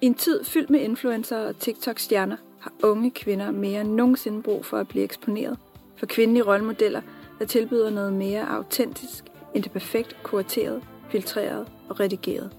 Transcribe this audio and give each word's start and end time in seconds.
I 0.00 0.06
en 0.06 0.14
tid 0.14 0.44
fyldt 0.44 0.70
med 0.70 0.80
influencer 0.80 1.38
og 1.38 1.58
TikTok-stjerner 1.58 2.36
har 2.60 2.72
unge 2.82 3.10
kvinder 3.10 3.50
mere 3.50 3.80
end 3.80 3.94
nogensinde 3.94 4.42
brug 4.42 4.64
for 4.64 4.78
at 4.78 4.88
blive 4.88 5.04
eksponeret 5.04 5.58
for 5.96 6.06
kvindelige 6.06 6.44
rollemodeller, 6.46 7.00
der 7.38 7.44
tilbyder 7.44 7.90
noget 7.90 8.12
mere 8.12 8.48
autentisk 8.48 9.24
end 9.54 9.62
det 9.62 9.72
perfekt 9.72 10.16
kurateret, 10.22 10.82
filtreret 11.10 11.66
og 11.88 12.00
redigeret. 12.00 12.50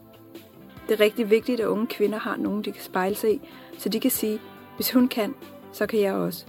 Det 0.88 0.94
er 0.94 1.00
rigtig 1.00 1.30
vigtigt, 1.30 1.60
at 1.60 1.66
unge 1.66 1.88
kvinder 1.88 2.20
har 2.20 2.38
nogen, 2.38 2.64
de 2.64 2.72
kan 2.72 2.84
spejle 2.84 3.16
sig 3.16 3.34
i, 3.34 3.42
så 3.78 3.90
de 3.90 4.00
kan 4.00 4.12
sige, 4.12 4.40
hvis 4.76 4.92
hun 4.92 5.08
kan, 5.08 5.36
så 5.74 5.86
kan 5.86 6.00
jeg 6.00 6.14
også. 6.14 6.46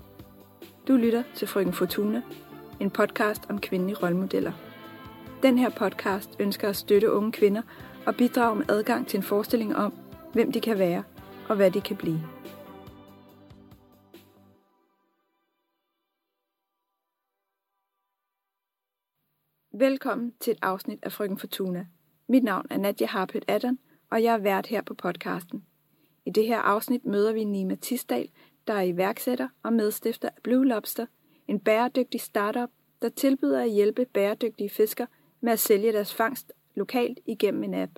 Du 0.89 0.93
lytter 0.93 1.23
til 1.35 1.49
Frøken 1.49 1.73
Fortuna, 1.73 2.23
en 2.81 2.91
podcast 2.91 3.43
om 3.49 3.61
kvindelige 3.61 3.97
rollemodeller. 4.03 4.53
Den 5.43 5.59
her 5.59 5.71
podcast 5.71 6.31
ønsker 6.39 6.69
at 6.69 6.77
støtte 6.77 7.13
unge 7.13 7.33
kvinder 7.33 7.63
og 8.07 8.15
bidrage 8.17 8.57
med 8.57 8.71
adgang 8.71 9.07
til 9.07 9.17
en 9.17 9.23
forestilling 9.23 9.77
om, 9.77 9.93
hvem 10.33 10.53
de 10.53 10.61
kan 10.61 10.79
være 10.79 11.05
og 11.49 11.57
hvad 11.57 11.71
de 11.71 11.81
kan 11.81 11.97
blive. 11.97 12.21
Velkommen 19.73 20.35
til 20.41 20.51
et 20.51 20.59
afsnit 20.63 20.99
af 21.03 21.13
Frøken 21.13 21.39
Fortuna. 21.39 21.87
Mit 22.29 22.45
navn 22.45 22.67
er 22.71 22.79
Nadia 22.79 23.07
Harpøt 23.07 23.45
Adam, 23.49 23.79
og 24.11 24.23
jeg 24.23 24.35
er 24.35 24.39
vært 24.39 24.67
her 24.67 24.83
på 24.83 24.95
podcasten. 24.95 25.65
I 26.27 26.31
det 26.31 26.47
her 26.47 26.59
afsnit 26.59 27.05
møder 27.05 27.33
vi 27.33 27.45
Nima 27.45 27.75
Tisdal, 27.75 28.29
der 28.67 28.75
er 28.75 28.83
iværksætter 28.83 29.49
og 29.63 29.73
medstifter 29.73 30.29
af 30.29 30.43
Blue 30.43 30.67
Lobster, 30.67 31.07
en 31.49 31.61
bæredygtig 31.61 32.21
startup, 32.21 32.71
der 33.03 33.09
tilbyder 33.09 33.63
at 33.63 33.71
hjælpe 33.71 34.05
bæredygtige 34.05 34.71
fisker 34.71 35.07
med 35.41 35.53
at 35.53 35.59
sælge 35.59 35.93
deres 35.93 36.15
fangst 36.15 36.53
lokalt 36.75 37.21
igennem 37.27 37.65
en 37.65 37.75
app. 37.75 37.93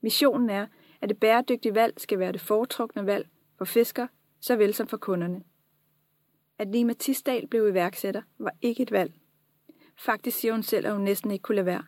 Missionen 0.00 0.50
er, 0.50 0.66
at 1.02 1.08
det 1.08 1.20
bæredygtige 1.20 1.74
valg 1.74 2.00
skal 2.00 2.18
være 2.18 2.32
det 2.32 2.40
foretrukne 2.40 3.06
valg 3.06 3.28
for 3.58 3.64
fisker, 3.64 4.06
såvel 4.40 4.74
som 4.74 4.86
for 4.86 4.96
kunderne. 4.96 5.42
At 6.58 6.68
Nima 6.68 6.92
Tisdal 6.92 7.46
blev 7.46 7.68
iværksætter 7.68 8.22
var 8.38 8.54
ikke 8.62 8.82
et 8.82 8.92
valg. 8.92 9.12
Faktisk 9.98 10.38
siger 10.38 10.52
hun 10.52 10.62
selv, 10.62 10.86
at 10.86 10.92
hun 10.92 11.02
næsten 11.02 11.30
ikke 11.30 11.42
kunne 11.42 11.56
lade 11.56 11.66
være. 11.66 11.84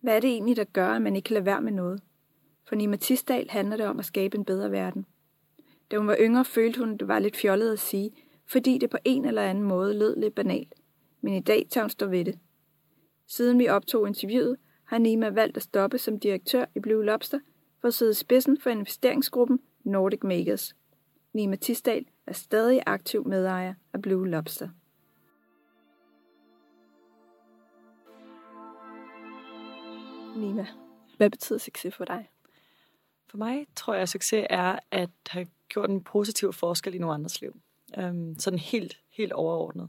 Hvad 0.00 0.16
er 0.16 0.20
det 0.20 0.30
egentlig, 0.30 0.56
der 0.56 0.64
gør, 0.64 0.88
at 0.88 1.02
man 1.02 1.16
ikke 1.16 1.26
kan 1.26 1.34
lade 1.34 1.46
være 1.46 1.60
med 1.60 1.72
noget? 1.72 2.02
For 2.68 2.74
Nima 2.74 2.96
Tisdal 2.96 3.50
handler 3.50 3.76
det 3.76 3.86
om 3.86 3.98
at 3.98 4.04
skabe 4.04 4.38
en 4.38 4.44
bedre 4.44 4.70
verden. 4.70 5.06
Da 5.90 5.98
hun 5.98 6.06
var 6.06 6.16
yngre, 6.20 6.44
følte 6.44 6.80
hun, 6.80 6.96
det 6.96 7.08
var 7.08 7.18
lidt 7.18 7.36
fjollet 7.36 7.72
at 7.72 7.78
sige, 7.78 8.10
fordi 8.46 8.78
det 8.78 8.90
på 8.90 8.98
en 9.04 9.24
eller 9.24 9.42
anden 9.42 9.64
måde 9.64 9.98
lød 9.98 10.16
lidt 10.16 10.34
banalt. 10.34 10.74
Men 11.20 11.34
i 11.34 11.40
dag 11.40 11.66
tager 11.70 11.84
hun 11.84 11.90
stå 11.90 12.06
ved 12.06 12.24
det. 12.24 12.38
Siden 13.26 13.58
vi 13.58 13.68
optog 13.68 14.08
interviewet, 14.08 14.56
har 14.84 14.98
Nima 14.98 15.28
valgt 15.28 15.56
at 15.56 15.62
stoppe 15.62 15.98
som 15.98 16.20
direktør 16.20 16.64
i 16.74 16.80
Blue 16.80 17.04
Lobster 17.04 17.38
for 17.80 17.88
at 17.88 17.94
sidde 17.94 18.10
i 18.10 18.14
spidsen 18.14 18.60
for 18.60 18.70
investeringsgruppen 18.70 19.60
Nordic 19.84 20.20
Makers. 20.22 20.76
Nima 21.32 21.56
Tisdal 21.56 22.06
er 22.26 22.32
stadig 22.32 22.82
aktiv 22.86 23.28
medejer 23.28 23.74
af 23.92 24.02
Blue 24.02 24.28
Lobster. 24.28 24.68
Nima, 30.36 30.66
hvad 31.16 31.30
betyder 31.30 31.58
succes 31.58 31.94
for 31.94 32.04
dig? 32.04 32.28
For 33.26 33.38
mig 33.38 33.66
tror 33.76 33.94
jeg, 33.94 34.02
at 34.02 34.08
succes 34.08 34.46
er 34.50 34.78
at 34.90 35.10
have 35.28 35.46
gjort 35.68 35.90
en 35.90 36.04
positiv 36.04 36.52
forskel 36.52 36.94
i 36.94 36.98
nogle 36.98 37.14
andres 37.14 37.40
liv. 37.40 37.60
Øhm, 37.98 38.38
sådan 38.38 38.58
helt, 38.58 38.98
helt 39.10 39.32
overordnet. 39.32 39.88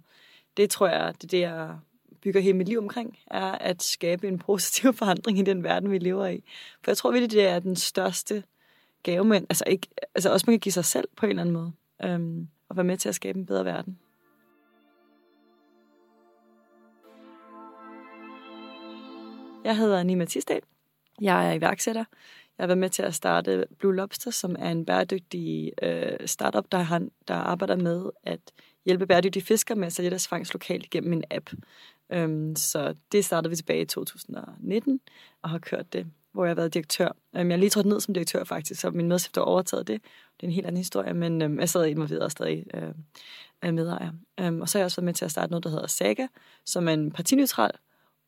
Det 0.58 0.70
tror 0.70 0.88
jeg, 0.88 1.14
det 1.16 1.24
er 1.24 1.28
det, 1.28 1.40
jeg 1.40 1.80
bygger 2.22 2.42
hele 2.42 2.58
mit 2.58 2.68
liv 2.68 2.78
omkring, 2.78 3.18
er 3.28 3.52
at 3.52 3.84
skabe 3.84 4.28
en 4.28 4.40
positiv 4.40 4.94
forandring 5.00 5.40
i 5.40 5.42
den 5.42 5.64
verden, 5.64 5.92
vi 5.92 5.98
lever 5.98 6.28
i. 6.28 6.44
For 6.84 6.92
jeg 6.92 6.98
tror 6.98 7.12
virkelig, 7.12 7.32
det 7.32 7.48
er 7.48 7.60
den 7.60 7.76
største 7.76 8.44
gave, 9.04 9.26
men 9.26 9.46
altså, 9.50 9.64
ikke, 9.68 9.88
altså 10.16 10.32
også 10.34 10.44
man 10.48 10.54
kan 10.54 10.60
give 10.60 10.74
sig 10.74 10.86
selv 10.86 11.08
på 11.18 11.26
en 11.26 11.30
eller 11.30 11.42
anden 11.42 11.54
måde, 11.54 11.72
øhm, 12.04 12.48
og 12.70 12.76
være 12.76 12.84
med 12.84 12.98
til 12.98 13.10
at 13.10 13.16
skabe 13.16 13.40
en 13.40 13.46
bedre 13.46 13.66
verden. 13.66 14.00
Jeg 19.64 19.78
hedder 19.78 20.04
Nima 20.04 20.26
Tisdal. 20.26 20.62
Jeg 21.22 21.50
er 21.50 21.54
iværksætter. 21.54 22.04
Jeg 22.58 22.64
har 22.64 22.68
været 22.68 22.78
med 22.78 22.90
til 22.90 23.04
at 23.04 23.16
starte 23.16 23.66
Blue 23.78 23.96
Lobster, 23.96 24.32
som 24.32 24.56
er 24.60 24.72
en 24.72 24.86
bæredygtig 24.86 25.72
øh, 25.82 26.18
startup, 26.26 26.66
der, 26.72 26.78
har, 26.78 27.08
der 27.28 27.34
arbejder 27.34 27.76
med 27.76 28.10
at 28.24 28.40
hjælpe 28.86 29.08
bæredygtige 29.08 29.44
fiskere 29.44 29.78
med 29.78 29.88
at 29.88 29.94
sælge 29.94 30.10
deres 30.10 30.28
fangst 30.28 30.54
lokalt 30.54 30.90
gennem 30.90 31.14
en 31.14 31.24
app. 31.32 31.50
Øhm, 32.12 32.56
så 32.56 32.96
det 33.12 33.26
startede 33.26 33.50
vi 33.50 33.56
tilbage 33.56 33.82
i 33.82 33.86
2019, 33.86 35.00
og 35.42 35.50
har 35.50 35.60
kørt 35.60 35.94
det, 35.94 36.08
hvor 36.32 36.46
jeg 36.46 36.50
har 36.50 36.56
været 36.56 36.74
direktør. 36.74 37.12
Øhm, 37.36 37.50
jeg 37.50 37.56
er 37.56 37.60
lige 37.60 37.70
trådt 37.70 37.86
ned 37.86 38.00
som 38.00 38.14
direktør 38.14 38.44
faktisk, 38.44 38.82
så 38.82 38.90
min 38.90 39.08
medstifter 39.08 39.42
har 39.42 39.46
overtaget 39.46 39.88
det. 39.88 40.02
Det 40.38 40.44
er 40.44 40.48
en 40.48 40.54
helt 40.54 40.68
anden 40.68 40.78
historie, 40.78 41.14
men 41.14 41.42
øhm, 41.42 41.60
jeg 41.60 41.70
sad 41.70 41.86
involveret 41.86 42.22
og 42.22 42.32
stadig 42.32 42.66
øh, 42.74 43.74
medejer. 43.74 44.12
Øhm, 44.40 44.62
og 44.62 44.70
så 44.70 44.78
har 44.78 44.82
jeg 44.82 44.86
også 44.86 44.98
været 44.98 45.06
med 45.06 45.14
til 45.14 45.26
at 45.26 45.32
starte 45.32 45.52
noget, 45.52 45.64
der 45.64 45.70
hedder 45.70 45.88
Saga, 45.88 46.28
som 46.66 46.88
er 46.88 46.94
en 46.94 47.12
partineutral 47.12 47.72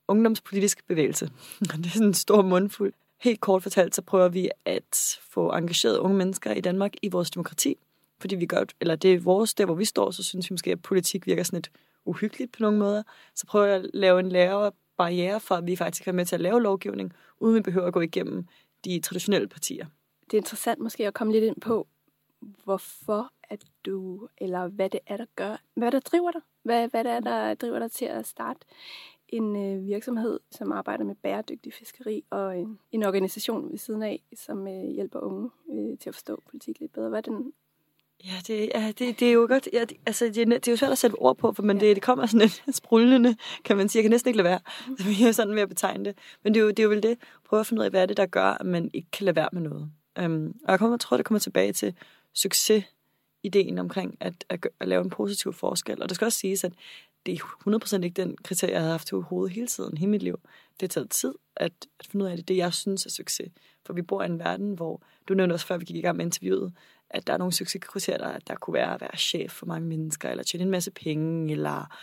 ungdomspolitisk 0.07 0.87
bevægelse. 0.87 1.25
det 1.59 1.85
er 1.85 1.89
sådan 1.89 2.07
en 2.07 2.13
stor 2.13 2.41
mundfuld. 2.41 2.93
Helt 3.21 3.41
kort 3.41 3.63
fortalt, 3.63 3.95
så 3.95 4.01
prøver 4.01 4.27
vi 4.27 4.49
at 4.65 5.19
få 5.29 5.51
engageret 5.51 5.97
unge 5.97 6.17
mennesker 6.17 6.53
i 6.53 6.61
Danmark 6.61 6.93
i 7.01 7.07
vores 7.09 7.31
demokrati. 7.31 7.77
Fordi 8.19 8.35
vi 8.35 8.45
gør, 8.45 8.63
eller 8.81 8.95
det 8.95 9.13
er 9.13 9.19
vores, 9.19 9.53
der 9.53 9.65
hvor 9.65 9.75
vi 9.75 9.85
står, 9.85 10.11
så 10.11 10.23
synes 10.23 10.49
vi 10.49 10.53
måske, 10.53 10.71
at 10.71 10.81
politik 10.81 11.27
virker 11.27 11.43
sådan 11.43 11.57
lidt 11.57 11.71
uhyggeligt 12.05 12.51
på 12.51 12.57
nogle 12.61 12.79
måder. 12.79 13.03
Så 13.35 13.45
prøver 13.45 13.65
jeg 13.65 13.75
at 13.75 13.89
lave 13.93 14.19
en 14.19 14.29
lavere 14.29 14.71
barriere 14.97 15.39
for, 15.39 15.55
at 15.55 15.67
vi 15.67 15.75
faktisk 15.75 16.07
er 16.07 16.11
med 16.11 16.25
til 16.25 16.35
at 16.35 16.41
lave 16.41 16.61
lovgivning, 16.61 17.13
uden 17.39 17.55
vi 17.55 17.61
behøver 17.61 17.87
at 17.87 17.93
gå 17.93 18.01
igennem 18.01 18.47
de 18.85 18.99
traditionelle 18.99 19.47
partier. 19.47 19.85
Det 20.25 20.33
er 20.33 20.41
interessant 20.41 20.79
måske 20.79 21.07
at 21.07 21.13
komme 21.13 21.33
lidt 21.33 21.43
ind 21.43 21.61
på, 21.61 21.87
hvorfor 22.63 23.31
at 23.43 23.63
du, 23.85 24.27
eller 24.37 24.67
hvad 24.67 24.89
det 24.89 24.99
er, 25.07 25.17
der 25.17 25.25
gør, 25.35 25.61
hvad 25.73 25.91
der 25.91 25.99
driver 25.99 26.31
dig? 26.31 26.41
Hvad, 26.63 26.87
hvad 26.87 27.03
det 27.03 27.11
er, 27.11 27.19
der 27.19 27.53
driver 27.53 27.79
dig 27.79 27.91
til 27.91 28.05
at 28.05 28.27
starte 28.27 28.59
en 29.27 29.55
øh, 29.55 29.85
virksomhed, 29.85 30.39
som 30.51 30.71
arbejder 30.71 31.03
med 31.03 31.15
bæredygtig 31.15 31.73
fiskeri, 31.73 32.23
og 32.29 32.59
en, 32.59 32.79
en 32.91 33.03
organisation 33.03 33.71
ved 33.71 33.77
siden 33.77 34.03
af, 34.03 34.23
som 34.35 34.67
øh, 34.67 34.83
hjælper 34.83 35.19
unge 35.19 35.49
øh, 35.71 35.97
til 35.97 36.09
at 36.09 36.15
forstå 36.15 36.43
politik 36.49 36.79
lidt 36.79 36.93
bedre. 36.93 37.09
Hvad 37.09 37.17
er 37.17 37.31
den 37.31 37.53
Ja, 38.25 38.33
det, 38.47 38.69
ja, 38.75 38.91
det, 38.99 39.19
det 39.19 39.27
er 39.27 39.31
jo 39.31 39.45
godt. 39.49 39.69
Ja, 39.73 39.81
det, 39.81 39.97
altså, 40.05 40.25
det, 40.25 40.35
det 40.35 40.67
er 40.67 40.71
jo 40.71 40.77
svært 40.77 40.91
at 40.91 40.97
sætte 40.97 41.15
ord 41.15 41.37
på, 41.37 41.53
for 41.53 41.63
men 41.63 41.77
ja. 41.77 41.87
det, 41.87 41.95
det 41.95 42.03
kommer 42.03 42.25
sådan 42.25 42.39
lidt 42.39 42.63
sprullende, 42.75 43.35
kan 43.63 43.77
man 43.77 43.89
sige. 43.89 43.99
Jeg 43.99 44.03
kan 44.03 44.11
næsten 44.11 44.29
ikke 44.29 44.37
lade 44.37 44.49
være. 44.49 44.59
Så 44.99 45.03
vi 45.07 45.23
er 45.23 45.31
sådan 45.31 45.55
ved 45.55 45.61
at 45.61 45.69
betegne 45.69 46.05
det. 46.05 46.17
Men 46.43 46.53
det 46.53 46.59
er, 46.59 46.63
jo, 46.63 46.69
det 46.69 46.79
er 46.79 46.83
jo 46.83 46.89
vel 46.89 47.03
det. 47.03 47.17
Prøve 47.45 47.59
at 47.59 47.67
finde 47.67 47.79
ud 47.79 47.85
af, 47.85 47.91
hvad 47.91 48.01
er 48.01 48.05
det, 48.05 48.17
der 48.17 48.25
gør, 48.25 48.45
at 48.45 48.65
man 48.65 48.89
ikke 48.93 49.11
kan 49.11 49.25
lade 49.25 49.35
være 49.35 49.49
med 49.53 49.61
noget. 49.61 49.91
Um, 50.25 50.55
og 50.65 50.71
jeg, 50.71 50.79
kommer, 50.79 50.95
jeg 50.95 50.99
tror, 50.99 51.17
det 51.17 51.25
kommer 51.25 51.39
tilbage 51.39 51.73
til 51.73 51.93
succes 52.33 52.83
ideen 53.43 53.79
omkring 53.79 54.17
at, 54.19 54.45
at, 54.49 54.67
at 54.79 54.87
lave 54.87 55.03
en 55.03 55.09
positiv 55.09 55.53
forskel. 55.53 56.01
Og 56.01 56.09
det 56.09 56.15
skal 56.15 56.25
også 56.25 56.39
siges, 56.39 56.63
at 56.63 56.73
det 57.25 57.33
er 57.33 57.97
100% 57.99 58.03
ikke 58.03 58.21
den 58.21 58.37
kriterie, 58.43 58.73
jeg 58.73 58.81
har 58.81 58.89
haft 58.89 59.11
i 59.11 59.15
hovedet 59.15 59.55
hele 59.55 59.67
tiden, 59.67 59.97
hele 59.97 60.11
mit 60.11 60.23
liv. 60.23 60.39
Det 60.73 60.81
har 60.81 60.87
taget 60.87 61.09
tid 61.09 61.33
at, 61.55 61.73
at 61.99 62.07
finde 62.07 62.25
ud 62.25 62.29
af 62.29 62.37
det, 62.37 62.47
det 62.47 62.57
jeg 62.57 62.73
synes 62.73 63.05
er 63.05 63.09
succes. 63.09 63.51
For 63.85 63.93
vi 63.93 64.01
bor 64.01 64.23
i 64.23 64.25
en 64.25 64.39
verden, 64.39 64.73
hvor, 64.73 65.01
du 65.27 65.33
nævnte 65.33 65.53
også 65.53 65.65
før 65.65 65.77
vi 65.77 65.85
gik 65.85 65.95
i 65.95 66.01
gang 66.01 66.17
med 66.17 66.25
interviewet, 66.25 66.73
at 67.13 67.27
der 67.27 67.33
er 67.33 67.37
nogle 67.37 67.53
succeskriterier, 67.53 68.17
der, 68.17 68.39
der 68.47 68.55
kunne 68.55 68.73
være 68.73 68.93
at 68.93 69.01
være 69.01 69.17
chef 69.17 69.51
for 69.51 69.65
mange 69.65 69.87
mennesker, 69.87 70.29
eller 70.29 70.43
tjene 70.43 70.63
en 70.63 70.69
masse 70.69 70.91
penge, 70.91 71.51
eller 71.51 71.97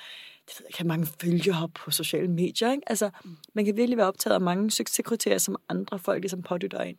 det 0.48 0.60
ved 0.60 0.66
jeg, 0.70 0.74
have 0.78 0.88
mange 0.88 1.06
følgere 1.06 1.68
på 1.68 1.90
sociale 1.90 2.28
medier. 2.28 2.72
Ikke? 2.72 2.82
Altså, 2.86 3.10
mm. 3.24 3.36
man 3.52 3.64
kan 3.64 3.76
virkelig 3.76 3.96
være 3.96 4.06
optaget 4.06 4.34
af 4.34 4.40
mange 4.40 4.70
succeskriterier, 4.70 5.38
som 5.38 5.56
andre 5.68 5.98
folk 5.98 6.22
ligesom 6.22 6.42
pådytter 6.42 6.82
ind. 6.82 6.96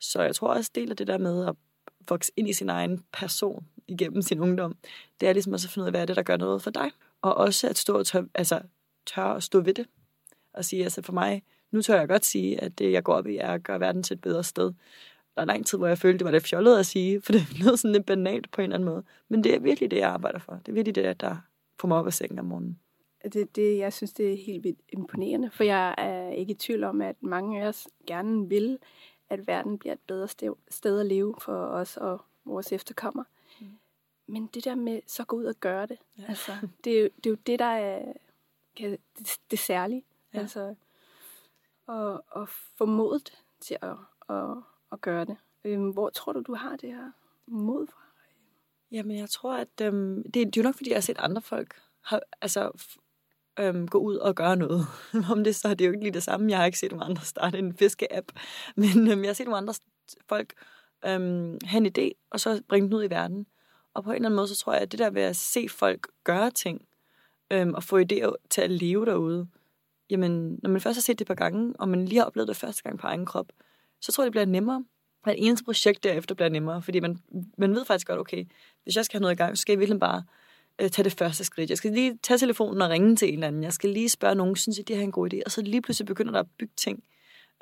Så 0.00 0.22
jeg 0.22 0.34
tror 0.34 0.48
også, 0.48 0.70
del 0.74 0.90
af 0.90 0.96
det 0.96 1.06
der 1.06 1.18
med 1.18 1.46
at 1.46 1.54
vokse 2.08 2.32
ind 2.36 2.48
i 2.48 2.52
sin 2.52 2.68
egen 2.68 3.04
person 3.12 3.66
igennem 3.88 4.22
sin 4.22 4.40
ungdom, 4.40 4.76
det 5.20 5.28
er 5.28 5.32
ligesom 5.32 5.52
også 5.52 5.66
at 5.66 5.70
finde 5.70 5.82
ud 5.82 5.86
af, 5.86 5.92
hvad 5.92 6.00
er 6.00 6.06
det, 6.06 6.16
der 6.16 6.22
gør 6.22 6.36
noget 6.36 6.62
for 6.62 6.70
dig. 6.70 6.90
Og 7.22 7.34
også 7.34 7.68
at 7.68 7.78
stå 7.78 7.98
og 7.98 8.06
tør, 8.06 8.22
altså, 8.34 8.60
tør 9.06 9.24
at 9.24 9.42
stå 9.42 9.60
ved 9.60 9.74
det. 9.74 9.86
Og 10.54 10.64
sige, 10.64 10.84
altså 10.84 11.02
for 11.02 11.12
mig, 11.12 11.42
nu 11.70 11.82
tør 11.82 11.98
jeg 11.98 12.08
godt 12.08 12.24
sige, 12.24 12.60
at 12.60 12.78
det, 12.78 12.92
jeg 12.92 13.02
går 13.02 13.14
op 13.14 13.26
i, 13.26 13.36
er 13.36 13.52
at 13.52 13.62
gøre 13.62 13.80
verden 13.80 14.02
til 14.02 14.14
et 14.14 14.20
bedre 14.20 14.44
sted 14.44 14.72
der 15.34 15.42
er 15.42 15.46
lang 15.46 15.66
tid, 15.66 15.78
hvor 15.78 15.86
jeg 15.86 15.98
følte, 15.98 16.18
det 16.18 16.24
var 16.24 16.30
lidt 16.30 16.46
fjollet 16.46 16.78
at 16.78 16.86
sige, 16.86 17.20
for 17.20 17.32
det 17.32 17.42
lød 17.64 17.76
sådan 17.76 17.92
lidt 17.92 18.06
banalt 18.06 18.50
på 18.50 18.60
en 18.60 18.62
eller 18.62 18.76
anden 18.76 18.88
måde. 18.88 19.02
Men 19.28 19.44
det 19.44 19.54
er 19.54 19.58
virkelig 19.58 19.90
det, 19.90 19.98
jeg 19.98 20.10
arbejder 20.10 20.38
for. 20.38 20.52
Det 20.52 20.68
er 20.68 20.72
virkelig 20.72 20.94
det, 20.94 21.20
der 21.20 21.36
får 21.80 21.88
mig 21.88 21.98
op 21.98 22.06
af 22.06 22.12
sengen 22.12 22.38
om 22.38 22.44
morgenen. 22.44 22.78
Det, 23.32 23.56
det, 23.56 23.78
jeg 23.78 23.92
synes, 23.92 24.12
det 24.12 24.32
er 24.32 24.36
helt 24.36 24.64
vildt 24.64 24.80
imponerende, 24.88 25.50
for 25.50 25.64
jeg 25.64 25.94
er 25.98 26.28
ikke 26.28 26.50
i 26.50 26.54
tvivl 26.54 26.84
om, 26.84 27.00
at 27.00 27.16
mange 27.20 27.62
af 27.62 27.68
os 27.68 27.88
gerne 28.06 28.48
vil, 28.48 28.78
at 29.30 29.46
verden 29.46 29.78
bliver 29.78 29.92
et 29.92 30.00
bedre 30.06 30.28
sted 30.68 31.00
at 31.00 31.06
leve 31.06 31.34
for 31.40 31.66
os 31.66 31.96
og 31.96 32.20
vores 32.44 32.72
efterkommere. 32.72 33.24
Mm. 33.60 33.66
Men 34.26 34.46
det 34.46 34.64
der 34.64 34.74
med 34.74 35.00
så 35.06 35.24
gå 35.24 35.36
ud 35.36 35.44
og 35.44 35.54
gøre 35.60 35.86
det, 35.86 35.98
ja. 36.18 36.24
altså, 36.28 36.52
det, 36.84 36.98
er 36.98 37.02
jo, 37.02 37.08
det 37.16 37.26
er 37.26 37.30
jo 37.30 37.36
det, 37.46 37.58
der 37.58 37.64
er 37.64 38.12
det, 38.78 38.98
det 39.50 39.58
særlige. 39.58 40.04
Ja. 40.34 40.38
Altså, 40.38 40.74
og, 41.86 42.24
og 42.28 42.48
få 42.48 42.84
modet 42.84 43.42
til 43.60 43.76
at, 43.82 43.96
at 44.28 44.56
at 44.92 45.00
gøre 45.00 45.24
det. 45.24 45.36
Øhm, 45.64 45.90
hvor 45.90 46.10
tror 46.10 46.32
du, 46.32 46.40
du 46.40 46.54
har 46.54 46.76
det 46.76 46.88
her 46.88 47.10
mod 47.46 47.86
fra? 47.86 48.02
Jamen, 48.90 49.18
jeg 49.18 49.30
tror, 49.30 49.54
at 49.54 49.80
øhm, 49.82 50.22
det, 50.22 50.34
det 50.34 50.46
er 50.46 50.50
jo 50.56 50.62
nok, 50.62 50.74
fordi 50.74 50.90
jeg 50.90 50.96
har 50.96 51.00
set 51.00 51.18
andre 51.18 51.42
folk 51.42 51.74
har, 52.00 52.22
altså, 52.40 52.70
øhm, 53.60 53.88
gå 53.88 53.98
ud 53.98 54.16
og 54.16 54.34
gøre 54.34 54.56
noget. 54.56 54.86
Om 55.32 55.44
det 55.44 55.56
så 55.56 55.68
er 55.68 55.74
det 55.74 55.86
jo 55.86 55.90
ikke 55.90 56.04
lige 56.04 56.14
det 56.14 56.22
samme. 56.22 56.50
Jeg 56.50 56.58
har 56.58 56.64
ikke 56.64 56.78
set 56.78 56.92
nogen 56.92 57.10
andre 57.10 57.22
starte 57.22 57.58
en 57.58 57.76
fiskeapp. 57.76 58.32
Men 58.76 59.08
øhm, 59.08 59.20
jeg 59.20 59.28
har 59.28 59.34
set 59.34 59.46
nogle 59.46 59.58
andre 59.58 59.74
folk 60.28 60.52
øhm, 61.06 61.58
have 61.64 61.86
en 61.86 61.92
idé, 61.98 62.26
og 62.30 62.40
så 62.40 62.62
bringe 62.68 62.88
den 62.88 62.96
ud 62.96 63.04
i 63.04 63.10
verden. 63.10 63.46
Og 63.94 64.04
på 64.04 64.10
en 64.10 64.14
eller 64.14 64.28
anden 64.28 64.36
måde, 64.36 64.48
så 64.48 64.56
tror 64.56 64.72
jeg, 64.72 64.82
at 64.82 64.92
det 64.92 64.98
der 64.98 65.10
ved 65.10 65.22
at 65.22 65.36
se 65.36 65.68
folk 65.68 66.08
gøre 66.24 66.50
ting, 66.50 66.86
øhm, 67.50 67.74
og 67.74 67.82
få 67.82 68.00
idéer 68.00 68.34
til 68.50 68.60
at 68.60 68.70
leve 68.70 69.06
derude, 69.06 69.48
jamen, 70.10 70.58
når 70.62 70.70
man 70.70 70.80
først 70.80 70.96
har 70.96 71.00
set 71.00 71.18
det 71.18 71.24
et 71.24 71.26
par 71.26 71.34
gange, 71.34 71.74
og 71.78 71.88
man 71.88 72.04
lige 72.04 72.18
har 72.18 72.26
oplevet 72.26 72.48
det 72.48 72.56
første 72.56 72.82
gang 72.82 72.98
på 72.98 73.06
egen 73.06 73.26
krop, 73.26 73.46
så 74.02 74.12
tror 74.12 74.24
jeg, 74.24 74.26
det 74.26 74.32
bliver 74.32 74.44
nemmere. 74.44 74.84
Hvert 75.24 75.36
eneste 75.38 75.64
projekt 75.64 76.04
derefter 76.04 76.34
bliver 76.34 76.48
nemmere, 76.48 76.82
fordi 76.82 77.00
man, 77.00 77.18
man 77.58 77.74
ved 77.74 77.84
faktisk 77.84 78.06
godt, 78.06 78.20
okay, 78.20 78.44
hvis 78.82 78.96
jeg 78.96 79.04
skal 79.04 79.18
have 79.18 79.22
noget 79.22 79.34
i 79.34 79.36
gang, 79.36 79.56
så 79.56 79.60
skal 79.60 79.72
jeg 79.72 79.78
virkelig 79.78 80.00
bare 80.00 80.22
øh, 80.80 80.90
tage 80.90 81.04
det 81.04 81.12
første 81.12 81.44
skridt. 81.44 81.70
Jeg 81.70 81.78
skal 81.78 81.92
lige 81.92 82.18
tage 82.22 82.38
telefonen 82.38 82.82
og 82.82 82.90
ringe 82.90 83.16
til 83.16 83.28
en 83.28 83.34
eller 83.34 83.46
anden. 83.46 83.62
Jeg 83.62 83.72
skal 83.72 83.90
lige 83.90 84.08
spørge 84.08 84.34
nogen, 84.34 84.56
synes 84.56 84.78
jeg, 84.78 84.88
det 84.88 84.96
her 84.96 85.02
er 85.02 85.06
en 85.06 85.12
god 85.12 85.34
idé. 85.34 85.40
Og 85.46 85.50
så 85.50 85.62
lige 85.62 85.82
pludselig 85.82 86.06
begynder 86.06 86.32
der 86.32 86.40
at 86.40 86.46
bygge 86.58 86.72
ting. 86.76 87.02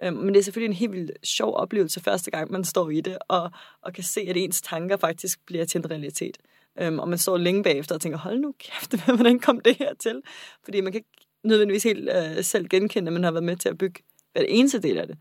Øh, 0.03 0.17
men 0.17 0.29
det 0.29 0.37
er 0.37 0.43
selvfølgelig 0.43 0.75
en 0.75 0.79
helt 0.79 0.93
vildt 0.93 1.27
sjov 1.27 1.55
oplevelse 1.55 2.01
første 2.01 2.31
gang, 2.31 2.53
man 2.53 2.65
står 2.65 2.91
i 2.91 3.01
det, 3.01 3.19
og, 3.29 3.51
og 3.83 3.93
kan 3.93 4.05
se, 4.05 4.21
at 4.21 4.37
ens 4.37 4.63
tanker 4.63 4.97
faktisk 4.97 5.47
bliver 5.47 5.65
til 5.65 5.79
en 5.79 5.91
realitet. 5.91 6.39
Øhm, 6.81 6.99
og 6.99 7.09
man 7.09 7.19
står 7.19 7.37
længe 7.37 7.63
bagefter 7.63 7.95
og 7.95 8.01
tænker, 8.01 8.19
hold 8.19 8.39
nu 8.39 8.55
kæft, 8.59 9.05
hvordan 9.17 9.39
kom 9.39 9.61
det 9.61 9.77
her 9.77 9.95
til? 9.95 10.23
Fordi 10.65 10.81
man 10.81 10.93
kan 10.93 10.99
ikke 10.99 11.27
nødvendigvis 11.45 11.83
helt 11.83 12.09
øh, 12.11 12.45
selv 12.45 12.69
genkende, 12.69 13.09
at 13.09 13.13
man 13.13 13.25
har 13.25 13.31
været 13.31 13.45
med 13.45 13.57
til 13.57 13.69
at 13.69 13.79
bygge 13.79 14.03
hver 14.33 14.43
eneste 14.43 14.79
del 14.81 14.99
af 14.99 15.07
det. 15.07 15.19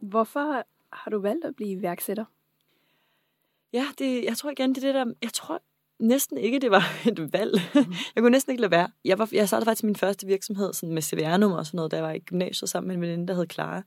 Hvorfor 0.00 0.64
har 0.92 1.10
du 1.10 1.18
valgt 1.18 1.44
at 1.44 1.56
blive 1.56 1.70
iværksætter? 1.70 2.24
Ja, 3.72 3.86
det, 3.98 4.24
jeg 4.24 4.36
tror 4.36 4.50
igen, 4.50 4.74
det 4.74 4.84
er 4.84 4.92
det 4.92 4.94
der, 4.94 5.14
jeg 5.22 5.32
tror 5.32 5.62
næsten 5.98 6.38
ikke, 6.38 6.58
det 6.58 6.70
var 6.70 6.84
et 7.08 7.32
valg. 7.32 7.60
Mm. 7.74 7.94
jeg 8.14 8.22
kunne 8.22 8.30
næsten 8.30 8.50
ikke 8.50 8.60
lade 8.60 8.70
være. 8.70 8.88
Jeg, 9.04 9.18
var, 9.18 9.28
jeg 9.32 9.48
startede 9.48 9.66
faktisk 9.66 9.84
min 9.84 9.96
første 9.96 10.26
virksomhed 10.26 10.72
sådan 10.72 10.94
med 10.94 11.02
CVR-nummer 11.02 11.56
og 11.56 11.66
sådan 11.66 11.76
noget, 11.76 11.90
da 11.90 11.96
jeg 11.96 12.04
var 12.04 12.12
i 12.12 12.18
gymnasiet 12.18 12.70
sammen 12.70 12.88
med 12.88 12.96
en 12.96 13.02
veninde, 13.02 13.28
der 13.28 13.34
hed 13.34 13.46
Clara. 13.52 13.82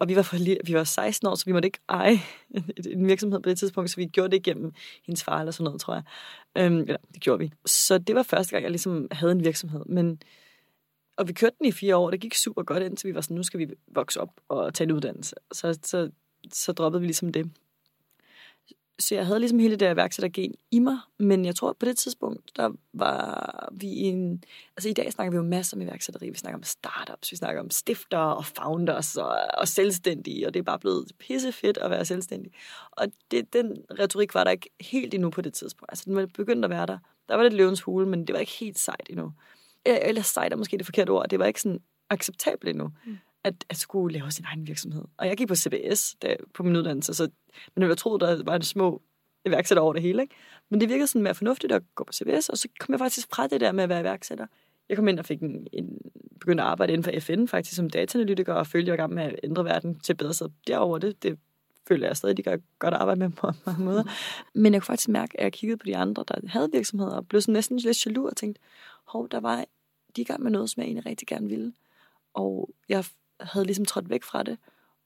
Og 0.00 0.08
vi 0.08 0.16
var, 0.16 0.22
for, 0.22 0.36
vi 0.66 0.74
var 0.74 0.84
16 0.84 1.28
år, 1.28 1.34
så 1.34 1.44
vi 1.44 1.52
måtte 1.52 1.66
ikke 1.66 1.78
eje 1.88 2.18
en 2.86 3.06
virksomhed 3.06 3.40
på 3.40 3.48
det 3.48 3.58
tidspunkt, 3.58 3.90
så 3.90 3.96
vi 3.96 4.06
gjorde 4.06 4.30
det 4.30 4.36
igennem 4.36 4.72
hendes 5.06 5.24
far 5.24 5.38
eller 5.40 5.52
sådan 5.52 5.64
noget, 5.64 5.80
tror 5.80 5.94
jeg. 5.94 6.02
Øhm, 6.58 6.80
eller, 6.80 6.96
det 7.14 7.22
gjorde 7.22 7.38
vi. 7.38 7.52
Så 7.66 7.98
det 7.98 8.14
var 8.14 8.22
første 8.22 8.52
gang, 8.52 8.62
jeg 8.62 8.70
ligesom 8.70 9.08
havde 9.12 9.32
en 9.32 9.44
virksomhed. 9.44 9.84
Men, 9.84 10.22
og 11.18 11.28
vi 11.28 11.32
kørte 11.32 11.56
den 11.58 11.66
i 11.66 11.72
fire 11.72 11.96
år, 11.96 12.10
det 12.10 12.20
gik 12.20 12.34
super 12.34 12.62
godt, 12.62 12.82
indtil 12.82 13.08
vi 13.08 13.14
var 13.14 13.20
sådan, 13.20 13.36
nu 13.36 13.42
skal 13.42 13.60
vi 13.60 13.68
vokse 13.86 14.20
op 14.20 14.40
og 14.48 14.74
tage 14.74 14.88
en 14.88 14.92
uddannelse. 14.92 15.36
Så, 15.52 15.78
så, 15.82 16.10
så 16.52 16.72
droppede 16.72 17.00
vi 17.00 17.06
ligesom 17.06 17.32
det. 17.32 17.50
Så 18.98 19.14
jeg 19.14 19.26
havde 19.26 19.38
ligesom 19.38 19.58
hele 19.58 19.70
det 19.70 19.80
der 19.80 19.90
iværksættergen 19.90 20.54
i 20.70 20.78
mig, 20.78 20.98
men 21.18 21.44
jeg 21.44 21.56
tror, 21.56 21.70
at 21.70 21.76
på 21.76 21.86
det 21.86 21.98
tidspunkt, 21.98 22.56
der 22.56 22.70
var 22.92 23.68
vi 23.72 23.88
en... 23.88 24.44
Altså 24.76 24.88
i 24.88 24.92
dag 24.92 25.12
snakker 25.12 25.30
vi 25.30 25.36
jo 25.36 25.42
masser 25.42 25.76
om 25.76 25.82
iværksætteri. 25.82 26.30
Vi 26.30 26.38
snakker 26.38 26.58
om 26.58 26.62
startups, 26.62 27.32
vi 27.32 27.36
snakker 27.36 27.62
om 27.62 27.70
stifter 27.70 28.18
og 28.18 28.44
founders 28.46 29.16
og, 29.16 29.36
og 29.58 29.68
selvstændige, 29.68 30.46
og 30.46 30.54
det 30.54 30.60
er 30.60 30.64
bare 30.64 30.78
blevet 30.78 31.12
pisse 31.18 31.52
fedt 31.52 31.78
at 31.78 31.90
være 31.90 32.04
selvstændig. 32.04 32.52
Og 32.90 33.06
det, 33.30 33.52
den 33.52 33.76
retorik 34.00 34.34
var 34.34 34.44
der 34.44 34.50
ikke 34.50 34.70
helt 34.80 35.14
endnu 35.14 35.30
på 35.30 35.40
det 35.40 35.52
tidspunkt. 35.52 35.92
Altså 35.92 36.04
den 36.04 36.16
var 36.16 36.26
begyndt 36.26 36.64
at 36.64 36.70
være 36.70 36.86
der. 36.86 36.98
Der 37.28 37.34
var 37.34 37.42
lidt 37.42 37.54
løvens 37.54 37.80
hule, 37.80 38.06
men 38.06 38.26
det 38.26 38.32
var 38.32 38.40
ikke 38.40 38.52
helt 38.52 38.78
sejt 38.78 39.06
endnu. 39.10 39.32
Eller 39.84 40.22
sejt 40.22 40.52
er 40.52 40.56
måske 40.56 40.78
det 40.78 40.86
forkerte 40.86 41.10
ord. 41.10 41.28
Det 41.28 41.38
var 41.38 41.46
ikke 41.46 41.60
sådan 41.60 41.80
acceptabelt 42.10 42.70
endnu. 42.70 42.90
Mm 43.06 43.18
at, 43.44 43.64
at 43.68 43.76
skulle 43.76 44.18
lave 44.18 44.30
sin 44.30 44.44
egen 44.44 44.66
virksomhed. 44.66 45.04
Og 45.16 45.26
jeg 45.26 45.36
gik 45.36 45.48
på 45.48 45.54
CBS 45.54 46.14
der, 46.22 46.36
på 46.54 46.62
min 46.62 46.76
uddannelse, 46.76 47.14
så 47.14 47.28
men 47.74 47.88
jeg 47.88 47.98
troede, 47.98 48.26
der 48.26 48.44
var 48.44 48.56
en 48.56 48.62
små 48.62 49.02
iværksætter 49.46 49.82
over 49.82 49.92
det 49.92 50.02
hele. 50.02 50.22
Ikke? 50.22 50.34
Men 50.70 50.80
det 50.80 50.88
virkede 50.88 51.06
sådan 51.06 51.22
mere 51.22 51.34
fornuftigt 51.34 51.72
at 51.72 51.82
gå 51.94 52.04
på 52.04 52.12
CBS, 52.12 52.48
og 52.48 52.58
så 52.58 52.68
kom 52.80 52.92
jeg 52.92 52.98
faktisk 52.98 53.28
fra 53.34 53.46
det 53.46 53.60
der 53.60 53.72
med 53.72 53.84
at 53.84 53.88
være 53.88 54.00
iværksætter. 54.00 54.46
Jeg 54.88 54.96
kom 54.96 55.08
ind 55.08 55.18
og 55.18 55.24
fik 55.24 55.40
en, 55.40 55.66
en 55.72 55.98
begyndte 56.40 56.62
at 56.62 56.68
arbejde 56.68 56.92
inden 56.92 57.04
for 57.04 57.20
FN 57.20 57.46
faktisk 57.46 57.76
som 57.76 57.90
dataanalytiker, 57.90 58.54
og 58.54 58.66
følte, 58.66 58.90
jeg 58.90 58.98
var 58.98 59.06
med 59.06 59.22
at 59.22 59.40
ændre 59.42 59.64
verden 59.64 60.00
til 60.00 60.14
bedre. 60.14 60.34
Så 60.34 60.50
derover 60.66 60.98
det, 60.98 61.22
det 61.22 61.38
føler 61.88 62.06
jeg 62.06 62.16
stadig, 62.16 62.36
de 62.36 62.42
gør 62.42 62.56
godt 62.78 62.94
arbejde 62.94 63.18
med 63.20 63.30
på 63.30 63.50
mange 63.66 63.84
måder. 63.84 64.04
Men 64.54 64.72
jeg 64.72 64.82
kunne 64.82 64.86
faktisk 64.86 65.08
mærke, 65.08 65.40
at 65.40 65.44
jeg 65.44 65.52
kiggede 65.52 65.78
på 65.78 65.84
de 65.86 65.96
andre, 65.96 66.24
der 66.28 66.34
havde 66.48 66.70
virksomheder, 66.72 67.12
og 67.12 67.28
blev 67.28 67.40
sådan 67.40 67.52
næsten 67.52 67.78
lidt 67.78 68.06
jaloux 68.06 68.30
og 68.30 68.36
tænkte, 68.36 68.60
hov, 69.08 69.28
der 69.28 69.40
var 69.40 69.64
de 70.16 70.20
i 70.20 70.24
gang 70.24 70.42
med 70.42 70.50
noget, 70.50 70.70
som 70.70 70.80
jeg 70.80 70.86
egentlig 70.86 71.06
rigtig 71.06 71.28
gerne 71.28 71.48
ville. 71.48 71.72
Og 72.34 72.70
jeg 72.88 73.04
havde 73.40 73.66
ligesom 73.66 73.84
trådt 73.84 74.10
væk 74.10 74.22
fra 74.22 74.42
det. 74.42 74.58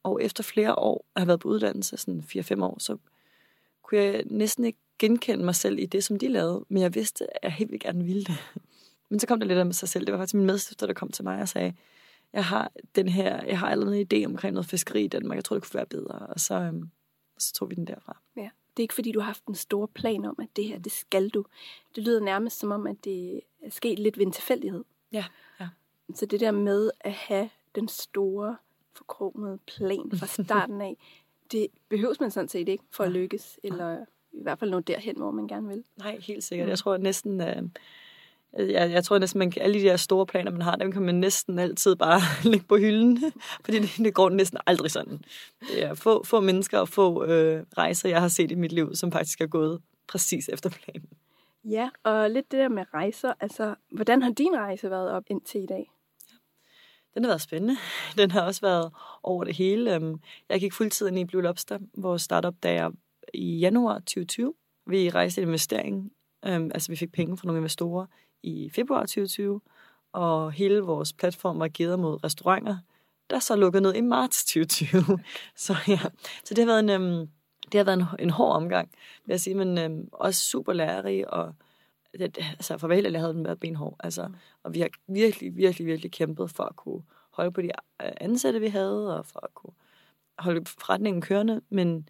Og 0.03 0.23
efter 0.23 0.43
flere 0.43 0.75
år 0.79 1.05
at 1.15 1.21
have 1.21 1.27
været 1.27 1.41
på 1.41 1.49
uddannelse, 1.49 1.97
sådan 1.97 2.25
4-5 2.29 2.65
år, 2.65 2.77
så 2.79 2.97
kunne 3.83 4.01
jeg 4.01 4.23
næsten 4.27 4.65
ikke 4.65 4.79
genkende 4.99 5.45
mig 5.45 5.55
selv 5.55 5.79
i 5.79 5.87
det, 5.87 6.05
som 6.05 6.19
de 6.19 6.29
lavede. 6.29 6.65
Men 6.69 6.83
jeg 6.83 6.95
vidste, 6.95 7.25
at 7.37 7.39
jeg 7.43 7.53
helt 7.53 7.71
vildt 7.71 7.83
gerne 7.83 8.05
ville 8.05 8.25
det. 8.25 8.37
Men 9.11 9.21
så 9.21 9.27
kom 9.27 9.41
der 9.41 9.47
lidt 9.47 9.59
af 9.59 9.67
med 9.67 9.75
sig 9.75 9.89
selv. 9.89 10.07
Det 10.07 10.13
var 10.13 10.19
faktisk 10.19 10.35
min 10.35 10.47
medstifter, 10.47 10.87
der 10.87 10.95
kom 10.95 11.11
til 11.11 11.25
mig 11.25 11.41
og 11.41 11.49
sagde, 11.49 11.75
jeg 12.33 12.45
har 12.45 12.73
den 12.95 13.09
her, 13.09 13.45
jeg 13.45 13.59
har 13.59 13.71
allerede 13.71 14.01
en 14.01 14.07
idé 14.13 14.27
omkring 14.27 14.55
noget 14.55 14.67
fiskeri 14.67 15.05
i 15.05 15.09
Danmark. 15.09 15.37
Jeg 15.37 15.45
tror, 15.45 15.57
det 15.57 15.63
kunne 15.63 15.75
være 15.75 15.87
bedre. 15.87 16.19
Og 16.19 16.41
så, 16.41 16.55
øhm, 16.55 16.91
så 17.39 17.53
tog 17.53 17.71
vi 17.71 17.75
den 17.75 17.87
derfra. 17.87 18.19
Ja. 18.37 18.51
Det 18.77 18.83
er 18.83 18.85
ikke 18.85 18.95
fordi, 18.95 19.13
du 19.13 19.21
har 19.21 19.27
haft 19.27 19.47
en 19.47 19.55
stor 19.55 19.87
plan 19.87 20.25
om, 20.25 20.37
at 20.39 20.49
det 20.57 20.65
her, 20.65 20.79
det 20.79 20.93
skal 20.93 21.29
du. 21.29 21.45
Det 21.97 22.05
lyder 22.05 22.21
nærmest 22.21 22.59
som 22.59 22.71
om, 22.71 22.87
at 22.87 23.05
det 23.05 23.41
er 23.63 23.71
sket 23.71 23.99
lidt 23.99 24.19
ved 24.19 24.27
en 24.27 24.33
tilfældighed. 24.33 24.85
Ja, 25.13 25.25
ja. 25.61 25.69
Så 26.15 26.27
det 26.27 26.41
der 26.41 26.51
med 26.51 26.91
at 27.01 27.13
have 27.13 27.51
den 27.75 27.89
store, 27.89 28.57
forkromede 28.95 29.59
plan 29.67 30.11
fra 30.15 30.27
starten 30.27 30.81
af, 30.81 30.97
det 31.53 31.67
behøves 31.89 32.21
man 32.21 32.31
sådan 32.31 32.49
set 32.49 32.69
ikke 32.69 32.85
for 32.91 33.05
at 33.05 33.13
lykkes, 33.13 33.61
eller 33.63 34.05
i 34.33 34.43
hvert 34.43 34.59
fald 34.59 34.71
nå 34.71 34.81
derhen, 34.81 35.17
hvor 35.17 35.31
man 35.31 35.49
gerne 35.49 35.69
vil. 35.69 35.85
Nej, 35.97 36.19
helt 36.19 36.45
sikkert. 36.45 36.69
Jeg 36.69 36.79
tror 36.79 36.97
næsten, 36.97 37.41
øh, 37.41 37.63
jeg, 38.59 38.91
jeg 38.91 39.05
tror 39.05 39.19
næsten, 39.19 39.39
man 39.39 39.53
alle 39.57 39.81
de 39.81 39.85
der 39.85 39.97
store 39.97 40.27
planer, 40.27 40.51
man 40.51 40.63
har, 40.63 40.77
dem 40.77 40.93
kan 40.93 41.03
man 41.03 41.15
næsten 41.15 41.59
altid 41.59 41.97
bare 41.97 42.21
lægge 42.51 42.67
på 42.67 42.77
hylden, 42.77 43.33
fordi 43.65 43.79
det, 43.79 43.91
det 43.99 44.15
går 44.15 44.29
næsten 44.29 44.59
aldrig 44.67 44.91
sådan. 44.91 45.25
Det 45.61 45.85
er 45.85 45.95
få, 45.95 46.25
få 46.25 46.41
mennesker 46.41 46.79
og 46.79 46.89
få 46.89 47.25
øh, 47.25 47.65
rejser, 47.79 48.09
jeg 48.09 48.21
har 48.21 48.29
set 48.29 48.51
i 48.51 48.55
mit 48.55 48.73
liv, 48.73 48.95
som 48.95 49.13
faktisk 49.13 49.41
er 49.41 49.47
gået 49.47 49.81
præcis 50.09 50.49
efter 50.49 50.71
planen. 50.71 51.09
Ja, 51.65 51.91
og 52.05 52.31
lidt 52.31 52.53
det 52.53 52.59
der 52.59 52.69
med 52.69 52.85
rejser, 52.95 53.33
altså, 53.41 53.75
hvordan 53.91 54.23
har 54.23 54.31
din 54.31 54.57
rejse 54.57 54.91
været 54.91 55.11
op 55.11 55.25
indtil 55.27 55.63
i 55.63 55.67
dag? 55.67 55.93
Den 57.15 57.25
har 57.25 57.31
været 57.31 57.41
spændende. 57.41 57.77
Den 58.19 58.31
har 58.31 58.43
også 58.43 58.61
været 58.61 58.93
over 59.23 59.45
det 59.45 59.57
hele. 59.57 59.95
Øhm, 59.95 60.21
jeg 60.49 60.61
gik 60.61 60.73
fuldtid 60.73 61.09
ind 61.09 61.19
i 61.19 61.25
Blue 61.25 61.43
Lobster, 61.43 61.79
vores 61.95 62.23
startup, 62.23 62.55
da 62.63 62.73
jeg 62.73 62.91
i 63.35 63.59
januar 63.59 63.99
2020. 63.99 64.55
Vi 64.87 65.11
rejste 65.11 65.43
en 65.43 65.49
investering, 65.49 66.13
øhm, 66.45 66.71
altså 66.75 66.93
vi 66.93 66.97
fik 66.97 67.13
penge 67.13 67.37
fra 67.37 67.47
nogle 67.47 67.59
investorer 67.59 68.07
i 68.43 68.71
februar 68.71 69.01
2020, 69.01 69.61
og 70.13 70.53
hele 70.53 70.81
vores 70.81 71.13
platform 71.13 71.59
var 71.59 71.69
givet 71.69 71.99
mod 71.99 72.25
restauranter, 72.25 72.79
der 73.31 73.39
så 73.39 73.57
lukkede 73.57 73.83
ned 73.83 73.95
i 73.95 74.01
marts 74.01 74.45
2020. 74.45 75.03
så 75.57 75.77
ja, 75.89 76.01
så 76.45 76.55
det 76.55 76.59
har 76.59 76.67
været 76.67 76.81
en, 76.81 76.91
øhm, 76.91 77.29
det 77.73 77.79
har 77.79 77.85
været 77.85 77.99
en, 77.99 78.05
en 78.19 78.31
hård 78.31 78.57
omgang, 78.57 78.91
vil 79.27 79.33
jeg 79.33 79.41
sige, 79.41 79.55
men 79.55 79.79
øhm, 79.79 80.09
også 80.13 80.41
super 80.41 80.73
lærerig, 80.73 81.31
og 81.31 81.55
det, 82.19 82.39
altså 82.39 82.79
for 82.79 82.89
vel, 82.89 83.17
havde 83.17 83.35
den 83.35 83.45
været 83.45 83.61
benhård. 83.61 83.97
Altså, 84.01 84.31
og 84.63 84.75
vi 84.75 84.81
har 84.81 84.89
virkelig, 85.09 85.57
virkelig, 85.57 85.87
virkelig 85.87 86.13
kæmpet 86.13 86.51
for 86.51 86.65
at 86.65 86.77
kunne 86.77 87.03
holde 87.31 87.53
på 87.53 87.63
de 87.63 87.71
øh, 88.03 88.13
ansatte, 88.21 88.61
vi 88.61 88.69
havde, 88.69 89.19
og 89.19 89.27
for 89.27 89.41
at 89.45 89.55
kunne 89.55 89.73
holde 90.39 90.65
forretningen 90.67 91.23
kørende, 91.23 91.61
men 91.69 92.09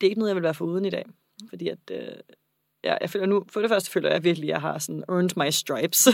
det 0.00 0.06
er 0.06 0.10
ikke 0.10 0.18
noget, 0.18 0.28
jeg 0.28 0.36
vil 0.36 0.42
være 0.42 0.54
for 0.54 0.64
uden 0.64 0.84
i 0.84 0.90
dag. 0.90 1.04
Fordi 1.48 1.68
at, 1.68 1.90
øh, 1.90 2.16
ja, 2.84 2.96
jeg 3.00 3.10
føler 3.10 3.26
nu, 3.26 3.44
for 3.48 3.60
det 3.60 3.70
første 3.70 3.90
føler 3.90 4.10
jeg 4.10 4.24
virkelig, 4.24 4.48
at 4.48 4.52
jeg 4.52 4.60
har 4.60 4.78
sådan 4.78 5.04
earned 5.08 5.30
my 5.36 5.50
stripes. 5.50 6.08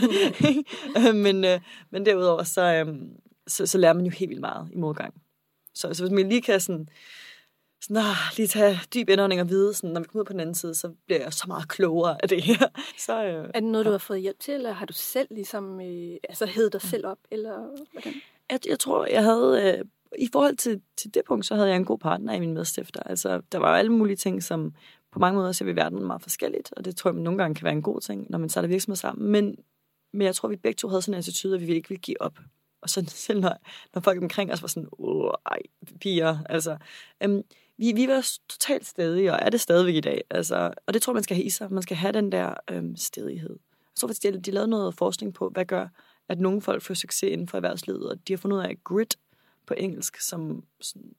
men, 1.24 1.44
øh, 1.44 1.60
men 1.90 2.06
derudover, 2.06 2.42
så, 2.42 2.62
øh, 2.62 2.94
så, 3.46 3.66
så 3.66 3.78
lærer 3.78 3.92
man 3.92 4.04
jo 4.04 4.10
helt 4.10 4.28
vildt 4.28 4.40
meget 4.40 4.68
i 4.72 4.76
modgang. 4.76 5.14
Så, 5.74 5.94
så 5.94 6.02
hvis 6.02 6.12
man 6.12 6.28
lige 6.28 6.42
kan 6.42 6.60
sådan, 6.60 6.88
sådan, 7.82 7.96
ah, 7.96 8.36
lige 8.36 8.48
tage 8.48 8.80
dyb 8.94 9.08
indånding 9.08 9.40
og 9.40 9.48
vide, 9.48 9.74
sådan, 9.74 9.90
når 9.90 10.00
vi 10.00 10.06
kommer 10.06 10.22
ud 10.22 10.26
på 10.26 10.32
den 10.32 10.40
anden 10.40 10.54
side, 10.54 10.74
så 10.74 10.92
bliver 11.06 11.20
jeg 11.20 11.32
så 11.32 11.44
meget 11.48 11.68
klogere 11.68 12.22
af 12.22 12.28
det 12.28 12.42
her. 12.42 12.66
Så, 13.06 13.24
øh, 13.24 13.50
er 13.54 13.60
det 13.60 13.62
noget, 13.62 13.86
du 13.86 13.90
har 13.90 13.98
fået 13.98 14.20
hjælp 14.20 14.40
til, 14.40 14.54
eller 14.54 14.72
har 14.72 14.86
du 14.86 14.92
selv 14.92 15.28
ligesom, 15.30 15.80
øh, 15.80 16.16
altså 16.28 16.46
hed 16.46 16.70
dig 16.70 16.82
selv 16.82 17.06
op, 17.06 17.18
eller 17.30 17.82
hvordan? 17.92 18.12
Jeg, 18.50 18.60
jeg 18.68 18.78
tror, 18.78 19.06
jeg 19.06 19.22
havde, 19.22 19.76
øh, 19.78 19.84
i 20.18 20.28
forhold 20.32 20.56
til, 20.56 20.80
til 20.96 21.14
det 21.14 21.22
punkt, 21.26 21.46
så 21.46 21.54
havde 21.54 21.68
jeg 21.68 21.76
en 21.76 21.84
god 21.84 21.98
partner 21.98 22.32
i 22.32 22.40
min 22.40 22.54
medstifter. 22.54 23.02
Altså, 23.02 23.40
der 23.52 23.58
var 23.58 23.78
alle 23.78 23.92
mulige 23.92 24.16
ting, 24.16 24.42
som 24.42 24.74
på 25.12 25.18
mange 25.18 25.38
måder 25.38 25.52
ser 25.52 25.64
vi 25.64 25.76
verden 25.76 26.06
meget 26.06 26.22
forskelligt, 26.22 26.72
og 26.76 26.84
det 26.84 26.96
tror 26.96 27.12
jeg, 27.12 27.20
nogle 27.20 27.38
gange 27.38 27.54
kan 27.54 27.64
være 27.64 27.72
en 27.72 27.82
god 27.82 28.00
ting, 28.00 28.26
når 28.30 28.38
man 28.38 28.48
starter 28.48 28.68
virksomhed 28.68 28.96
sammen. 28.96 29.30
Men, 29.32 29.56
men 30.12 30.26
jeg 30.26 30.34
tror, 30.34 30.48
vi 30.48 30.56
begge 30.56 30.76
to 30.76 30.88
havde 30.88 31.02
sådan 31.02 31.14
en 31.14 31.18
attitude, 31.18 31.54
at 31.54 31.66
vi 31.66 31.74
ikke 31.74 31.88
ville 31.88 32.00
give 32.00 32.22
op. 32.22 32.38
Og 32.82 32.90
så 32.90 33.04
selv 33.26 33.40
når, 33.40 33.56
når 33.94 34.00
folk 34.00 34.22
omkring 34.22 34.52
os 34.52 34.62
var 34.62 34.68
sådan, 34.68 34.88
åh, 34.98 35.32
ej, 35.46 35.58
piger, 36.00 36.38
altså. 36.48 36.76
Øhm, 37.22 37.42
vi, 37.78 37.92
vi 37.92 38.08
var 38.08 38.28
totalt 38.48 38.86
stedige, 38.86 39.32
og 39.32 39.38
er 39.42 39.50
det 39.50 39.60
stadigvæk 39.60 39.94
i 39.94 40.00
dag. 40.00 40.24
Altså, 40.30 40.72
og 40.86 40.94
det 40.94 41.02
tror 41.02 41.12
man 41.12 41.22
skal 41.22 41.36
have 41.36 41.44
i 41.44 41.50
sig. 41.50 41.72
Man 41.72 41.82
skal 41.82 41.96
have 41.96 42.12
den 42.12 42.32
der 42.32 42.54
øhm, 42.70 42.96
stedighed. 42.96 43.58
Jeg 43.72 43.96
tror 43.96 44.08
faktisk, 44.08 44.22
de, 44.22 44.40
de 44.40 44.50
lavede 44.50 44.70
noget 44.70 44.94
forskning 44.94 45.34
på, 45.34 45.48
hvad 45.48 45.64
gør, 45.64 45.88
at 46.28 46.40
nogle 46.40 46.62
folk 46.62 46.82
får 46.82 46.94
succes 46.94 47.30
inden 47.30 47.48
for 47.48 47.58
erhvervslivet, 47.58 48.10
og 48.10 48.28
de 48.28 48.32
har 48.32 48.38
fundet 48.38 48.56
ud 48.56 48.62
af, 48.62 48.68
at 48.68 48.84
grit 48.84 49.18
på 49.66 49.74
engelsk, 49.74 50.20
som 50.20 50.64
sådan, 50.80 51.12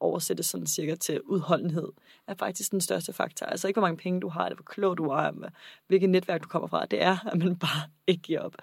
oversættes 0.00 0.46
sådan 0.46 0.66
cirka 0.66 0.94
til 0.94 1.20
udholdenhed, 1.22 1.88
er 2.26 2.34
faktisk 2.34 2.70
den 2.70 2.80
største 2.80 3.12
faktor. 3.12 3.46
Altså 3.46 3.68
ikke, 3.68 3.80
hvor 3.80 3.88
mange 3.88 4.02
penge 4.02 4.20
du 4.20 4.28
har, 4.28 4.44
eller 4.44 4.56
hvor 4.56 4.64
klog 4.64 4.98
du 4.98 5.04
er, 5.04 5.50
hvilket 5.86 6.10
netværk 6.10 6.42
du 6.42 6.48
kommer 6.48 6.68
fra. 6.68 6.86
Det 6.86 7.02
er, 7.02 7.26
at 7.32 7.38
man 7.38 7.56
bare 7.56 7.90
ikke 8.06 8.22
giver 8.22 8.40
op. 8.40 8.54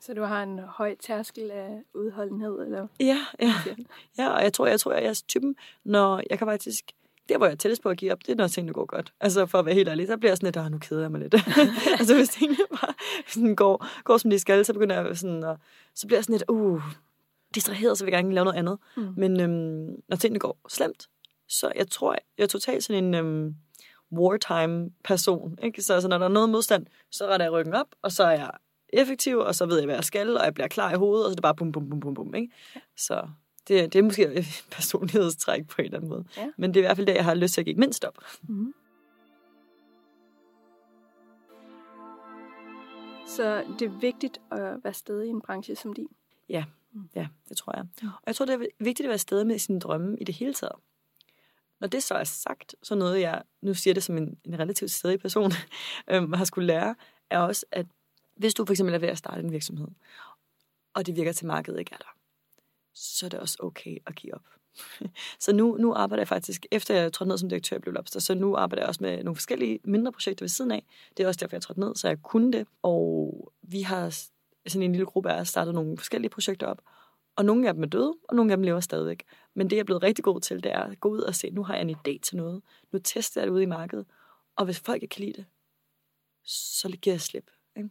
Så 0.00 0.14
du 0.14 0.22
har 0.22 0.42
en 0.42 0.58
høj 0.58 0.96
tærskel 1.00 1.50
af 1.50 1.82
udholdenhed, 1.94 2.64
eller? 2.64 2.86
Ja, 3.00 3.18
ja. 3.40 3.54
ja 4.18 4.28
og 4.28 4.42
jeg 4.42 4.52
tror, 4.52 4.66
jeg 4.66 4.80
tror, 4.80 4.92
jeg 4.92 5.04
er 5.04 5.22
typen, 5.28 5.56
når 5.84 6.22
jeg 6.30 6.38
kan 6.38 6.46
faktisk... 6.46 6.84
Der, 7.28 7.36
hvor 7.36 7.46
jeg 7.46 7.52
er 7.52 7.56
tættest 7.56 7.82
på 7.82 7.88
at 7.88 7.96
give 7.96 8.12
op, 8.12 8.18
det 8.20 8.28
er, 8.28 8.34
når 8.36 8.48
tingene 8.48 8.72
går 8.72 8.86
godt. 8.86 9.12
Altså, 9.20 9.46
for 9.46 9.58
at 9.58 9.66
være 9.66 9.74
helt 9.74 9.88
ærlig, 9.88 10.06
så 10.06 10.16
bliver 10.16 10.30
jeg 10.30 10.36
sådan 10.38 10.62
lidt, 10.62 10.72
nu 10.72 10.78
keder 10.78 11.00
jeg 11.00 11.10
mig 11.10 11.20
lidt. 11.20 11.34
altså, 11.98 12.14
hvis 12.16 12.28
tingene 12.28 12.58
bare 12.70 12.94
sådan 13.28 13.54
går, 13.54 14.02
går, 14.04 14.18
som 14.18 14.30
de 14.30 14.38
skal, 14.38 14.64
så 14.64 14.72
begynder 14.72 15.02
jeg 15.02 15.16
sådan, 15.16 15.44
og 15.44 15.58
så 15.94 16.06
bliver 16.06 16.18
jeg 16.18 16.24
sådan 16.24 16.34
lidt, 16.34 16.48
uh, 16.48 16.82
distraheret, 17.56 17.98
så 17.98 18.04
vil 18.04 18.12
jeg 18.12 18.22
gerne 18.22 18.34
lave 18.34 18.44
noget 18.44 18.58
andet. 18.58 18.78
Mm. 18.96 19.14
Men 19.16 19.40
øhm, 19.40 20.02
når 20.08 20.16
tingene 20.16 20.38
går 20.38 20.58
slemt, 20.68 21.08
så 21.48 21.72
jeg 21.76 21.88
tror, 21.90 22.12
jeg 22.38 22.44
er 22.44 22.48
totalt 22.48 22.84
sådan 22.84 23.04
en 23.04 23.14
øhm, 23.14 23.54
wartime-person. 24.12 25.58
Ikke? 25.62 25.82
Så 25.82 25.94
altså, 25.94 26.08
når 26.08 26.18
der 26.18 26.24
er 26.24 26.30
noget 26.30 26.50
modstand, 26.50 26.86
så 27.10 27.26
retter 27.26 27.46
jeg 27.46 27.52
ryggen 27.52 27.74
op, 27.74 27.86
og 28.02 28.12
så 28.12 28.24
er 28.24 28.30
jeg 28.30 28.50
effektiv, 28.88 29.38
og 29.38 29.54
så 29.54 29.66
ved 29.66 29.76
jeg, 29.76 29.86
hvad 29.86 29.94
jeg 29.94 30.04
skal, 30.04 30.36
og 30.36 30.44
jeg 30.44 30.54
bliver 30.54 30.68
klar 30.68 30.92
i 30.92 30.96
hovedet, 30.96 31.24
og 31.24 31.30
så 31.30 31.32
er 31.32 31.36
det 31.36 31.42
bare 31.42 31.54
bum, 31.54 31.72
bum, 31.72 31.90
bum, 31.90 32.00
bum, 32.00 32.14
bum. 32.14 32.34
Ikke? 32.34 32.52
Så 32.96 33.28
det, 33.68 33.92
det 33.92 33.98
er 33.98 34.02
måske 34.02 34.34
et 34.34 34.64
personlighedstræk 34.76 35.68
på 35.68 35.74
en 35.78 35.84
eller 35.84 35.98
anden 35.98 36.10
måde. 36.10 36.24
Ja. 36.36 36.46
Men 36.56 36.74
det 36.74 36.80
er 36.80 36.84
i 36.84 36.86
hvert 36.86 36.96
fald 36.96 37.06
det, 37.06 37.14
jeg 37.14 37.24
har 37.24 37.34
lyst 37.34 37.54
til 37.54 37.60
at 37.60 37.64
give 37.64 37.76
mindst 37.76 38.04
op. 38.04 38.18
Mm. 38.42 38.74
Så 43.26 43.64
det 43.78 43.86
er 43.86 43.98
vigtigt 44.00 44.40
at 44.50 44.84
være 44.84 44.94
stadig 44.94 45.26
i 45.26 45.30
en 45.30 45.40
branche 45.40 45.76
som 45.76 45.92
din? 45.92 46.08
Ja, 46.48 46.64
ja, 47.14 47.26
det 47.48 47.56
tror 47.56 47.76
jeg. 47.76 47.86
Og 48.02 48.22
jeg 48.26 48.36
tror, 48.36 48.46
det 48.46 48.54
er 48.54 48.66
vigtigt 48.78 49.06
at 49.06 49.08
være 49.08 49.18
stadig 49.18 49.46
med 49.46 49.58
sine 49.58 49.80
drømme 49.80 50.16
i 50.20 50.24
det 50.24 50.34
hele 50.34 50.54
taget. 50.54 50.74
Når 51.80 51.88
det 51.88 52.02
så 52.02 52.14
er 52.14 52.24
sagt, 52.24 52.74
så 52.82 52.94
noget 52.94 53.20
jeg, 53.20 53.42
nu 53.62 53.74
siger 53.74 53.94
det 53.94 54.02
som 54.02 54.16
en, 54.16 54.38
en 54.44 54.58
relativt 54.58 54.90
stedig 54.90 55.20
person, 55.20 55.52
øhm, 56.10 56.32
har 56.32 56.44
skulle 56.44 56.66
lære, 56.66 56.94
er 57.30 57.38
også, 57.38 57.66
at 57.72 57.86
hvis 58.36 58.54
du 58.54 58.64
for 58.64 58.72
eksempel 58.72 58.94
er 58.94 58.98
ved 58.98 59.08
at 59.08 59.18
starte 59.18 59.40
en 59.40 59.52
virksomhed, 59.52 59.88
og 60.94 61.06
det 61.06 61.16
virker 61.16 61.32
til 61.32 61.46
markedet 61.46 61.78
ikke 61.78 61.94
er 61.94 61.98
der, 61.98 62.16
så 62.94 63.26
er 63.26 63.30
det 63.30 63.40
også 63.40 63.56
okay 63.60 63.98
at 64.06 64.14
give 64.14 64.34
op. 64.34 64.44
så 65.44 65.52
nu, 65.52 65.76
nu 65.76 65.94
arbejder 65.94 66.20
jeg 66.20 66.28
faktisk, 66.28 66.66
efter 66.70 66.94
jeg 66.94 67.12
trådte 67.12 67.28
ned 67.28 67.38
som 67.38 67.48
direktør 67.48 67.76
i 67.76 67.80
Blue 67.80 67.94
Lobster, 67.94 68.20
så 68.20 68.34
nu 68.34 68.56
arbejder 68.56 68.82
jeg 68.82 68.88
også 68.88 69.02
med 69.02 69.24
nogle 69.24 69.36
forskellige 69.36 69.80
mindre 69.84 70.12
projekter 70.12 70.44
ved 70.44 70.48
siden 70.48 70.70
af. 70.70 70.86
Det 71.16 71.22
er 71.22 71.28
også 71.28 71.38
derfor, 71.38 71.56
jeg 71.56 71.62
trådte 71.62 71.80
ned, 71.80 71.94
så 71.94 72.08
jeg 72.08 72.22
kunne 72.22 72.52
det. 72.52 72.66
Og 72.82 73.52
vi 73.62 73.82
har 73.82 74.28
sådan 74.70 74.82
en 74.82 74.92
lille 74.92 75.06
gruppe 75.06 75.30
af 75.30 75.46
startet 75.46 75.74
nogle 75.74 75.96
forskellige 75.96 76.30
projekter 76.30 76.66
op. 76.66 76.82
Og 77.36 77.44
nogle 77.44 77.68
af 77.68 77.74
dem 77.74 77.82
er 77.82 77.86
døde, 77.86 78.14
og 78.28 78.36
nogle 78.36 78.52
af 78.52 78.56
dem 78.56 78.64
lever 78.64 78.80
stadigvæk. 78.80 79.24
Men 79.54 79.70
det, 79.70 79.76
jeg 79.76 79.80
er 79.80 79.84
blevet 79.84 80.02
rigtig 80.02 80.24
god 80.24 80.40
til, 80.40 80.62
det 80.62 80.72
er 80.72 80.80
at 80.80 81.00
gå 81.00 81.08
ud 81.08 81.20
og 81.20 81.34
se, 81.34 81.50
nu 81.50 81.62
har 81.62 81.74
jeg 81.74 81.82
en 81.82 81.96
idé 81.96 82.18
til 82.22 82.36
noget. 82.36 82.62
Nu 82.92 82.98
tester 82.98 83.40
jeg 83.40 83.46
det 83.46 83.52
ude 83.52 83.62
i 83.62 83.66
markedet. 83.66 84.06
Og 84.56 84.64
hvis 84.64 84.80
folk 84.80 85.02
ikke 85.02 85.14
kan 85.14 85.24
lide 85.24 85.36
det, 85.36 85.46
så 86.44 86.88
giver 87.02 87.14
jeg 87.14 87.20
slip. 87.20 87.50
Ikke? 87.76 87.90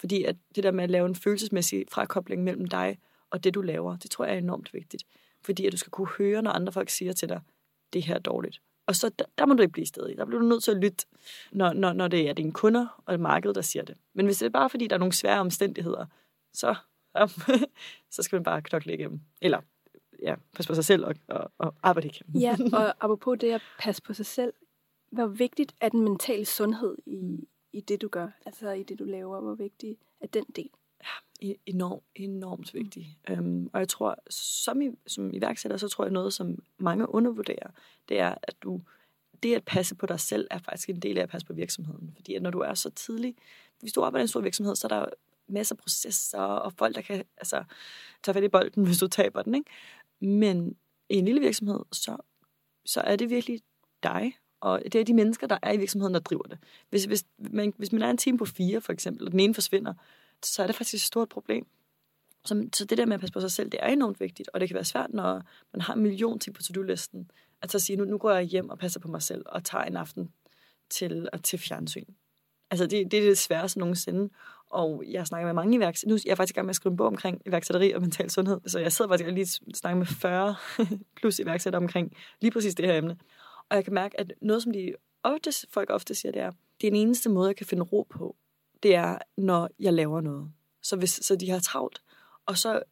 Fordi 0.00 0.24
at 0.24 0.36
det 0.54 0.64
der 0.64 0.70
med 0.70 0.84
at 0.84 0.90
lave 0.90 1.06
en 1.06 1.14
følelsesmæssig 1.14 1.84
frakobling 1.90 2.44
mellem 2.44 2.66
dig 2.66 2.98
og 3.30 3.44
det, 3.44 3.54
du 3.54 3.62
laver, 3.62 3.96
det 3.96 4.10
tror 4.10 4.24
jeg 4.24 4.34
er 4.34 4.38
enormt 4.38 4.74
vigtigt. 4.74 5.04
Fordi 5.44 5.66
at 5.66 5.72
du 5.72 5.76
skal 5.76 5.90
kunne 5.90 6.08
høre, 6.08 6.42
når 6.42 6.50
andre 6.50 6.72
folk 6.72 6.88
siger 6.88 7.12
til 7.12 7.28
dig, 7.28 7.40
det 7.92 8.02
her 8.02 8.14
er 8.14 8.18
dårligt. 8.18 8.62
Og 8.90 8.96
så 8.96 9.08
der, 9.08 9.24
der 9.38 9.46
må 9.46 9.54
du 9.54 9.62
ikke 9.62 9.72
blive 9.72 9.86
stedig. 9.86 10.16
Der 10.16 10.24
bliver 10.24 10.40
du 10.40 10.46
nødt 10.46 10.62
til 10.62 10.70
at 10.70 10.76
lytte, 10.76 11.06
når, 11.52 11.72
når, 11.72 11.92
når 11.92 12.08
det 12.08 12.28
er 12.28 12.32
dine 12.32 12.52
kunder 12.52 13.02
og 13.06 13.20
markedet, 13.20 13.54
der 13.56 13.62
siger 13.62 13.82
det. 13.82 13.96
Men 14.14 14.26
hvis 14.26 14.38
det 14.38 14.46
er 14.46 14.50
bare 14.50 14.70
fordi, 14.70 14.86
der 14.86 14.94
er 14.94 14.98
nogle 14.98 15.12
svære 15.12 15.40
omstændigheder, 15.40 16.06
så, 16.52 16.74
ja, 17.16 17.26
så 18.14 18.22
skal 18.22 18.36
man 18.36 18.42
bare 18.42 18.62
knokle 18.62 18.94
igennem. 18.94 19.20
Eller 19.42 19.60
ja, 20.22 20.34
passe 20.54 20.68
på 20.68 20.74
sig 20.74 20.84
selv 20.84 21.04
og, 21.04 21.14
og, 21.28 21.52
og 21.58 21.74
arbejde 21.82 22.08
igennem. 22.08 22.40
Ja, 22.40 22.56
og 22.78 23.04
apropos 23.04 23.38
det 23.38 23.52
at 23.52 23.62
passe 23.78 24.02
på 24.02 24.14
sig 24.14 24.26
selv, 24.26 24.52
hvor 25.12 25.26
vigtigt 25.26 25.74
er 25.80 25.88
den 25.88 26.00
mentale 26.00 26.44
sundhed 26.44 26.96
i, 27.06 27.48
i 27.72 27.80
det, 27.80 28.02
du 28.02 28.08
gør? 28.08 28.28
Altså 28.46 28.70
i 28.70 28.82
det, 28.82 28.98
du 28.98 29.04
laver? 29.04 29.40
Hvor 29.40 29.54
vigtig 29.54 29.96
er 30.20 30.26
den 30.26 30.44
del? 30.56 30.70
Ja, 31.04 31.48
e-, 31.48 31.58
enormt, 31.66 32.02
enormt 32.14 32.74
vigtig. 32.74 33.18
Øhm, 33.28 33.70
og 33.72 33.80
jeg 33.80 33.88
tror, 33.88 34.18
som, 34.30 34.82
i, 34.82 34.90
som 35.06 35.34
iværksætter, 35.34 35.76
så 35.76 35.88
tror 35.88 36.04
jeg 36.04 36.12
noget, 36.12 36.32
som 36.32 36.62
mange 36.78 37.14
undervurderer, 37.14 37.70
det 38.08 38.20
er, 38.20 38.34
at 38.42 38.54
du 38.62 38.80
det 39.42 39.54
at 39.54 39.64
passe 39.64 39.94
på 39.94 40.06
dig 40.06 40.20
selv 40.20 40.46
er 40.50 40.58
faktisk 40.58 40.88
en 40.88 41.00
del 41.00 41.18
af 41.18 41.22
at 41.22 41.28
passe 41.28 41.46
på 41.46 41.52
virksomheden. 41.52 42.12
Fordi 42.14 42.34
at 42.34 42.42
når 42.42 42.50
du 42.50 42.58
er 42.58 42.74
så 42.74 42.90
tidlig, 42.90 43.36
hvis 43.80 43.92
du 43.92 44.02
arbejder 44.02 44.22
i 44.22 44.24
en 44.24 44.28
stor 44.28 44.40
virksomhed, 44.40 44.76
så 44.76 44.86
er 44.86 44.88
der 44.88 45.06
masser 45.48 45.74
af 45.74 45.78
processer 45.78 46.38
og 46.38 46.72
folk, 46.72 46.94
der 46.94 47.00
kan 47.00 47.24
altså, 47.36 47.64
tage 48.22 48.34
fat 48.34 48.44
i 48.44 48.48
bolden, 48.48 48.84
hvis 48.86 48.98
du 48.98 49.08
taber 49.08 49.42
den. 49.42 49.54
Ikke? 49.54 49.70
Men 50.20 50.76
i 51.08 51.14
en 51.14 51.24
lille 51.24 51.40
virksomhed, 51.40 51.80
så, 51.92 52.16
så 52.84 53.00
er 53.00 53.16
det 53.16 53.30
virkelig 53.30 53.60
dig, 54.02 54.32
og 54.60 54.82
det 54.84 54.94
er 54.94 55.04
de 55.04 55.14
mennesker, 55.14 55.46
der 55.46 55.58
er 55.62 55.72
i 55.72 55.76
virksomheden, 55.76 56.14
der 56.14 56.20
driver 56.20 56.42
det. 56.42 56.58
Hvis, 56.90 57.04
hvis, 57.04 57.24
man, 57.38 57.72
hvis 57.76 57.92
man 57.92 58.02
er 58.02 58.10
en 58.10 58.18
team 58.18 58.36
på 58.36 58.44
fire, 58.44 58.80
for 58.80 58.92
eksempel, 58.92 59.26
og 59.26 59.32
den 59.32 59.40
ene 59.40 59.54
forsvinder, 59.54 59.94
så 60.46 60.62
er 60.62 60.66
det 60.66 60.76
faktisk 60.76 60.94
et 60.94 61.06
stort 61.06 61.28
problem. 61.28 61.66
Så, 62.44 62.68
så 62.72 62.84
det 62.84 62.98
der 62.98 63.06
med 63.06 63.14
at 63.14 63.20
passe 63.20 63.32
på 63.32 63.40
sig 63.40 63.50
selv, 63.50 63.70
det 63.70 63.80
er 63.82 63.86
enormt 63.86 64.20
vigtigt, 64.20 64.50
og 64.52 64.60
det 64.60 64.68
kan 64.68 64.74
være 64.74 64.84
svært, 64.84 65.12
når 65.12 65.42
man 65.72 65.80
har 65.80 65.94
en 65.94 66.02
million 66.02 66.38
ting 66.38 66.56
på 66.56 66.62
to-do-listen, 66.62 67.30
at 67.62 67.72
så 67.72 67.78
sige, 67.78 67.96
nu, 67.96 68.04
nu 68.04 68.18
går 68.18 68.30
jeg 68.30 68.42
hjem 68.42 68.70
og 68.70 68.78
passer 68.78 69.00
på 69.00 69.08
mig 69.08 69.22
selv, 69.22 69.42
og 69.46 69.64
tager 69.64 69.84
en 69.84 69.96
aften 69.96 70.32
til, 70.90 71.28
til 71.42 71.58
fjernsyn. 71.58 72.04
Altså, 72.70 72.86
det, 72.86 73.10
det 73.10 73.18
er 73.18 73.24
det 73.24 73.38
sværeste 73.38 73.78
nogensinde. 73.78 74.30
Og 74.70 75.04
jeg 75.10 75.26
snakker 75.26 75.46
med 75.46 75.54
mange 75.54 75.76
iværksættere. 75.76 76.08
Nu 76.08 76.14
jeg 76.14 76.20
er 76.20 76.30
jeg 76.30 76.36
faktisk 76.36 76.54
i 76.54 76.58
gang 76.58 76.66
med 76.66 76.70
at 76.70 76.76
skrive 76.76 76.90
en 76.90 76.96
bog 76.96 77.06
omkring 77.06 77.42
iværksætteri 77.46 77.92
og 77.92 78.00
mental 78.00 78.30
sundhed. 78.30 78.60
Så 78.66 78.78
jeg 78.78 78.92
sidder 78.92 79.08
faktisk 79.10 79.28
og 79.28 79.32
lige 79.32 79.46
snakker 79.74 79.98
med 79.98 80.06
40 80.06 80.54
plus 81.16 81.38
iværksættere 81.38 81.82
omkring 81.82 82.16
lige 82.40 82.50
præcis 82.50 82.74
det 82.74 82.86
her 82.86 82.98
emne. 82.98 83.16
Og 83.68 83.76
jeg 83.76 83.84
kan 83.84 83.94
mærke, 83.94 84.20
at 84.20 84.32
noget, 84.42 84.62
som 84.62 84.72
de 84.72 84.94
ofte, 85.22 85.52
folk 85.70 85.90
ofte 85.90 86.14
siger, 86.14 86.32
det 86.32 86.42
er, 86.42 86.50
det 86.80 86.86
er 86.86 86.90
den 86.90 87.00
eneste 87.00 87.28
måde, 87.28 87.48
jeg 87.48 87.56
kan 87.56 87.66
finde 87.66 87.82
ro 87.82 88.06
på, 88.10 88.36
det 88.82 88.94
er, 88.94 89.18
når 89.36 89.68
jeg 89.78 89.92
laver 89.92 90.20
noget. 90.20 90.52
Så, 90.82 90.96
hvis, 90.96 91.10
så 91.10 91.36
de 91.36 91.50
har 91.50 91.60
travlt, 91.60 92.02
og 92.46 92.58
så 92.58 92.82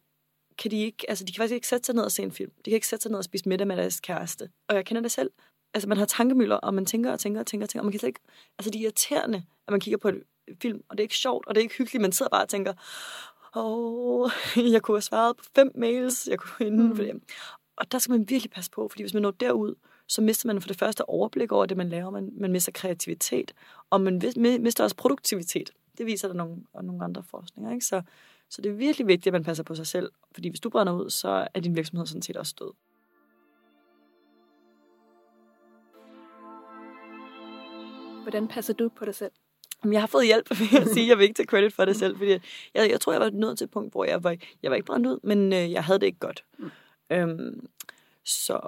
kan 0.57 0.71
de 0.71 0.81
ikke, 0.81 1.05
altså 1.09 1.25
de 1.25 1.31
kan 1.31 1.41
faktisk 1.41 1.55
ikke 1.55 1.67
sætte 1.67 1.85
sig 1.85 1.95
ned 1.95 2.03
og 2.03 2.11
se 2.11 2.23
en 2.23 2.31
film. 2.31 2.51
De 2.65 2.71
kan 2.71 2.73
ikke 2.73 2.87
sætte 2.87 3.03
sig 3.03 3.11
ned 3.11 3.17
og 3.17 3.23
spise 3.23 3.49
middag 3.49 3.67
med 3.67 3.77
deres 3.77 3.99
kæreste. 3.99 4.49
Og 4.67 4.75
jeg 4.75 4.85
kender 4.85 5.01
det 5.01 5.11
selv. 5.11 5.31
Altså 5.73 5.89
man 5.89 5.97
har 5.97 6.05
tankemøller, 6.05 6.55
og 6.55 6.73
man 6.73 6.85
tænker 6.85 7.11
og 7.11 7.19
tænker 7.19 7.39
og 7.39 7.47
tænker 7.47 7.65
og 7.65 7.69
tænker, 7.69 7.81
og 7.81 7.85
man 7.85 7.91
kan 7.91 7.99
slet 7.99 8.07
ikke, 8.07 8.19
altså 8.59 8.71
det 8.71 8.79
er 8.79 8.83
irriterende, 8.83 9.43
at 9.67 9.71
man 9.71 9.79
kigger 9.79 9.97
på 9.97 10.07
et 10.07 10.23
film, 10.61 10.83
og 10.89 10.97
det 10.97 11.01
er 11.01 11.05
ikke 11.05 11.17
sjovt, 11.17 11.47
og 11.47 11.55
det 11.55 11.61
er 11.61 11.63
ikke 11.63 11.75
hyggeligt. 11.75 12.01
Man 12.01 12.11
sidder 12.11 12.29
bare 12.29 12.43
og 12.43 12.49
tænker, 12.49 12.73
åh, 13.55 14.21
oh, 14.21 14.31
jeg 14.73 14.81
kunne 14.81 14.95
have 14.95 15.01
svaret 15.01 15.37
på 15.37 15.43
fem 15.55 15.71
mails, 15.75 16.27
jeg 16.27 16.39
kunne 16.39 16.67
inden 16.67 16.89
mm. 16.89 16.95
for 16.95 17.03
det. 17.03 17.21
Og 17.77 17.91
der 17.91 17.99
skal 17.99 18.11
man 18.11 18.29
virkelig 18.29 18.51
passe 18.51 18.71
på, 18.71 18.87
fordi 18.87 19.03
hvis 19.03 19.13
man 19.13 19.21
når 19.21 19.31
derud, 19.31 19.75
så 20.07 20.21
mister 20.21 20.47
man 20.47 20.61
for 20.61 20.67
det 20.67 20.79
første 20.79 21.09
overblik 21.09 21.51
over 21.51 21.65
det, 21.65 21.77
man 21.77 21.89
laver. 21.89 22.09
Man, 22.09 22.29
man 22.37 22.51
mister 22.51 22.71
kreativitet, 22.71 23.53
og 23.89 24.01
man 24.01 24.21
mister 24.59 24.83
også 24.83 24.95
produktivitet. 24.95 25.71
Det 25.99 26.07
viser 26.07 26.27
der 26.27 26.35
nogle, 26.35 26.57
og 26.73 26.85
nogle 26.85 27.03
andre 27.03 27.23
forskninger. 27.23 27.73
Ikke? 27.73 27.85
Så, 27.85 28.01
så 28.49 28.61
det 28.61 28.69
er 28.69 28.73
virkelig 28.73 29.07
vigtigt, 29.07 29.27
at 29.27 29.33
man 29.33 29.43
passer 29.43 29.63
på 29.63 29.75
sig 29.75 29.87
selv. 29.87 30.11
Fordi 30.31 30.49
hvis 30.49 30.59
du 30.59 30.69
brænder 30.69 30.93
ud, 30.93 31.09
så 31.09 31.47
er 31.53 31.59
din 31.59 31.75
virksomhed 31.75 32.05
sådan 32.05 32.21
set 32.21 32.37
også 32.37 32.55
død. 32.59 32.71
Hvordan 38.21 38.47
passer 38.47 38.73
du 38.73 38.89
på 38.89 39.05
dig 39.05 39.15
selv? 39.15 39.31
Jeg 39.85 39.99
har 39.99 40.07
fået 40.07 40.25
hjælp, 40.25 40.49
vil 40.59 40.67
jeg 40.71 40.87
sige. 40.87 41.07
Jeg 41.07 41.17
vil 41.17 41.23
ikke 41.23 41.33
tage 41.33 41.47
credit 41.47 41.73
for 41.73 41.85
det 41.85 41.95
selv, 41.95 42.17
fordi 42.17 42.31
jeg, 42.31 42.41
jeg 42.75 43.01
tror, 43.01 43.11
jeg 43.13 43.21
var 43.21 43.29
nået 43.29 43.57
til 43.57 43.65
et 43.65 43.71
punkt, 43.71 43.91
hvor 43.91 44.05
jeg 44.05 44.23
var, 44.23 44.35
jeg 44.63 44.71
var 44.71 44.75
ikke 44.75 44.85
brændt 44.85 45.07
ud, 45.07 45.19
men 45.23 45.53
øh, 45.53 45.71
jeg 45.71 45.83
havde 45.83 45.99
det 45.99 46.05
ikke 46.05 46.19
godt. 46.19 46.45
Mm. 46.57 46.69
Øhm, 47.09 47.67
så 48.25 48.59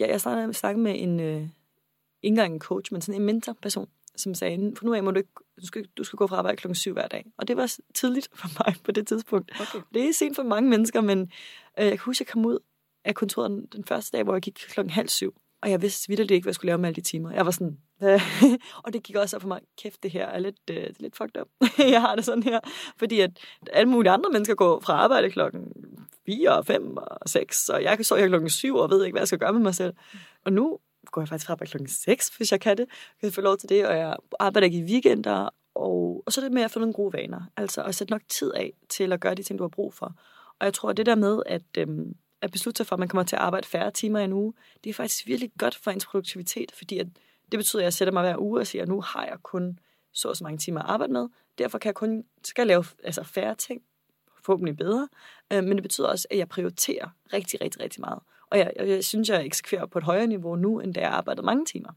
ja, 0.00 0.08
jeg 0.08 0.20
startede 0.20 0.54
snakke 0.54 0.80
med 0.80 0.94
en, 1.02 1.20
øh, 1.20 1.36
ikke 1.36 1.48
engang 2.22 2.54
en 2.54 2.60
coach, 2.60 2.92
men 2.92 3.00
sådan 3.02 3.20
en 3.20 3.26
mentorperson, 3.26 3.88
som 4.16 4.34
sagde, 4.34 4.72
for 4.76 4.84
nu 4.84 4.94
af 4.94 5.02
må 5.02 5.10
du 5.10 5.18
ikke, 5.18 5.30
du 5.60 5.66
skal, 5.66 5.86
du 5.98 6.04
skal 6.04 6.16
gå 6.16 6.26
fra 6.26 6.36
arbejde 6.36 6.56
klokken 6.56 6.74
syv 6.74 6.92
hver 6.92 7.08
dag. 7.08 7.26
Og 7.38 7.48
det 7.48 7.56
var 7.56 7.76
tidligt 7.94 8.28
for 8.34 8.48
mig 8.58 8.74
på 8.84 8.92
det 8.92 9.06
tidspunkt. 9.06 9.52
Okay. 9.60 9.84
Det 9.94 10.08
er 10.08 10.12
sent 10.12 10.36
for 10.36 10.42
mange 10.42 10.70
mennesker, 10.70 11.00
men 11.00 11.20
øh, 11.78 11.84
jeg 11.84 11.90
kan 11.90 11.98
huske, 11.98 12.22
at 12.22 12.26
jeg 12.26 12.32
kom 12.32 12.46
ud 12.46 12.58
af 13.04 13.14
kontoret 13.14 13.50
den, 13.50 13.66
den 13.72 13.84
første 13.84 14.16
dag, 14.16 14.24
hvor 14.24 14.34
jeg 14.34 14.42
gik 14.42 14.54
klokken 14.54 14.90
halv 14.90 15.08
syv. 15.08 15.34
Og 15.62 15.70
jeg 15.70 15.82
vidste 15.82 16.08
vidt 16.08 16.30
ikke, 16.30 16.44
hvad 16.44 16.50
jeg 16.50 16.54
skulle 16.54 16.68
lave 16.68 16.78
med 16.78 16.88
alle 16.88 16.96
de 16.96 17.00
timer. 17.00 17.30
Jeg 17.30 17.46
var 17.46 17.50
sådan, 17.50 17.78
og 18.84 18.92
det 18.92 19.02
gik 19.02 19.16
også 19.16 19.36
op 19.36 19.42
for 19.42 19.48
mig, 19.48 19.60
kæft, 19.82 20.02
det 20.02 20.10
her 20.10 20.26
er 20.26 20.38
lidt, 20.38 20.56
øh, 20.70 20.76
det 20.76 20.86
er 20.86 20.92
lidt 20.98 21.16
fucked 21.16 21.40
up. 21.40 21.48
jeg 21.92 22.00
har 22.00 22.16
det 22.16 22.24
sådan 22.24 22.42
her. 22.42 22.60
Fordi 22.98 23.20
at 23.20 23.30
alle 23.72 23.88
mulige 23.88 24.12
andre 24.12 24.30
mennesker 24.30 24.54
går 24.54 24.80
fra 24.80 24.92
arbejde 24.92 25.30
klokken 25.30 25.72
4, 26.26 26.64
5 26.64 26.96
og 26.96 27.28
6, 27.28 27.68
og 27.68 27.82
jeg 27.82 27.96
kan 27.96 28.04
så 28.04 28.16
her 28.16 28.28
klokken 28.28 28.50
7 28.50 28.76
og 28.76 28.90
ved 28.90 29.04
ikke, 29.04 29.14
hvad 29.14 29.20
jeg 29.20 29.28
skal 29.28 29.38
gøre 29.38 29.52
med 29.52 29.60
mig 29.60 29.74
selv. 29.74 29.94
Og 30.44 30.52
nu 30.52 30.78
går 31.10 31.20
jeg 31.20 31.28
faktisk 31.28 31.46
fra 31.46 31.54
på 31.54 31.64
klokken 31.64 31.88
6, 31.88 32.28
hvis 32.36 32.52
jeg 32.52 32.60
kan 32.60 32.76
det. 32.76 32.86
Jeg 33.22 33.32
få 33.32 33.40
lov 33.40 33.56
til 33.56 33.68
det, 33.68 33.86
og 33.86 33.96
jeg 33.96 34.16
arbejder 34.40 34.64
ikke 34.64 34.78
i 34.78 34.84
weekender. 34.84 35.48
Og, 35.74 36.22
og 36.26 36.32
så 36.32 36.40
er 36.40 36.44
det 36.44 36.52
med 36.52 36.62
at 36.62 36.70
få 36.70 36.78
nogle 36.78 36.94
gode 36.94 37.12
vaner. 37.12 37.40
Altså 37.56 37.82
at 37.82 37.94
sætte 37.94 38.12
nok 38.12 38.22
tid 38.28 38.52
af 38.52 38.72
til 38.88 39.12
at 39.12 39.20
gøre 39.20 39.34
de 39.34 39.42
ting, 39.42 39.58
du 39.58 39.64
har 39.64 39.68
brug 39.68 39.94
for. 39.94 40.14
Og 40.58 40.64
jeg 40.64 40.74
tror, 40.74 40.90
at 40.90 40.96
det 40.96 41.06
der 41.06 41.14
med 41.14 41.42
at, 41.46 41.62
øhm, 41.78 42.16
at 42.40 42.50
beslutte 42.50 42.76
sig 42.76 42.86
for, 42.86 42.96
at 42.96 43.00
man 43.00 43.08
kommer 43.08 43.24
til 43.24 43.36
at 43.36 43.42
arbejde 43.42 43.66
færre 43.66 43.90
timer 43.90 44.18
i 44.20 44.24
en 44.24 44.32
uge, 44.32 44.54
det 44.84 44.90
er 44.90 44.94
faktisk 44.94 45.26
virkelig 45.26 45.50
godt 45.58 45.74
for 45.74 45.90
ens 45.90 46.06
produktivitet, 46.06 46.72
fordi 46.72 46.98
at 46.98 47.06
det 47.52 47.58
betyder, 47.58 47.82
at 47.82 47.84
jeg 47.84 47.92
sætter 47.92 48.12
mig 48.12 48.22
hver 48.22 48.38
uge 48.38 48.60
og 48.60 48.66
siger, 48.66 48.82
at 48.82 48.88
nu 48.88 49.00
har 49.00 49.24
jeg 49.24 49.38
kun 49.42 49.78
så 50.12 50.28
og 50.28 50.36
så 50.36 50.44
mange 50.44 50.58
timer 50.58 50.80
at 50.80 50.86
arbejde 50.88 51.12
med. 51.12 51.28
Derfor 51.58 51.78
kan 51.78 51.88
jeg 51.88 51.94
kun 51.94 52.24
skal 52.44 52.66
lave 52.66 52.84
altså 53.04 53.22
færre 53.22 53.54
ting, 53.54 53.82
forhåbentlig 54.44 54.76
bedre. 54.76 55.08
Øh, 55.52 55.64
men 55.64 55.72
det 55.72 55.82
betyder 55.82 56.08
også, 56.08 56.28
at 56.30 56.38
jeg 56.38 56.48
prioriterer 56.48 57.08
rigtig, 57.32 57.60
rigtig, 57.60 57.80
rigtig 57.80 58.00
meget. 58.00 58.18
Og 58.54 58.60
jeg, 58.60 58.72
jeg, 58.76 58.88
jeg 58.88 59.04
synes, 59.04 59.28
jeg 59.28 59.46
eksekverer 59.46 59.86
på 59.86 59.98
et 59.98 60.04
højere 60.04 60.26
niveau 60.26 60.56
nu, 60.56 60.80
end 60.80 60.94
da 60.94 61.00
jeg 61.00 61.10
arbejdede 61.10 61.46
mange 61.46 61.64
timer. 61.64 61.90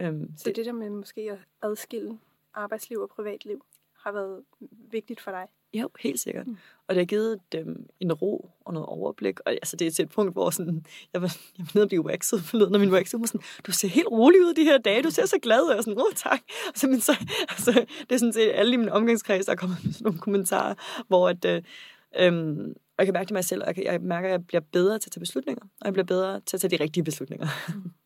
Øhm, 0.00 0.32
så 0.36 0.52
det 0.56 0.66
der 0.66 0.72
med 0.72 0.90
måske 0.90 1.20
at 1.20 1.38
adskille 1.62 2.18
arbejdsliv 2.54 2.98
og 2.98 3.08
privatliv 3.08 3.64
har 3.96 4.12
været 4.12 4.42
vigtigt 4.90 5.20
for 5.20 5.30
dig? 5.30 5.46
Jo, 5.74 5.88
helt 6.00 6.20
sikkert. 6.20 6.46
Mm. 6.46 6.56
Og 6.86 6.94
det 6.94 7.00
har 7.00 7.06
givet 7.06 7.40
dem 7.52 7.88
en 8.00 8.12
ro 8.12 8.50
og 8.64 8.72
noget 8.72 8.86
overblik. 8.86 9.40
Og 9.40 9.52
altså, 9.52 9.76
det 9.76 9.86
er 9.86 9.90
til 9.90 10.02
et 10.02 10.08
punkt, 10.08 10.32
hvor 10.32 10.50
sådan, 10.50 10.86
jeg, 11.12 11.22
var, 11.22 11.36
jeg 11.58 11.66
var 11.66 11.70
nede 11.74 11.84
og 11.84 11.88
blive 11.88 12.04
waxet 12.04 12.42
forleden, 12.50 12.74
og 12.74 12.80
min 12.80 12.92
waxet 12.92 13.20
var 13.20 13.26
sådan, 13.26 13.40
du 13.66 13.72
ser 13.72 13.88
helt 13.88 14.08
rolig 14.08 14.40
ud 14.40 14.54
de 14.54 14.64
her 14.64 14.78
dage, 14.78 15.02
du 15.02 15.10
ser 15.10 15.26
så 15.26 15.38
glad 15.38 15.62
ud. 15.62 15.68
Og 15.68 15.84
sådan, 15.84 15.98
åh 15.98 16.04
oh, 16.04 16.12
tak. 16.14 16.40
Og 16.66 16.78
så, 16.78 16.86
men 16.86 17.00
så, 17.00 17.12
altså, 17.48 17.86
det 18.00 18.12
er 18.14 18.18
sådan 18.18 18.32
set 18.32 18.50
alle 18.54 18.74
i 18.74 18.76
min 18.76 18.88
omgangskreds, 18.88 19.46
der 19.46 19.52
er 19.52 19.56
kommet 19.56 19.78
med 19.84 19.92
sådan 19.92 20.04
nogle 20.04 20.20
kommentarer, 20.20 20.74
hvor 21.08 21.28
at, 21.28 21.44
øh, 21.44 21.62
øhm, 22.18 22.74
jeg 23.00 23.06
kan 23.06 23.12
mærke 23.12 23.28
det 23.28 23.34
mig 23.34 23.44
selv, 23.44 23.60
og 23.60 23.66
jeg, 23.66 23.74
kan, 23.74 23.84
jeg 23.84 24.00
mærker, 24.00 24.28
at 24.28 24.32
jeg 24.32 24.46
bliver 24.46 24.60
bedre 24.60 24.98
til 24.98 25.08
at 25.08 25.12
tage 25.12 25.20
beslutninger, 25.20 25.62
og 25.62 25.84
jeg 25.84 25.92
bliver 25.92 26.06
bedre 26.06 26.40
til 26.40 26.56
at 26.56 26.60
tage 26.60 26.78
de 26.78 26.82
rigtige 26.82 27.04
beslutninger. 27.04 27.46
Mm. 27.68 27.90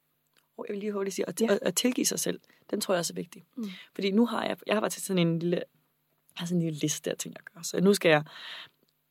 Og 0.59 0.65
jeg 0.69 0.75
vil 0.75 0.81
lige 0.81 0.93
hurtigt 0.93 1.17
sige, 1.17 1.29
at, 1.29 1.41
ja. 1.41 1.47
at, 1.53 1.59
at 1.63 1.77
tilgive 1.77 2.07
sig 2.07 2.19
selv, 2.19 2.41
den 2.71 2.81
tror 2.81 2.95
jeg 2.95 2.99
også 2.99 3.13
er 3.13 3.15
vigtig. 3.15 3.45
Mm. 3.57 3.65
Fordi 3.95 4.11
nu 4.11 4.27
har 4.27 4.47
jeg, 4.47 4.57
jeg 4.67 4.75
har 4.75 4.81
været 4.81 4.93
til 4.93 5.03
sådan 5.03 5.27
en 5.27 5.39
lille 5.39 5.63
har 6.35 6.47
sådan 6.47 6.61
en 6.61 6.65
lille 6.67 6.79
liste 6.79 7.11
af 7.11 7.17
ting, 7.17 7.35
jeg 7.35 7.43
gør. 7.55 7.63
Så 7.63 7.81
nu 7.81 7.95
skal 7.95 8.09
jeg 8.09 8.25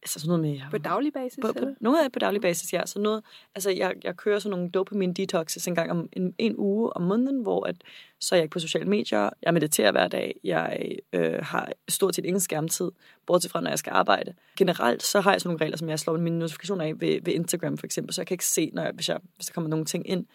altså 0.03 0.19
sådan 0.19 0.39
noget 0.39 0.41
med... 0.41 0.61
På 0.71 0.77
daglig 0.77 1.13
basis? 1.13 1.39
På, 1.41 1.53
på, 1.53 1.65
noget 1.79 2.03
af 2.03 2.11
på 2.11 2.19
daglig 2.19 2.41
basis, 2.41 2.73
ja. 2.73 2.85
Så 2.85 2.99
noget, 2.99 3.23
altså 3.55 3.69
jeg, 3.69 3.93
jeg 4.03 4.17
kører 4.17 4.39
sådan 4.39 4.57
nogle 4.57 4.71
dopamine 4.71 5.13
detoxes 5.13 5.67
en 5.67 5.75
gang 5.75 5.91
om 5.91 6.09
en, 6.13 6.33
en 6.37 6.55
uge 6.57 6.97
om 6.97 7.01
måneden, 7.01 7.41
hvor 7.41 7.67
at, 7.67 7.75
så 8.19 8.35
er 8.35 8.37
jeg 8.37 8.43
ikke 8.43 8.53
på 8.53 8.59
sociale 8.59 8.89
medier, 8.89 9.29
jeg 9.41 9.53
mediterer 9.53 9.91
hver 9.91 10.07
dag, 10.07 10.35
jeg 10.43 10.97
øh, 11.13 11.39
har 11.41 11.71
stort 11.89 12.15
set 12.15 12.25
ingen 12.25 12.39
skærmtid, 12.39 12.91
bortset 13.25 13.51
fra, 13.51 13.61
når 13.61 13.69
jeg 13.69 13.79
skal 13.79 13.91
arbejde. 13.91 14.33
Generelt 14.57 15.03
så 15.03 15.21
har 15.21 15.31
jeg 15.31 15.41
sådan 15.41 15.49
nogle 15.49 15.65
regler, 15.65 15.77
som 15.77 15.89
jeg 15.89 15.99
slår 15.99 16.17
mine 16.17 16.39
notifikationer 16.39 16.85
af 16.85 17.01
ved, 17.01 17.19
ved 17.23 17.33
Instagram 17.33 17.77
for 17.77 17.85
eksempel, 17.85 18.13
så 18.13 18.21
jeg 18.21 18.27
kan 18.27 18.35
ikke 18.35 18.45
se, 18.45 18.69
når 18.73 18.83
jeg, 18.83 18.91
hvis, 18.91 19.09
jeg, 19.09 19.19
hvis 19.35 19.45
der 19.45 19.53
kommer 19.53 19.69
nogle 19.69 19.85
ting 19.85 20.09
ind. 20.09 20.25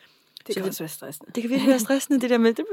Det 0.55 0.63
kan 0.63 0.69
også 0.69 0.83
være 0.83 0.89
stressende. 0.89 1.33
Det 1.35 1.43
kan 1.43 1.51
virkelig 1.51 1.71
være 1.71 1.79
stressende, 1.79 2.21
det 2.21 2.31
der 2.31 2.39
med... 2.39 2.55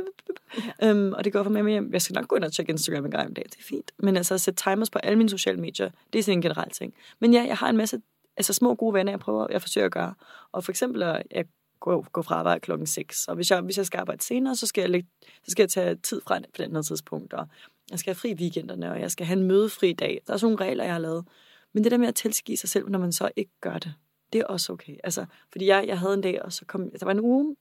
Ja. 0.81 0.89
Øhm, 0.89 1.13
og 1.13 1.23
det 1.23 1.33
går 1.33 1.43
for 1.43 1.49
mig 1.49 1.65
med, 1.65 1.89
jeg 1.91 2.01
skal 2.01 2.13
nok 2.13 2.27
gå 2.27 2.35
ind 2.35 2.43
og 2.43 2.53
tjekke 2.53 2.69
Instagram 2.69 3.05
en 3.05 3.11
gang 3.11 3.27
om 3.27 3.33
dagen, 3.33 3.49
det 3.49 3.59
er 3.59 3.63
fint. 3.63 3.91
Men 3.97 4.17
altså 4.17 4.33
at 4.33 4.41
sætte 4.41 4.63
timers 4.63 4.89
på 4.89 4.99
alle 4.99 5.17
mine 5.17 5.29
sociale 5.29 5.59
medier, 5.59 5.89
det 6.13 6.19
er 6.19 6.23
sådan 6.23 6.37
en 6.37 6.41
generel 6.41 6.69
ting. 6.69 6.93
Men 7.19 7.33
ja, 7.33 7.43
jeg 7.43 7.57
har 7.57 7.69
en 7.69 7.77
masse 7.77 8.01
altså 8.37 8.53
små 8.53 8.75
gode 8.75 8.93
venner, 8.93 9.11
jeg 9.11 9.19
prøver, 9.19 9.47
jeg 9.51 9.61
forsøger 9.61 9.85
at 9.85 9.91
gøre. 9.91 10.13
Og 10.51 10.63
for 10.63 10.71
eksempel, 10.71 11.03
at 11.03 11.23
jeg 11.31 11.45
går, 11.79 12.07
går 12.11 12.21
fra 12.21 12.35
arbejde 12.35 12.59
klokken 12.59 12.87
6, 12.87 13.27
og 13.27 13.35
hvis 13.35 13.51
jeg, 13.51 13.61
hvis 13.61 13.77
jeg 13.77 13.85
skal 13.85 13.99
arbejde 13.99 14.23
senere, 14.23 14.55
så 14.55 14.67
skal 14.67 14.81
jeg, 14.81 14.89
lægge, 14.89 15.09
så 15.21 15.51
skal 15.51 15.63
jeg 15.63 15.69
tage 15.69 15.95
tid 15.95 16.21
fra 16.27 16.39
på 16.39 16.61
den 16.61 16.75
her 16.75 16.81
tidspunkt, 16.81 17.33
og 17.33 17.47
jeg 17.91 17.99
skal 17.99 18.09
have 18.13 18.19
fri 18.19 18.33
weekenderne, 18.33 18.91
og 18.91 19.01
jeg 19.01 19.11
skal 19.11 19.25
have 19.25 19.39
en 19.39 19.47
mødefri 19.47 19.93
dag. 19.93 20.21
Der 20.27 20.33
er 20.33 20.37
sådan 20.37 20.53
nogle 20.53 20.65
regler, 20.65 20.83
jeg 20.83 20.93
har 20.93 20.99
lavet. 20.99 21.25
Men 21.73 21.83
det 21.83 21.91
der 21.91 21.97
med 21.97 22.07
at 22.07 22.15
tilskive 22.15 22.57
sig 22.57 22.69
selv, 22.69 22.89
når 22.89 22.99
man 22.99 23.11
så 23.11 23.29
ikke 23.35 23.51
gør 23.61 23.77
det, 23.77 23.93
det 24.33 24.41
er 24.41 24.45
også 24.45 24.73
okay. 24.73 24.95
Altså, 25.03 25.25
fordi 25.51 25.65
jeg, 25.65 25.85
jeg 25.87 25.99
havde 25.99 26.13
en 26.13 26.21
dag, 26.21 26.41
og 26.41 26.53
så 26.53 26.65
kom, 26.65 26.91
der 26.99 27.05
var 27.05 27.11
en 27.11 27.19
uge, 27.19 27.55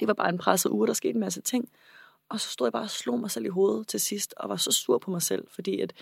det 0.00 0.08
var 0.08 0.14
bare 0.14 0.28
en 0.28 0.38
presset 0.38 0.70
uge, 0.70 0.86
der 0.86 0.92
skete 0.92 1.14
en 1.14 1.20
masse 1.20 1.40
ting. 1.40 1.68
Og 2.28 2.40
så 2.40 2.48
stod 2.48 2.66
jeg 2.66 2.72
bare 2.72 2.82
og 2.82 2.90
slog 2.90 3.20
mig 3.20 3.30
selv 3.30 3.44
i 3.44 3.48
hovedet 3.48 3.88
til 3.88 4.00
sidst, 4.00 4.34
og 4.36 4.48
var 4.48 4.56
så 4.56 4.72
sur 4.72 4.98
på 4.98 5.10
mig 5.10 5.22
selv, 5.22 5.46
fordi 5.50 5.80
at 5.80 5.92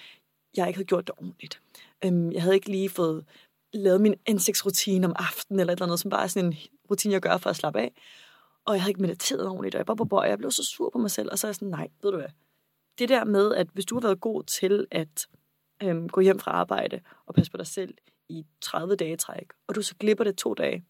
jeg 0.56 0.68
ikke 0.68 0.76
havde 0.76 0.86
gjort 0.86 1.06
det 1.06 1.14
ordentligt. 1.18 1.60
Øhm, 2.04 2.32
jeg 2.32 2.42
havde 2.42 2.54
ikke 2.54 2.70
lige 2.70 2.88
fået 2.88 3.24
lavet 3.74 4.00
min 4.00 4.14
ansigtsrutine 4.26 5.06
om 5.06 5.12
aftenen, 5.18 5.60
eller 5.60 5.72
et 5.72 5.76
eller 5.76 5.86
andet, 5.86 6.00
som 6.00 6.10
bare 6.10 6.22
er 6.22 6.26
sådan 6.26 6.48
en 6.48 6.58
rutine, 6.90 7.12
jeg 7.12 7.20
gør 7.20 7.36
for 7.36 7.50
at 7.50 7.56
slappe 7.56 7.80
af. 7.80 7.92
Og 8.64 8.74
jeg 8.74 8.82
havde 8.82 8.90
ikke 8.90 9.02
mediteret 9.02 9.48
ordentligt, 9.48 9.74
og 9.74 9.78
jeg, 9.78 9.86
bare, 9.86 10.06
bare, 10.06 10.20
jeg 10.20 10.38
blev 10.38 10.50
så 10.50 10.64
sur 10.64 10.90
på 10.90 10.98
mig 10.98 11.10
selv, 11.10 11.28
og 11.32 11.38
så 11.38 11.46
er 11.46 11.48
jeg 11.48 11.54
sådan, 11.54 11.68
nej, 11.68 11.88
ved 12.02 12.10
du 12.10 12.16
hvad, 12.16 12.28
det 12.98 13.08
der 13.08 13.24
med, 13.24 13.54
at 13.54 13.68
hvis 13.72 13.84
du 13.84 13.94
har 13.94 14.00
været 14.00 14.20
god 14.20 14.42
til 14.42 14.86
at 14.90 15.26
øhm, 15.82 16.08
gå 16.08 16.20
hjem 16.20 16.38
fra 16.38 16.50
arbejde 16.50 17.00
og 17.26 17.34
passe 17.34 17.52
på 17.52 17.56
dig 17.56 17.66
selv 17.66 17.94
i 18.28 18.46
30 18.60 18.96
dage 18.96 19.16
træk, 19.16 19.52
og 19.66 19.74
du 19.74 19.82
så 19.82 19.94
glipper 20.00 20.24
det 20.24 20.36
to 20.36 20.54
dage, 20.54 20.84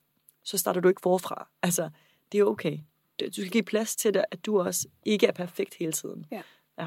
så 0.45 0.59
starter 0.59 0.81
du 0.81 0.89
ikke 0.89 1.01
forfra. 1.03 1.49
Altså, 1.63 1.91
det 2.33 2.41
er 2.41 2.45
okay 2.45 2.79
du 3.21 3.33
skal 3.33 3.51
give 3.51 3.63
plads 3.63 3.97
til 3.97 4.15
det, 4.15 4.25
at 4.31 4.47
du 4.47 4.61
også 4.61 4.89
ikke 5.05 5.27
er 5.27 5.33
perfekt 5.33 5.75
hele 5.75 5.93
tiden. 5.93 6.27
Ja. 6.31 6.43
ja. 6.79 6.87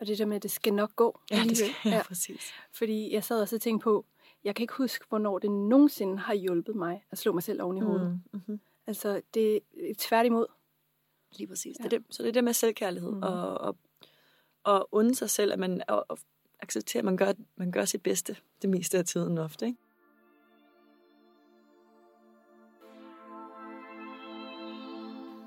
Og 0.00 0.06
det 0.06 0.18
der 0.18 0.24
med, 0.24 0.36
at 0.36 0.42
det 0.42 0.50
skal 0.50 0.74
nok 0.74 0.96
gå. 0.96 1.20
Ja, 1.30 1.44
det 1.48 1.56
skal, 1.56 1.70
ja, 1.84 1.90
ja, 1.90 2.02
præcis. 2.02 2.52
Fordi 2.72 3.14
jeg 3.14 3.24
sad 3.24 3.40
også 3.40 3.56
og 3.56 3.62
tænkte 3.62 3.84
på, 3.84 4.06
jeg 4.44 4.54
kan 4.54 4.64
ikke 4.64 4.74
huske, 4.74 5.04
hvornår 5.08 5.38
det 5.38 5.50
nogensinde 5.50 6.18
har 6.18 6.34
hjulpet 6.34 6.76
mig 6.76 7.04
at 7.10 7.18
slå 7.18 7.32
mig 7.32 7.42
selv 7.42 7.62
oven 7.62 7.76
i 7.76 7.80
hovedet. 7.80 8.08
Mm, 8.08 8.20
mm-hmm. 8.32 8.60
Altså, 8.86 9.22
det 9.34 9.56
er 9.56 9.94
tværtimod. 9.98 10.46
Lige 11.38 11.46
præcis. 11.46 11.76
Ja. 11.78 11.84
Det 11.84 11.92
er 11.92 11.98
det, 11.98 12.06
så 12.10 12.22
det 12.22 12.28
er 12.28 12.32
det 12.32 12.44
med 12.44 12.52
selvkærlighed, 12.52 13.12
mm. 13.12 13.22
og, 13.22 13.58
og, 13.58 13.76
og 14.64 14.88
unde 14.92 15.14
sig 15.14 15.30
selv, 15.30 15.52
at 15.52 15.58
man 15.58 15.82
og, 15.88 16.06
og 16.08 16.18
accepterer, 16.60 17.00
at 17.00 17.04
man 17.04 17.16
gør, 17.16 17.32
man 17.56 17.72
gør 17.72 17.84
sit 17.84 18.02
bedste 18.02 18.36
det 18.62 18.70
meste 18.70 18.98
af 18.98 19.04
tiden 19.04 19.38
ofte. 19.38 19.66
Ikke? 19.66 19.78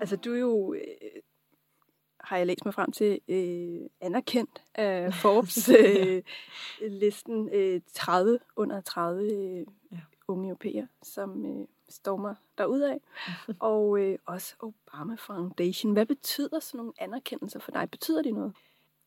Altså, 0.05 0.15
du 0.15 0.33
er 0.33 0.39
jo, 0.39 0.73
øh, 0.73 0.81
har 2.19 2.37
jeg 2.37 2.47
læst 2.47 2.65
mig 2.65 2.73
frem 2.73 2.91
til, 2.91 3.19
øh, 3.27 3.81
anerkendt 4.01 4.63
af 4.75 5.13
Forbes-listen 5.21 7.49
øh, 7.53 7.75
øh, 7.75 7.81
30 7.93 8.39
under 8.55 8.81
30 8.81 9.23
øh, 9.23 9.65
ja. 9.91 9.97
unge 10.27 10.49
europæer, 10.49 10.87
som 11.03 11.45
øh, 11.45 11.67
stormer 11.89 12.35
derudad. 12.57 12.97
og 13.59 13.99
øh, 13.99 14.17
også 14.25 14.55
Obama 14.59 15.15
Foundation. 15.15 15.93
Hvad 15.93 16.05
betyder 16.05 16.59
sådan 16.59 16.77
nogle 16.77 16.93
anerkendelser 16.97 17.59
for 17.59 17.71
dig? 17.71 17.89
Betyder 17.91 18.21
det 18.21 18.33
noget? 18.33 18.53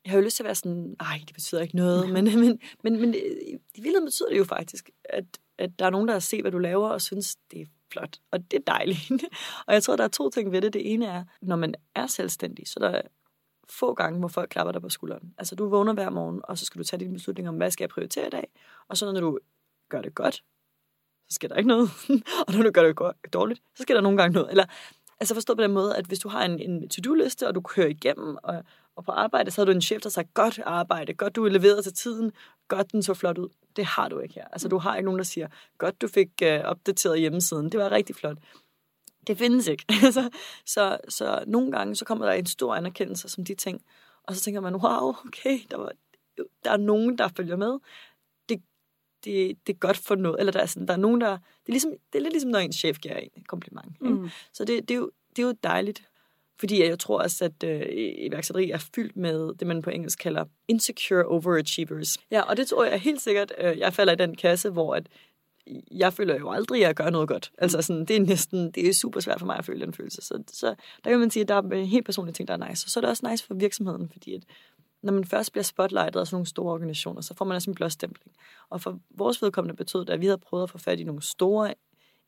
Jeg 0.04 0.11
har 0.11 0.18
jo 0.18 0.24
lyst 0.24 0.37
til 0.37 0.42
at 0.42 0.46
være 0.46 0.54
sådan, 0.54 0.96
nej, 1.00 1.20
det 1.26 1.34
betyder 1.34 1.61
ikke 1.61 1.76
noget, 1.76 2.11
men, 2.14 2.24
men, 2.24 2.61
men, 2.82 3.00
men 3.00 3.14
i 3.14 3.58
virkeligheden 3.74 4.06
betyder 4.06 4.28
det 4.28 4.38
jo 4.38 4.44
faktisk, 4.44 4.90
at, 5.04 5.24
at 5.58 5.78
der 5.78 5.87
er 5.87 5.90
nogen, 5.90 6.08
der 6.08 6.14
har 6.14 6.20
set, 6.20 6.40
hvad 6.40 6.52
du 6.52 6.58
laver, 6.58 6.88
og 6.88 7.02
synes, 7.02 7.37
det 7.50 7.61
er 7.61 7.66
flot, 7.92 8.18
og 8.31 8.51
det 8.51 8.57
er 8.57 8.72
dejligt. 8.72 9.11
og 9.66 9.74
jeg 9.74 9.83
tror, 9.83 9.96
der 9.96 10.05
er 10.05 10.09
to 10.09 10.31
ting 10.31 10.53
ved 10.53 10.62
det. 10.62 10.72
Det 10.72 10.92
ene 10.92 11.07
er, 11.07 11.24
når 11.40 11.57
man 11.57 11.74
er 11.94 12.07
selvstændig, 12.07 12.68
så 12.68 12.81
der 12.81 12.88
er 12.88 13.03
få 13.70 13.94
gange, 13.94 14.18
hvor 14.18 14.29
folk 14.29 14.51
klapper 14.51 14.72
dig 14.72 14.83
på 14.83 14.88
skulderen. 14.88 15.35
Altså, 15.38 15.55
du 15.55 15.68
vågner 15.68 15.92
hver 15.92 16.11
morgen, 16.11 16.40
og 16.44 16.59
så 16.59 16.64
skal 16.64 16.79
du 16.79 16.85
tage 16.85 17.01
din 17.01 17.12
beslutning 17.12 17.48
om, 17.48 17.57
hvad 17.57 17.70
skal 17.70 17.85
jeg 17.85 17.90
prioritere 17.90 18.27
i 18.27 18.31
dag? 18.31 18.48
Og 18.88 18.96
så 18.96 19.12
når 19.12 19.20
du 19.20 19.38
gør 19.88 20.03
det 20.03 20.14
godt, 20.14 20.35
så 21.29 21.35
sker 21.35 21.48
der 21.48 21.57
ikke 21.57 21.68
noget. 21.68 21.90
og 22.46 22.55
når 22.55 22.62
du 22.62 22.70
gør 22.70 22.83
det 22.83 23.33
dårligt, 23.33 23.62
så 23.77 23.83
sker 23.83 23.94
der 23.94 24.01
nogle 24.01 24.18
gange 24.18 24.35
noget. 24.35 24.51
Eller, 24.51 24.64
altså 25.20 25.35
forstå 25.35 25.55
på 25.55 25.62
den 25.62 25.72
måde, 25.72 25.96
at 25.96 26.07
hvis 26.07 26.18
du 26.18 26.29
har 26.29 26.44
en, 26.44 26.61
en 26.61 26.88
to-do-liste, 26.88 27.48
og 27.48 27.55
du 27.55 27.61
kører 27.61 27.88
igennem, 27.88 28.37
og, 28.42 28.64
og 28.96 29.05
på 29.05 29.12
arbejde, 29.12 29.51
så 29.51 29.61
har 29.61 29.66
du 29.66 29.72
en 29.72 29.83
chef, 29.83 30.03
der 30.03 30.09
sagt, 30.09 30.35
godt 30.35 30.61
arbejde, 30.64 31.14
godt 31.14 31.37
du 31.37 31.44
er 31.44 31.48
leveret 31.48 31.85
til 31.85 31.94
tiden, 31.94 32.33
godt 32.68 32.92
den 32.92 33.03
så 33.03 33.14
flot 33.14 33.38
ud. 33.38 33.48
Det 33.78 33.86
har 33.86 34.08
du 34.08 34.18
ikke 34.18 34.34
her. 34.34 34.48
Altså, 34.52 34.68
du 34.68 34.78
har 34.78 34.96
ikke 34.96 35.04
nogen, 35.04 35.18
der 35.18 35.24
siger, 35.24 35.48
godt 35.78 36.00
du 36.00 36.08
fik 36.08 36.28
uh, 36.42 36.48
opdateret 36.48 37.20
hjemmesiden, 37.20 37.72
det 37.72 37.80
var 37.80 37.90
rigtig 37.90 38.16
flot. 38.16 38.36
Det 39.26 39.38
findes 39.38 39.66
ikke. 39.66 39.84
så, 40.16 40.30
så, 40.66 40.98
så 41.08 41.44
nogle 41.46 41.72
gange, 41.72 41.96
så 41.96 42.04
kommer 42.04 42.26
der 42.26 42.32
en 42.32 42.46
stor 42.46 42.74
anerkendelse 42.74 43.28
som 43.28 43.44
de 43.44 43.54
ting, 43.54 43.82
og 44.22 44.36
så 44.36 44.40
tænker 44.40 44.60
man, 44.60 44.74
wow, 44.74 45.14
okay, 45.26 45.58
der, 45.70 45.76
var, 45.76 45.92
der 46.64 46.70
er 46.70 46.76
nogen, 46.76 47.18
der 47.18 47.28
følger 47.36 47.56
med. 47.56 47.78
Det, 48.48 48.62
det, 49.24 49.58
det 49.66 49.72
er 49.72 49.78
godt 49.78 49.96
for 49.96 50.14
noget. 50.14 50.40
Eller 50.40 50.52
der 50.52 50.60
er, 50.60 50.66
sådan, 50.66 50.88
der 50.88 50.94
er 50.94 50.98
nogen, 50.98 51.20
der... 51.20 51.30
Det 51.30 51.68
er, 51.68 51.72
ligesom, 51.72 51.90
det 52.12 52.18
er 52.18 52.22
lidt 52.22 52.32
ligesom, 52.32 52.50
når 52.50 52.58
en 52.58 52.72
chef 52.72 52.98
giver 52.98 53.16
en 53.16 53.44
kompliment. 53.48 53.96
Ikke? 54.02 54.14
Mm. 54.14 54.28
Så 54.52 54.64
det, 54.64 54.88
det, 54.88 54.94
er 54.94 54.98
jo, 54.98 55.10
det 55.36 55.42
er 55.42 55.46
jo 55.46 55.54
dejligt. 55.62 56.08
Fordi 56.60 56.84
jeg 56.84 56.98
tror 56.98 57.22
også, 57.22 57.44
at 57.44 57.64
øh, 57.64 57.86
iværksætteri 58.18 58.70
er 58.70 58.78
fyldt 58.94 59.16
med 59.16 59.54
det, 59.54 59.66
man 59.66 59.82
på 59.82 59.90
engelsk 59.90 60.18
kalder 60.18 60.44
insecure 60.68 61.24
overachievers. 61.24 62.18
Ja, 62.30 62.40
og 62.40 62.56
det 62.56 62.66
tror 62.66 62.84
jeg 62.84 63.00
helt 63.00 63.20
sikkert, 63.20 63.52
øh, 63.58 63.78
jeg 63.78 63.92
falder 63.92 64.12
i 64.12 64.16
den 64.16 64.36
kasse, 64.36 64.70
hvor 64.70 64.94
at 64.94 65.06
jeg 65.90 66.12
føler 66.12 66.38
jo 66.38 66.50
aldrig, 66.50 66.80
at 66.80 66.86
jeg 66.86 66.94
gør 66.94 67.10
noget 67.10 67.28
godt. 67.28 67.52
Altså 67.58 67.82
sådan, 67.82 68.04
det 68.04 68.16
er 68.16 68.20
næsten, 68.20 68.70
det 68.70 68.88
er 68.88 68.94
super 68.94 69.20
svært 69.20 69.38
for 69.38 69.46
mig 69.46 69.56
at 69.56 69.64
føle 69.64 69.80
den 69.80 69.92
følelse. 69.94 70.22
Så, 70.22 70.42
så 70.52 70.74
der 71.04 71.10
kan 71.10 71.18
man 71.18 71.30
sige, 71.30 71.42
at 71.42 71.48
der 71.48 71.54
er 71.54 71.62
en 71.62 71.86
helt 71.86 72.04
personlige 72.04 72.34
ting, 72.34 72.48
der 72.48 72.54
er 72.54 72.68
nice. 72.68 72.86
Og 72.86 72.90
så 72.90 73.00
er 73.00 73.00
det 73.00 73.10
også 73.10 73.28
nice 73.30 73.46
for 73.46 73.54
virksomheden, 73.54 74.08
fordi 74.08 74.34
at 74.34 74.42
når 75.02 75.12
man 75.12 75.24
først 75.24 75.52
bliver 75.52 75.64
spotlightet 75.64 76.20
af 76.20 76.26
sådan 76.26 76.34
nogle 76.34 76.46
store 76.46 76.72
organisationer, 76.72 77.20
så 77.20 77.34
får 77.34 77.44
man 77.44 77.54
også 77.54 77.70
en 77.70 77.74
blåstempling. 77.74 78.32
Og 78.70 78.80
for 78.80 78.98
vores 79.10 79.42
vedkommende 79.42 79.76
betød 79.76 80.04
det, 80.04 80.12
at 80.12 80.20
vi 80.20 80.26
havde 80.26 80.38
prøvet 80.38 80.62
at 80.62 80.70
få 80.70 80.78
fat 80.78 81.00
i 81.00 81.04
nogle 81.04 81.22
store 81.22 81.74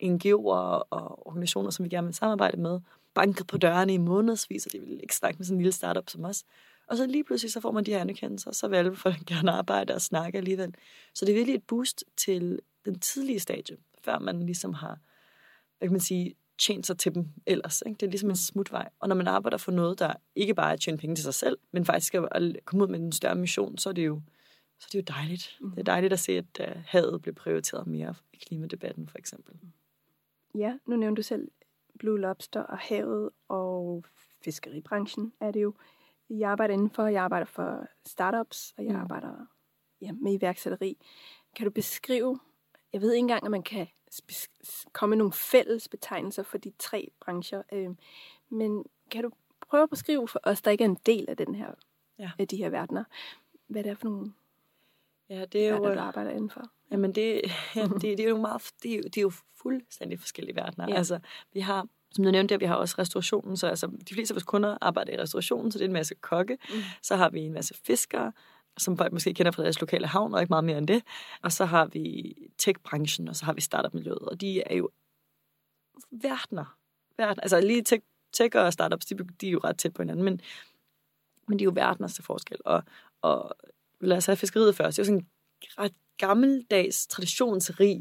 NGO'er 0.03 0.87
og 0.91 1.27
organisationer, 1.27 1.71
som 1.71 1.85
vi 1.85 1.89
gerne 1.89 2.07
vil 2.07 2.15
samarbejde 2.15 2.61
med, 2.61 2.81
banket 3.15 3.47
på 3.47 3.59
dørene 3.59 3.95
i 3.95 3.99
månedsvis, 3.99 4.67
og 4.67 4.73
de 4.73 4.81
ville 4.81 5.03
ikke 5.03 5.17
snakke 5.17 5.39
med 5.39 5.47
sådan 5.47 5.57
en 5.57 5.63
lille 5.63 5.73
startup 5.73 6.11
som 6.11 6.25
os. 6.25 6.45
Og 6.87 6.97
så 6.97 7.07
lige 7.07 7.25
pludselig, 7.25 7.53
så 7.53 7.61
får 7.61 7.71
man 7.71 7.85
de 7.85 7.91
her 7.91 8.01
anerkendelser, 8.01 8.53
så 8.53 8.69
vil 8.69 8.77
alle 8.77 8.97
folk 8.97 9.19
gerne 9.27 9.51
arbejde 9.51 9.95
og 9.95 10.03
snakke 10.03 10.39
alligevel. 10.39 10.75
Så 11.15 11.25
det 11.25 11.33
er 11.33 11.37
virkelig 11.37 11.55
et 11.55 11.67
boost 11.67 12.05
til 12.17 12.61
den 12.85 12.99
tidlige 12.99 13.41
stadie, 13.41 13.77
før 14.05 14.19
man 14.19 14.43
ligesom 14.47 14.75
har, 14.75 14.99
hvad 15.79 15.89
kan 15.89 15.93
man 15.93 16.01
sige, 16.01 16.35
tjent 16.59 16.87
sig 16.87 16.99
til 16.99 17.15
dem 17.15 17.29
ellers. 17.47 17.83
Ikke? 17.87 17.99
Det 17.99 18.07
er 18.07 18.11
ligesom 18.11 18.31
en 18.31 18.37
smutvej. 18.37 18.89
Og 19.01 19.09
når 19.09 19.17
man 19.17 19.29
arbejder 19.29 19.57
for 19.59 19.73
noget, 19.73 19.99
der 19.99 20.15
ikke 20.35 20.55
bare 20.55 20.69
er 20.69 20.73
at 20.73 20.81
tjene 20.81 20.99
penge 20.99 21.17
til 21.17 21.25
sig 21.25 21.35
selv, 21.35 21.59
men 21.73 21.85
faktisk 21.85 22.15
at 22.15 22.57
komme 22.65 22.85
ud 22.85 22.89
med 22.89 23.01
en 23.01 23.13
større 23.13 23.35
mission, 23.35 23.79
så 23.79 23.89
er 23.89 23.93
det 23.93 24.07
jo, 24.07 24.21
så 24.79 24.87
er 24.87 24.91
det 24.93 24.99
jo 24.99 25.15
dejligt. 25.17 25.57
Mm. 25.61 25.71
Det 25.71 25.79
er 25.79 25.83
dejligt 25.83 26.13
at 26.13 26.21
se, 26.21 26.33
at 26.33 26.61
uh, 26.61 26.83
havet 26.87 27.23
bliver 27.23 27.35
prioriteret 27.35 27.87
mere 27.87 28.15
i 28.33 28.37
klimadebatten, 28.37 29.09
for 29.09 29.19
eksempel. 29.19 29.55
Ja, 30.55 30.75
nu 30.87 30.97
nævnte 30.97 31.23
du 31.23 31.23
selv 31.23 31.49
Blue 32.01 32.21
Lobster 32.21 32.61
og 32.61 32.79
havet 32.79 33.31
og 33.49 34.05
fiskeribranchen 34.45 35.33
er 35.41 35.51
det 35.51 35.63
jo. 35.63 35.75
Jeg 36.31 36.51
arbejder 36.51 36.75
indenfor, 36.75 37.07
jeg 37.07 37.23
arbejder 37.23 37.47
for 37.47 37.87
startups, 38.07 38.75
og 38.79 38.85
jeg 38.85 38.93
mm. 38.93 39.01
arbejder 39.01 39.47
ja, 40.01 40.13
med 40.13 40.33
iværksætteri. 40.33 40.99
Kan 41.57 41.65
du 41.65 41.71
beskrive, 41.71 42.41
jeg 42.93 43.01
ved 43.01 43.13
ikke 43.13 43.19
engang, 43.19 43.45
at 43.45 43.51
man 43.51 43.63
kan 43.63 43.87
komme 44.93 45.11
med 45.11 45.19
nogle 45.19 45.33
fælles 45.33 45.89
betegnelser 45.89 46.43
for 46.43 46.59
de 46.59 46.73
tre 46.79 47.11
brancher, 47.21 47.63
øh, 47.73 47.91
men 48.49 48.85
kan 49.11 49.23
du 49.23 49.31
prøve 49.61 49.83
at 49.83 49.91
beskrive 49.91 50.29
for 50.29 50.41
os, 50.43 50.63
der 50.63 50.71
ikke 50.71 50.85
er 50.85 50.89
en 50.89 50.99
del 51.07 51.25
af 51.29 51.37
den 51.37 51.55
her, 51.55 51.75
ja. 52.19 52.31
af 52.39 52.49
de 52.49 52.57
her 52.57 52.71
verdener, 52.71 53.05
hvad 53.67 53.85
det 53.85 53.91
er 53.91 53.95
for 53.95 54.09
nogle 54.09 54.33
Ja, 55.29 55.45
det 55.45 55.67
er 55.67 55.69
jo... 55.69 55.85
er 55.85 55.89
det, 55.89 55.99
du 55.99 56.03
arbejder 56.03 56.31
indenfor? 56.31 56.71
Jamen, 56.91 57.15
det, 57.15 57.43
ja, 57.77 57.83
det, 57.83 58.03
det, 58.03 58.21
er 58.21 58.29
jo 58.29 58.41
meget, 58.41 58.71
det, 58.83 58.93
er 58.93 58.97
jo, 58.97 59.03
det 59.03 59.17
er 59.17 59.23
jo 59.23 59.33
fuldstændig 59.63 60.21
forskellige 60.21 60.57
verdener. 60.57 60.89
Ja. 60.89 60.95
Altså, 60.95 61.19
vi 61.53 61.61
har, 61.61 61.87
som 62.11 62.25
du 62.25 62.31
nævnte, 62.31 62.55
der, 62.55 62.59
vi 62.59 62.65
har 62.65 62.75
også 62.75 62.95
restaurationen, 62.99 63.57
så 63.57 63.67
altså, 63.67 63.87
de 63.87 64.15
fleste 64.15 64.33
af 64.33 64.35
vores 64.35 64.45
kunder 64.45 64.79
arbejder 64.81 65.13
i 65.13 65.19
restaurationen, 65.19 65.73
så 65.73 65.79
det 65.79 65.85
er 65.85 65.89
en 65.89 65.93
masse 65.93 66.15
kokke. 66.15 66.59
Mm. 66.69 66.81
Så 67.03 67.17
har 67.17 67.31
vi 67.31 67.41
en 67.41 67.53
masse 67.53 67.75
fiskere, 67.85 68.33
som 68.79 68.97
folk 68.97 69.13
måske 69.13 69.35
kender 69.35 69.53
fra 69.53 69.63
deres 69.63 69.81
lokale 69.81 70.07
havn, 70.07 70.35
og 70.35 70.41
ikke 70.41 70.51
meget 70.51 70.65
mere 70.65 70.79
end 70.79 70.89
det. 70.89 71.03
Og 71.43 71.53
så 71.53 71.65
har 71.65 71.87
vi 71.87 72.35
tech-branchen, 72.59 73.29
og 73.29 73.37
så 73.37 73.45
har 73.45 73.53
vi 73.53 73.61
startup-miljøet, 73.61 74.19
og 74.19 74.41
de 74.41 74.63
er 74.63 74.75
jo 74.75 74.91
verdener. 76.11 76.77
verdener. 77.17 77.43
Altså 77.43 77.61
lige 77.61 77.83
tech, 77.83 78.03
tech 78.33 78.57
og 78.57 78.73
startups, 78.73 79.07
de, 79.07 79.19
de 79.41 79.47
er 79.47 79.51
jo 79.51 79.61
ret 79.65 79.79
tæt 79.79 79.95
på 79.95 80.03
hinanden, 80.03 80.25
men, 80.25 80.41
men 81.49 81.59
de 81.59 81.63
er 81.63 81.67
jo 81.67 81.73
verdeners 81.75 82.15
til 82.15 82.25
forskel. 82.25 82.59
Og, 82.65 82.83
og 83.23 83.57
lad 84.01 84.17
os 84.17 84.27
have 84.27 84.37
fiskeriet 84.37 84.77
først. 84.77 84.97
Det 84.97 85.03
er 85.03 85.05
jo 85.05 85.07
sådan 85.07 85.21
en 85.21 85.29
ret 85.79 85.95
gammeldags, 86.21 87.07
traditionsrig, 87.07 88.01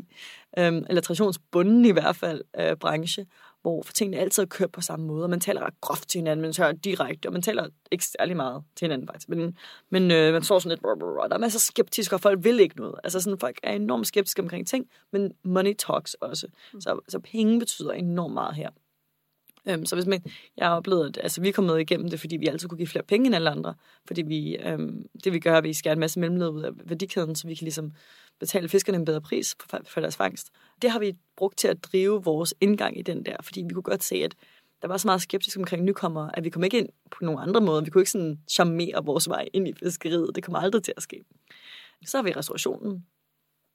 øhm, 0.57 0.85
eller 0.89 1.01
traditionsbunden 1.01 1.85
i 1.85 1.91
hvert 1.91 2.15
fald, 2.15 2.41
øh, 2.59 2.75
branche, 2.75 3.25
hvor 3.61 3.83
for 3.83 3.93
tingene 3.93 4.17
altid 4.17 4.43
er 4.43 4.47
kørt 4.47 4.71
på 4.71 4.81
samme 4.81 5.05
måde, 5.05 5.23
og 5.23 5.29
man 5.29 5.39
taler 5.39 5.61
ret 5.61 5.81
groft 5.81 6.09
til 6.09 6.19
hinanden, 6.19 6.41
man 6.41 6.53
taler 6.53 6.71
direkte, 6.71 7.27
og 7.27 7.33
man 7.33 7.41
taler 7.41 7.67
ikke 7.91 8.05
særlig 8.05 8.35
meget 8.35 8.63
til 8.75 8.85
hinanden 8.85 9.07
faktisk, 9.07 9.29
men, 9.29 9.57
men 9.89 10.11
øh, 10.11 10.33
man 10.33 10.43
står 10.43 10.59
sådan 10.59 10.77
lidt, 10.77 10.85
og 10.85 11.29
der 11.29 11.35
er 11.35 11.39
masser 11.39 11.57
af 11.57 11.61
skeptiske, 11.61 12.15
og 12.15 12.21
folk 12.21 12.43
vil 12.43 12.59
ikke 12.59 12.75
noget. 12.75 12.95
Altså 13.03 13.19
sådan, 13.19 13.39
folk 13.39 13.59
er 13.63 13.73
enormt 13.73 14.07
skeptiske 14.07 14.41
omkring 14.41 14.67
ting, 14.67 14.89
men 15.11 15.31
money 15.43 15.73
talks 15.73 16.13
også. 16.13 16.47
Mm. 16.73 16.81
Så, 16.81 16.99
så 17.07 17.19
penge 17.19 17.59
betyder 17.59 17.91
enormt 17.91 18.33
meget 18.33 18.55
her. 18.55 18.69
Øhm, 19.67 19.85
så 19.85 19.95
hvis 19.95 20.05
man, 20.05 20.23
jeg 20.57 20.67
har 20.67 20.75
oplevet, 20.75 21.07
at 21.07 21.23
altså, 21.23 21.41
vi 21.41 21.47
er 21.49 21.53
kommet 21.53 21.79
igennem 21.79 22.09
det, 22.09 22.19
fordi 22.19 22.37
vi 22.37 22.47
altid 22.47 22.69
kunne 22.69 22.77
give 22.77 22.87
flere 22.87 23.03
penge 23.03 23.27
end 23.27 23.35
alle 23.35 23.49
andre. 23.49 23.73
Fordi 24.07 24.21
vi, 24.21 24.57
øhm, 24.57 25.05
det 25.23 25.33
vi 25.33 25.39
gør, 25.39 25.53
er, 25.53 25.57
at 25.57 25.63
vi 25.63 25.73
skærer 25.73 25.93
en 25.93 25.99
masse 25.99 26.19
mellemled 26.19 26.49
ud 26.49 26.61
af 26.61 26.71
værdikæden, 26.85 27.35
så 27.35 27.47
vi 27.47 27.55
kan 27.55 27.65
ligesom 27.65 27.91
betale 28.39 28.69
fiskerne 28.69 28.97
en 28.97 29.05
bedre 29.05 29.21
pris 29.21 29.55
for, 29.69 29.79
for 29.85 30.01
deres 30.01 30.17
fangst. 30.17 30.49
Det 30.81 30.91
har 30.91 30.99
vi 30.99 31.13
brugt 31.37 31.57
til 31.57 31.67
at 31.67 31.83
drive 31.83 32.23
vores 32.23 32.53
indgang 32.61 32.99
i 32.99 33.01
den 33.01 33.25
der, 33.25 33.35
fordi 33.41 33.61
vi 33.67 33.73
kunne 33.73 33.83
godt 33.83 34.03
se, 34.03 34.15
at 34.15 34.35
der 34.81 34.87
var 34.87 34.97
så 34.97 35.07
meget 35.07 35.21
skeptisk 35.21 35.57
omkring 35.57 35.83
nykommere, 35.83 36.37
at 36.37 36.43
vi 36.43 36.49
kom 36.49 36.63
ikke 36.63 36.77
ind 36.77 36.89
på 37.11 37.17
nogle 37.21 37.41
andre 37.41 37.61
måder. 37.61 37.81
Vi 37.81 37.89
kunne 37.89 38.01
ikke 38.01 38.11
sådan 38.11 38.39
charmere 38.49 39.05
vores 39.05 39.29
vej 39.29 39.47
ind 39.53 39.67
i 39.67 39.73
fiskeriet. 39.73 40.35
Det 40.35 40.43
kommer 40.43 40.59
aldrig 40.59 40.83
til 40.83 40.93
at 40.97 41.03
ske. 41.03 41.23
Så 42.05 42.17
har 42.17 42.23
vi 42.23 42.31
restaurationen, 42.31 43.05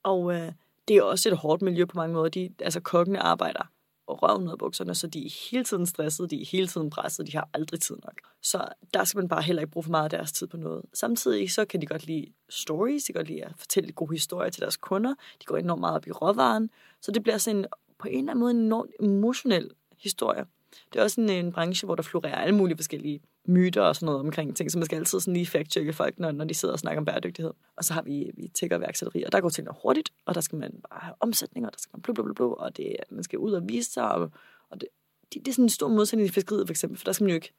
og 0.02 0.34
øh, 0.34 0.52
det 0.88 0.96
er 0.96 1.02
også 1.02 1.28
et 1.28 1.36
hårdt 1.36 1.62
miljø 1.62 1.84
på 1.84 1.96
mange 1.96 2.14
måder. 2.14 2.28
De, 2.28 2.50
altså 2.60 2.80
kokkene 2.80 3.18
arbejder 3.20 3.70
røven 4.08 4.46
ud 4.46 4.52
af 4.52 4.58
bukserne, 4.58 4.94
så 4.94 5.06
de 5.06 5.26
er 5.26 5.50
hele 5.50 5.64
tiden 5.64 5.86
stressede, 5.86 6.28
de 6.28 6.42
er 6.42 6.46
hele 6.46 6.66
tiden 6.66 6.90
presset, 6.90 7.26
de 7.26 7.32
har 7.32 7.48
aldrig 7.54 7.80
tid 7.80 7.96
nok. 8.04 8.20
Så 8.42 8.68
der 8.94 9.04
skal 9.04 9.18
man 9.18 9.28
bare 9.28 9.42
heller 9.42 9.62
ikke 9.62 9.72
bruge 9.72 9.84
for 9.84 9.90
meget 9.90 10.04
af 10.04 10.10
deres 10.10 10.32
tid 10.32 10.46
på 10.46 10.56
noget. 10.56 10.84
Samtidig 10.94 11.50
så 11.50 11.64
kan 11.64 11.80
de 11.80 11.86
godt 11.86 12.06
lide 12.06 12.26
stories, 12.48 13.04
de 13.04 13.12
kan 13.12 13.18
godt 13.18 13.28
lide 13.28 13.44
at 13.44 13.52
fortælle 13.56 13.92
gode 13.92 14.12
historier 14.12 14.50
til 14.50 14.62
deres 14.62 14.76
kunder, 14.76 15.14
de 15.40 15.44
går 15.44 15.56
enormt 15.56 15.80
meget 15.80 15.96
op 15.96 16.06
i 16.06 16.10
råvaren, 16.10 16.70
så 17.00 17.12
det 17.12 17.22
bliver 17.22 17.38
sådan 17.38 17.58
en, 17.58 17.66
på 17.98 18.08
en 18.08 18.18
eller 18.18 18.30
anden 18.30 18.40
måde 18.40 18.50
en 18.50 18.60
enormt 18.60 18.90
emotionel 19.00 19.70
historie. 19.98 20.44
Det 20.92 20.98
er 20.98 21.02
også 21.02 21.20
en, 21.20 21.28
en 21.28 21.52
branche, 21.52 21.86
hvor 21.86 21.94
der 21.94 22.02
florerer 22.02 22.34
alle 22.34 22.54
mulige 22.54 22.76
forskellige 22.76 23.20
myter 23.46 23.82
og 23.82 23.96
sådan 23.96 24.06
noget 24.06 24.20
omkring 24.20 24.56
ting, 24.56 24.70
så 24.70 24.78
man 24.78 24.84
skal 24.84 24.96
altid 24.96 25.20
sådan 25.20 25.34
lige 25.34 25.46
fact-checke 25.46 25.92
folk, 25.92 26.18
når, 26.18 26.32
når 26.32 26.44
de 26.44 26.54
sidder 26.54 26.72
og 26.72 26.78
snakker 26.78 27.00
om 27.00 27.04
bæredygtighed. 27.04 27.52
Og 27.76 27.84
så 27.84 27.94
har 27.94 28.02
vi, 28.02 28.30
vi 28.36 28.48
tækker 28.48 28.78
værksætteri, 28.78 29.22
og 29.22 29.32
der 29.32 29.40
går 29.40 29.48
tingene 29.48 29.76
hurtigt, 29.82 30.12
og 30.26 30.34
der 30.34 30.40
skal 30.40 30.58
man 30.58 30.80
bare 30.90 31.00
have 31.02 31.14
omsætning, 31.20 31.66
og 31.66 31.72
der 31.72 31.78
skal 31.78 31.90
man 31.94 32.02
blub, 32.02 32.14
blub, 32.14 32.36
blub, 32.36 32.52
og 32.58 32.76
det, 32.76 32.96
man 33.10 33.24
skal 33.24 33.38
ud 33.38 33.52
og 33.52 33.68
vise 33.68 33.92
sig, 33.92 34.10
og, 34.10 34.30
og 34.70 34.80
det, 34.80 34.88
det, 35.34 35.44
det, 35.44 35.48
er 35.48 35.52
sådan 35.52 35.64
en 35.64 35.68
stor 35.68 35.88
modsætning 35.88 36.28
i 36.28 36.32
fiskeriet 36.32 36.66
for 36.66 36.72
eksempel, 36.72 36.98
for 36.98 37.04
der 37.04 37.12
skal 37.12 37.24
man 37.24 37.30
jo 37.30 37.34
ikke 37.34 37.52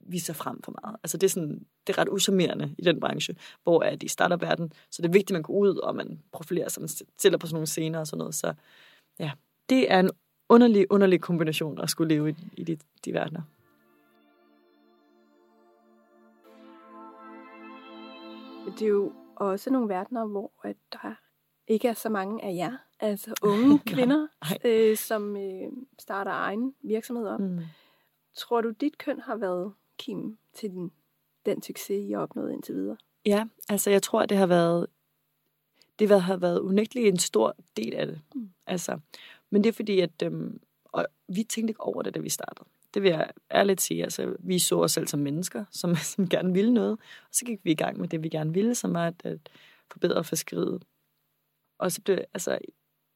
vise 0.00 0.26
sig 0.26 0.36
frem 0.36 0.62
for 0.62 0.74
meget. 0.82 0.96
Altså 1.02 1.16
det 1.16 1.26
er, 1.26 1.30
sådan, 1.30 1.66
det 1.86 1.96
er 1.96 1.98
ret 1.98 2.08
uschammerende 2.08 2.74
i 2.78 2.82
den 2.82 3.00
branche, 3.00 3.36
hvor 3.62 3.80
at 3.80 4.02
i 4.02 4.08
startup-verden, 4.08 4.72
så 4.90 5.02
det 5.02 5.08
er 5.08 5.12
vigtigt, 5.12 5.30
at 5.30 5.34
man 5.34 5.42
går 5.42 5.54
ud, 5.54 5.76
og 5.76 5.96
man 5.96 6.22
profilerer 6.32 6.68
sig, 6.68 6.80
man 6.80 6.88
stiller 7.18 7.38
på 7.38 7.46
sådan 7.46 7.54
nogle 7.54 7.66
scener 7.66 7.98
og 7.98 8.06
sådan 8.06 8.18
noget. 8.18 8.34
Så 8.34 8.54
ja, 9.18 9.30
det 9.68 9.92
er 9.92 10.00
en 10.00 10.10
underlig, 10.48 10.86
underlig 10.90 11.20
kombination 11.20 11.80
at 11.80 11.90
skulle 11.90 12.14
leve 12.14 12.30
i, 12.30 12.34
i 12.56 12.64
de, 12.64 12.78
de 13.04 13.12
verdener. 13.12 13.42
Det 18.78 18.82
er 18.82 18.86
jo 18.88 19.12
også 19.36 19.70
nogle 19.70 19.88
verdener, 19.88 20.26
hvor 20.26 20.52
at 20.64 20.76
der 20.92 21.14
ikke 21.66 21.88
er 21.88 21.92
så 21.92 22.08
mange 22.08 22.44
af 22.44 22.54
jer, 22.54 22.76
altså 23.00 23.34
unge 23.42 23.78
kvinder, 23.94 24.26
nej. 24.44 24.58
øh, 24.64 24.96
som 24.96 25.36
øh, 25.36 25.72
starter 25.98 26.30
egen 26.32 26.74
virksomhed 26.82 27.26
op. 27.28 27.40
Mm. 27.40 27.58
Tror 28.34 28.60
du, 28.60 28.70
dit 28.70 28.98
køn 28.98 29.20
har 29.20 29.36
været 29.36 29.72
kim 29.98 30.38
til 30.54 30.70
den, 30.70 30.92
den 31.46 31.62
succes, 31.62 32.04
I 32.08 32.10
har 32.12 32.20
opnået 32.20 32.52
indtil 32.52 32.74
videre? 32.74 32.96
Ja, 33.26 33.46
altså 33.68 33.90
jeg 33.90 34.02
tror, 34.02 34.26
det 34.26 34.36
har 34.36 34.46
været, 34.46 34.86
det 35.98 36.08
har- 36.10 36.18
har 36.18 36.36
været 36.36 36.58
unægteligt 36.60 37.08
en 37.08 37.18
stor 37.18 37.56
del 37.76 37.94
af 37.94 38.06
det. 38.06 38.20
Mm. 38.34 38.50
Altså, 38.66 38.98
men 39.50 39.64
det 39.64 39.68
er 39.68 39.72
fordi, 39.72 40.00
at 40.00 40.22
øhm, 40.22 40.60
og 40.84 41.06
vi 41.28 41.42
tænkte 41.42 41.70
ikke 41.70 41.80
over 41.80 42.02
det, 42.02 42.14
da 42.14 42.20
vi 42.20 42.28
startede. 42.28 42.68
Det 42.94 43.02
vil 43.02 43.10
jeg 43.10 43.30
ærligt 43.54 43.80
sige. 43.80 44.02
Altså, 44.02 44.36
vi 44.38 44.58
så 44.58 44.82
os 44.82 44.92
selv 44.92 45.06
som 45.06 45.20
mennesker, 45.20 45.64
som, 45.70 45.94
som 46.14 46.28
gerne 46.28 46.52
ville 46.52 46.74
noget. 46.74 46.92
Og 46.92 47.28
så 47.32 47.44
gik 47.44 47.60
vi 47.64 47.70
i 47.70 47.74
gang 47.74 48.00
med 48.00 48.08
det, 48.08 48.22
vi 48.22 48.28
gerne 48.28 48.52
ville, 48.52 48.74
som 48.74 48.94
var 48.94 49.06
at, 49.06 49.14
at 49.24 49.38
forbedre 49.90 50.24
fiskeriet. 50.24 50.82
Og 51.78 51.92
så 51.92 52.02
blev 52.02 52.18
altså, 52.34 52.58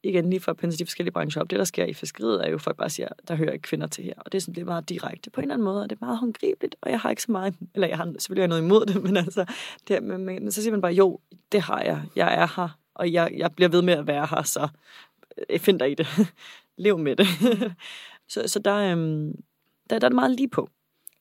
igen 0.05 0.29
lige 0.29 0.39
for 0.39 0.51
at 0.51 0.57
pensle 0.57 0.79
de 0.79 0.85
forskellige 0.85 1.11
brancher 1.11 1.41
op, 1.41 1.49
det 1.49 1.59
der 1.59 1.65
sker 1.65 1.85
i 1.85 1.93
fiskeriet 1.93 2.45
er 2.45 2.49
jo, 2.49 2.55
at 2.55 2.61
folk 2.61 2.77
bare 2.77 2.89
siger, 2.89 3.07
der 3.27 3.35
hører 3.35 3.51
ikke 3.51 3.63
kvinder 3.63 3.87
til 3.87 4.03
her. 4.03 4.13
Og 4.17 4.31
det 4.31 4.37
er 4.37 4.41
sådan, 4.41 4.55
det 4.55 4.61
er 4.61 4.65
meget 4.65 4.89
direkte 4.89 5.29
på 5.29 5.41
en 5.41 5.43
eller 5.43 5.53
anden 5.53 5.65
måde, 5.65 5.81
og 5.83 5.89
det 5.89 5.95
er 6.01 6.05
meget 6.05 6.17
håndgribeligt, 6.17 6.75
og 6.81 6.91
jeg 6.91 6.99
har 6.99 7.09
ikke 7.09 7.21
så 7.21 7.31
meget, 7.31 7.55
eller 7.75 7.87
jeg 7.87 7.97
har 7.97 8.13
selvfølgelig 8.17 8.47
noget 8.47 8.61
imod 8.61 8.85
det, 8.85 9.03
men 9.03 9.17
altså, 9.17 9.45
det, 9.87 10.03
men, 10.03 10.25
men, 10.25 10.51
så 10.51 10.61
siger 10.61 10.71
man 10.71 10.81
bare, 10.81 10.91
jo, 10.91 11.19
det 11.51 11.61
har 11.61 11.81
jeg, 11.81 12.01
jeg 12.15 12.33
er 12.33 12.61
her, 12.61 12.79
og 12.93 13.13
jeg, 13.13 13.31
jeg 13.37 13.51
bliver 13.55 13.69
ved 13.69 13.81
med 13.81 13.93
at 13.93 14.07
være 14.07 14.27
her, 14.29 14.41
så 14.43 14.67
øh, 15.49 15.59
find 15.59 15.79
dig 15.79 15.91
i 15.91 15.95
det. 15.95 16.07
Lev 16.77 16.97
med 16.97 17.15
det. 17.15 17.27
så, 18.33 18.47
så 18.47 18.59
der, 18.59 18.75
øhm, 18.75 19.43
der, 19.89 19.99
der 19.99 20.07
er 20.07 20.09
det 20.09 20.15
meget 20.15 20.31
lige 20.31 20.47
på. 20.49 20.69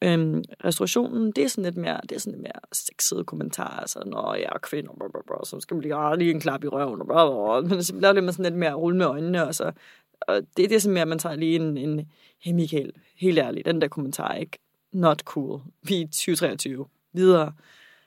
Øhm, 0.04 0.42
restaurationen, 0.64 1.32
det 1.32 1.44
er 1.44 1.48
sådan 1.48 1.64
lidt 1.64 1.76
mere, 1.76 2.00
det 2.02 2.12
er 2.12 2.18
sådan 2.18 2.32
lidt 2.32 2.42
mere 2.42 2.60
sexede 2.72 3.24
kommentarer, 3.24 3.80
altså, 3.80 4.02
når 4.06 4.34
jeg 4.34 4.48
er 4.54 4.58
kvinde, 4.58 4.90
blah, 4.98 5.10
blah, 5.10 5.24
blah, 5.26 5.40
så 5.44 5.60
skal 5.60 5.74
man 5.74 5.82
lige, 5.82 5.94
ah, 5.94 6.18
lige 6.18 6.30
en 6.30 6.40
klap 6.40 6.64
i 6.64 6.68
røven, 6.68 7.00
og 7.00 7.06
blah, 7.06 7.28
blah, 7.28 7.62
blah. 7.62 7.70
men 7.70 7.82
så 7.84 7.94
laver 7.96 8.12
det 8.20 8.34
sådan 8.34 8.44
lidt 8.44 8.58
mere 8.58 8.72
rulle 8.74 8.98
med 8.98 9.06
øjnene, 9.06 9.46
og 9.46 9.54
så, 9.54 9.72
og 10.20 10.34
det, 10.56 10.70
det 10.70 10.72
er 10.72 10.78
sådan 10.78 10.92
mere, 10.94 11.02
at 11.02 11.08
man 11.08 11.18
tager 11.18 11.36
lige 11.36 11.56
en, 11.56 11.76
en 11.76 12.10
hey 12.38 12.52
Michael, 12.52 12.92
helt 13.16 13.38
ærligt, 13.38 13.66
den 13.66 13.80
der 13.80 13.88
kommentar, 13.88 14.34
ikke? 14.34 14.58
Not 14.92 15.20
cool. 15.20 15.60
Vi 15.82 16.00
er 16.00 16.06
2023. 16.06 16.86
Videre. 17.12 17.52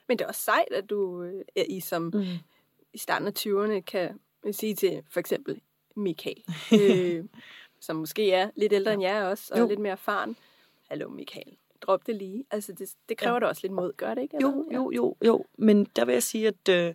Men 0.08 0.18
det 0.18 0.24
er 0.24 0.28
også 0.28 0.40
sejt, 0.42 0.72
at 0.72 0.90
du 0.90 1.22
øh, 1.22 1.42
er 1.56 1.64
i 1.68 1.80
som 1.80 2.02
Mm. 2.14 2.24
i 2.94 2.98
starten 2.98 3.28
af 3.28 3.32
20'erne 3.38 3.80
kan 3.80 4.18
sige 4.52 4.74
til 4.74 5.02
for 5.10 5.20
eksempel 5.20 5.60
Michael, 5.96 6.44
øh, 6.82 7.24
som 7.80 7.96
måske 7.96 8.32
er 8.32 8.50
lidt 8.56 8.72
ældre 8.72 8.92
end 8.92 9.02
jeg 9.02 9.24
også, 9.24 9.54
og 9.54 9.60
Jo. 9.60 9.68
lidt 9.68 9.80
mere 9.80 9.92
erfaren. 9.92 10.36
Hallo 10.88 11.08
Michael, 11.08 11.56
drop 11.80 12.06
det 12.06 12.16
lige. 12.16 12.44
Altså 12.50 12.72
det, 12.72 12.94
det 13.08 13.16
kræver 13.16 13.34
ja. 13.34 13.40
da 13.40 13.46
også 13.46 13.60
lidt 13.62 13.72
mod, 13.72 13.92
gør 13.96 14.14
det 14.14 14.22
ikke? 14.22 14.36
eller 14.36 14.48
Jo, 14.48 14.66
jo, 14.72 14.90
jo, 14.90 15.16
jo. 15.24 15.44
Men 15.58 15.84
der 15.84 16.04
vil 16.04 16.12
jeg 16.12 16.22
sige, 16.22 16.48
at 16.48 16.68
øh, 16.68 16.94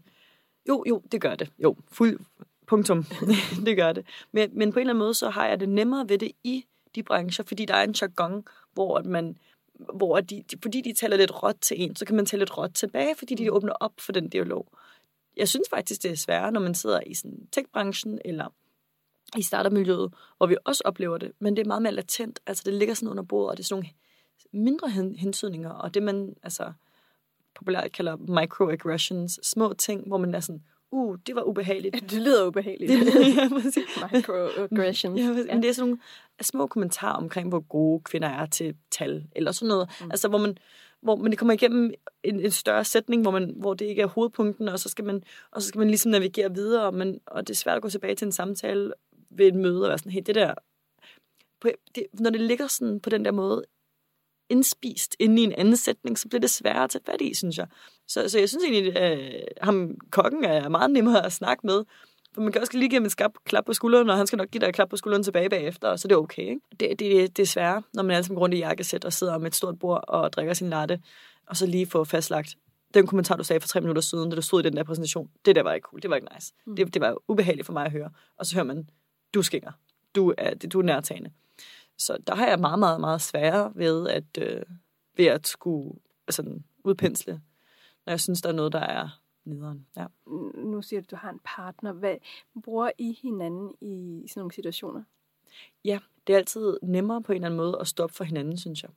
jo, 0.70 0.84
jo, 0.88 1.02
det 1.12 1.22
gør 1.22 1.36
det. 1.36 1.52
Jo, 1.60 1.76
fuld 1.92 2.20
punktum. 2.68 3.06
det 3.66 3.78
gør 3.78 3.92
det. 3.92 4.06
Men, 4.32 4.50
men 4.54 4.74
på 4.74 4.80
en 4.80 4.82
eller 4.82 4.94
anden 4.94 5.04
måde, 5.04 5.14
så 5.14 5.30
har 5.30 5.48
jeg 5.48 5.60
det 5.60 5.70
nemmere 5.70 6.10
ved 6.10 6.18
det 6.18 6.32
i 6.44 6.66
de 6.96 7.04
brancher, 7.04 7.46
fordi 7.46 7.66
der 7.66 7.74
er 7.74 7.84
en 7.84 7.96
jargon, 8.02 8.46
hvor 8.74 8.98
at 8.98 9.06
man 9.06 9.38
hvor 9.94 10.20
de, 10.22 10.44
de, 10.52 10.58
fordi 10.62 10.82
de 10.82 10.94
taler 10.94 11.18
lidt 11.18 11.44
råt 11.44 11.56
til 11.62 11.82
en, 11.82 11.96
så 11.96 12.06
kan 12.06 12.16
man 12.16 12.26
tale 12.26 12.42
lidt 12.42 12.58
råt 12.58 12.72
tilbage, 12.74 13.16
fordi 13.16 13.36
de 13.36 13.52
åbner 13.52 13.74
op 13.74 13.94
for 14.00 14.12
den 14.12 14.30
dialog. 14.30 14.68
Jeg 15.38 15.50
synes 15.50 15.70
faktisk, 15.70 16.04
det 16.04 16.12
er 16.12 16.16
sværere, 16.16 16.52
når 16.52 16.60
man 16.60 16.76
sidder 16.76 17.00
i 17.06 17.14
sådan 17.14 17.48
tech-branchen 17.52 18.20
eller 18.26 18.54
i 19.38 19.42
startermiljøet, 19.42 20.14
hvor 20.38 20.48
vi 20.48 20.58
også 20.66 20.82
oplever 20.86 21.18
det, 21.18 21.32
men 21.40 21.56
det 21.56 21.64
er 21.64 21.68
meget 21.68 21.82
mere 21.82 21.94
latent. 21.94 22.40
Altså, 22.48 22.64
det 22.66 22.74
ligger 22.74 22.94
sådan 22.94 23.10
under 23.10 23.24
bordet, 23.24 23.52
og 23.52 23.58
det 23.58 23.64
er 23.64 23.68
sådan 23.68 23.84
nogle 23.84 24.64
mindre 24.66 24.90
hen, 24.90 25.16
hensydninger, 25.16 25.70
og 25.70 25.94
det 25.94 26.04
man 26.04 26.36
altså 26.44 26.74
populært 27.56 27.92
kalder 27.92 28.16
microaggressions, 28.16 29.40
små 29.44 29.74
ting, 29.74 30.08
hvor 30.08 30.18
man 30.18 30.36
er 30.36 30.40
sådan, 30.40 30.64
uh, 30.92 31.18
det 31.28 31.36
var 31.36 31.44
ubehageligt. 31.44 31.96
Det 32.12 32.22
lyder 32.22 32.48
ubehageligt. 32.48 32.92
ja. 32.92 33.50
Microaggressions. 34.14 35.20
Ja, 35.20 35.28
men 35.28 35.64
det 35.64 35.70
er 35.70 35.74
sådan 35.74 35.90
nogle 35.90 36.02
små 36.42 36.68
kommentarer 36.68 37.18
omkring, 37.18 37.50
hvor 37.50 37.60
gode 37.60 38.04
kvinder 38.04 38.28
er 38.28 38.46
til 38.46 38.76
tal, 38.92 39.24
eller 39.36 39.52
sådan 39.52 39.68
noget. 39.68 39.90
Mm. 40.02 40.12
Altså, 40.12 40.28
hvor 40.28 40.38
man, 40.38 40.58
hvor 41.02 41.16
man 41.16 41.32
det 41.32 41.40
kommer 41.40 41.54
igennem 41.54 41.94
en, 42.24 42.40
en 42.40 42.52
større 42.52 42.84
sætning, 42.84 43.22
hvor, 43.22 43.32
man, 43.32 43.54
hvor 43.56 43.74
det 43.74 43.86
ikke 43.86 44.02
er 44.02 44.08
hovedpunkten, 44.08 44.68
og 44.68 44.80
så 44.80 44.90
skal 44.90 45.06
man, 45.06 45.24
og 45.52 45.62
så 45.62 45.68
skal 45.68 45.80
man 45.80 45.88
ligesom 45.88 46.12
navigere 46.12 46.54
videre, 46.54 46.92
men, 46.92 47.20
og 47.26 47.48
det 47.48 47.54
er 47.54 47.58
svært 47.58 47.76
at 47.76 47.82
gå 47.82 47.90
tilbage 47.90 48.16
til 48.16 48.26
en 48.26 48.32
samtale 48.32 48.94
ved 49.38 49.48
et 49.48 49.56
møde, 49.56 49.84
og 49.84 49.90
være 49.90 49.98
sådan, 49.98 50.12
hey, 50.12 50.22
det 50.26 50.36
der, 50.36 50.54
på, 51.60 51.70
det, 51.96 52.06
når 52.14 52.30
det 52.30 52.42
ligger 52.42 52.68
sådan 52.68 53.00
på 53.00 53.10
den 53.10 53.26
der 53.26 53.32
måde, 53.32 53.64
indspist 54.50 55.16
inde 55.20 55.42
i 55.42 55.46
en 55.46 55.54
anden 55.54 55.78
sætning, 55.78 56.20
så 56.20 56.28
bliver 56.28 56.40
det 56.40 56.50
sværere 56.50 56.84
at 56.84 56.90
tage 56.90 57.04
fat 57.06 57.22
i, 57.22 57.34
synes 57.34 57.58
jeg. 57.58 57.68
Så, 58.08 58.30
så 58.30 58.40
jeg 58.40 58.50
synes 58.50 58.64
egentlig, 58.64 58.98
at 58.98 59.20
øh, 59.20 59.42
ham, 59.62 59.98
kokken 60.12 60.44
er 60.44 60.70
meget 60.70 60.92
nemmere 60.92 61.26
at 61.26 61.34
snakke 61.34 61.68
med, 61.68 61.84
for 62.34 62.42
man 62.42 62.52
kan 62.52 62.62
også 62.62 62.78
lige 62.78 62.90
give 62.90 63.00
ham 63.00 63.06
et 63.06 63.12
skab, 63.12 63.32
klap 63.46 63.66
på 63.66 63.74
skulderen, 63.74 64.10
og 64.10 64.18
han 64.18 64.28
skal 64.28 64.38
nok 64.38 64.52
give 64.52 64.62
dig 64.62 64.68
et 64.68 64.76
klap 64.76 64.90
på 64.90 64.98
skulderen 64.98 65.24
tilbage 65.24 65.50
bagefter, 65.50 65.96
så 65.96 66.06
er 66.06 66.08
det 66.08 66.18
okay. 66.18 66.42
Ikke? 66.42 66.62
Det, 66.80 67.00
det, 67.00 67.38
det 67.38 67.44
er 67.44 67.48
svært, 67.48 67.84
når 67.94 68.04
man 68.04 68.12
er 68.12 68.18
altid 68.18 68.38
rundt 68.38 68.56
i 68.56 68.58
jakkesæt 68.58 69.06
og 69.06 69.14
sidder 69.14 69.38
med 69.38 69.48
et 69.48 69.56
stort 69.56 69.80
bord 69.80 70.04
og 70.08 70.34
drikker 70.34 70.54
sin 70.54 70.70
latte, 70.70 71.00
og 71.48 71.58
så 71.58 71.66
lige 71.66 71.86
få 71.86 72.04
fastlagt, 72.04 72.56
den 72.94 73.08
kommentar, 73.08 73.36
du 73.36 73.44
sagde 73.44 73.60
for 73.60 73.68
tre 73.68 73.82
minutter 73.82 74.02
siden, 74.02 74.30
da 74.30 74.36
du 74.36 74.42
stod 74.42 74.60
i 74.60 74.64
den 74.64 74.78
der 74.78 74.84
præsentation, 74.84 75.30
det 75.46 75.56
der 75.56 75.64
var 75.64 75.74
ikke 75.74 75.86
cool, 75.86 76.02
det 76.02 76.10
var 76.10 76.16
ikke 76.16 76.28
nice. 76.36 76.54
Mm. 76.66 76.76
Det, 76.76 76.94
det 76.94 77.02
var 77.02 77.16
ubehageligt 77.28 77.66
for 77.66 77.74
mig 77.74 77.86
at 77.86 77.92
høre. 77.92 78.10
Og 78.38 78.46
så 78.46 78.56
hører 78.56 78.66
man, 78.66 78.90
du 79.34 79.42
skinger, 79.42 79.72
du 80.16 80.34
er, 80.38 80.54
du 80.54 80.80
er 80.80 80.84
nærtagende. 80.84 81.32
Så 81.98 82.18
der 82.28 82.36
har 82.36 82.48
jeg 82.48 82.60
meget, 82.60 82.80
meget, 82.80 83.02
meget 83.02 83.22
sværere 83.22 83.72
ved 83.76 84.10
at, 84.10 84.38
øh, 84.42 84.62
ved 85.18 85.26
at 85.26 85.48
skulle 85.48 86.00
altså, 86.28 86.60
udpensle, 86.84 87.42
når 88.06 88.12
jeg 88.12 88.20
synes, 88.20 88.42
der 88.42 88.50
er 88.50 88.54
noget, 88.54 88.74
der 88.74 88.80
er 88.80 89.20
nederen. 89.46 89.88
Ja. 89.98 90.06
Nu 90.56 90.82
siger 90.82 91.02
du, 91.02 91.06
at 91.06 91.12
du 91.12 91.16
har 91.16 91.30
en 91.30 91.40
partner. 91.44 91.92
Hvad 91.92 92.16
bruger 92.64 92.92
I 92.98 93.20
hinanden 93.22 93.74
i 93.82 94.26
sådan 94.30 94.42
nogle 94.42 94.54
situationer? 94.54 95.04
Ja, 95.86 96.00
det 96.28 96.34
er 96.34 96.38
altid 96.38 96.78
nemmere 96.84 97.22
på 97.22 97.32
en 97.32 97.36
eller 97.36 97.46
anden 97.46 97.58
måde 97.58 97.78
at 97.80 97.88
stoppe 97.88 98.16
for 98.16 98.24
hinanden, 98.24 98.58
synes 98.58 98.84
jeg. 98.84 98.92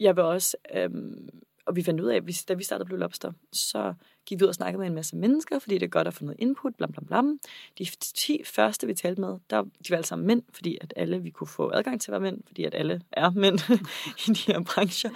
Jeg 0.00 0.16
vil 0.16 0.24
også, 0.24 0.56
øhm, 0.74 1.28
og 1.70 1.76
vi 1.76 1.82
fandt 1.82 2.00
ud 2.00 2.08
af, 2.08 2.16
at 2.16 2.44
da 2.48 2.54
vi 2.54 2.64
startede 2.64 2.86
Blue 2.86 2.98
Lobster, 2.98 3.32
så 3.52 3.94
gik 4.26 4.40
vi 4.40 4.44
ud 4.44 4.48
og 4.48 4.54
snakkede 4.54 4.78
med 4.78 4.86
en 4.86 4.94
masse 4.94 5.16
mennesker, 5.16 5.58
fordi 5.58 5.74
det 5.74 5.82
er 5.82 5.90
godt 5.90 6.08
at 6.08 6.14
få 6.14 6.24
noget 6.24 6.40
input, 6.40 6.74
blam 6.74 6.92
blam 6.92 7.06
blam. 7.06 7.38
De 7.78 7.84
10 8.00 8.44
første, 8.44 8.86
vi 8.86 8.94
talte 8.94 9.20
med, 9.20 9.38
der, 9.50 9.62
de 9.62 9.90
var 9.90 9.96
alle 9.96 10.06
sammen 10.06 10.26
mænd, 10.26 10.42
fordi 10.52 10.78
at 10.80 10.92
alle 10.96 11.22
vi 11.22 11.30
kunne 11.30 11.46
få 11.46 11.70
adgang 11.74 12.00
til 12.00 12.10
at 12.10 12.12
være 12.12 12.20
mænd, 12.20 12.42
fordi 12.46 12.64
at 12.64 12.74
alle 12.74 13.02
er 13.12 13.30
mænd 13.30 13.58
i 14.28 14.32
de 14.32 14.52
her 14.52 14.60
brancher. 14.60 15.10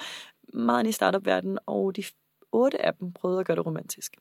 Meget 0.56 0.86
i 0.86 0.92
startup-verdenen, 0.92 1.58
og 1.66 1.96
de 1.96 2.04
otte 2.52 2.82
af 2.82 2.94
dem 2.94 3.12
prøvede 3.12 3.40
at 3.40 3.46
gøre 3.46 3.56
det 3.56 3.66
romantisk. 3.66 4.16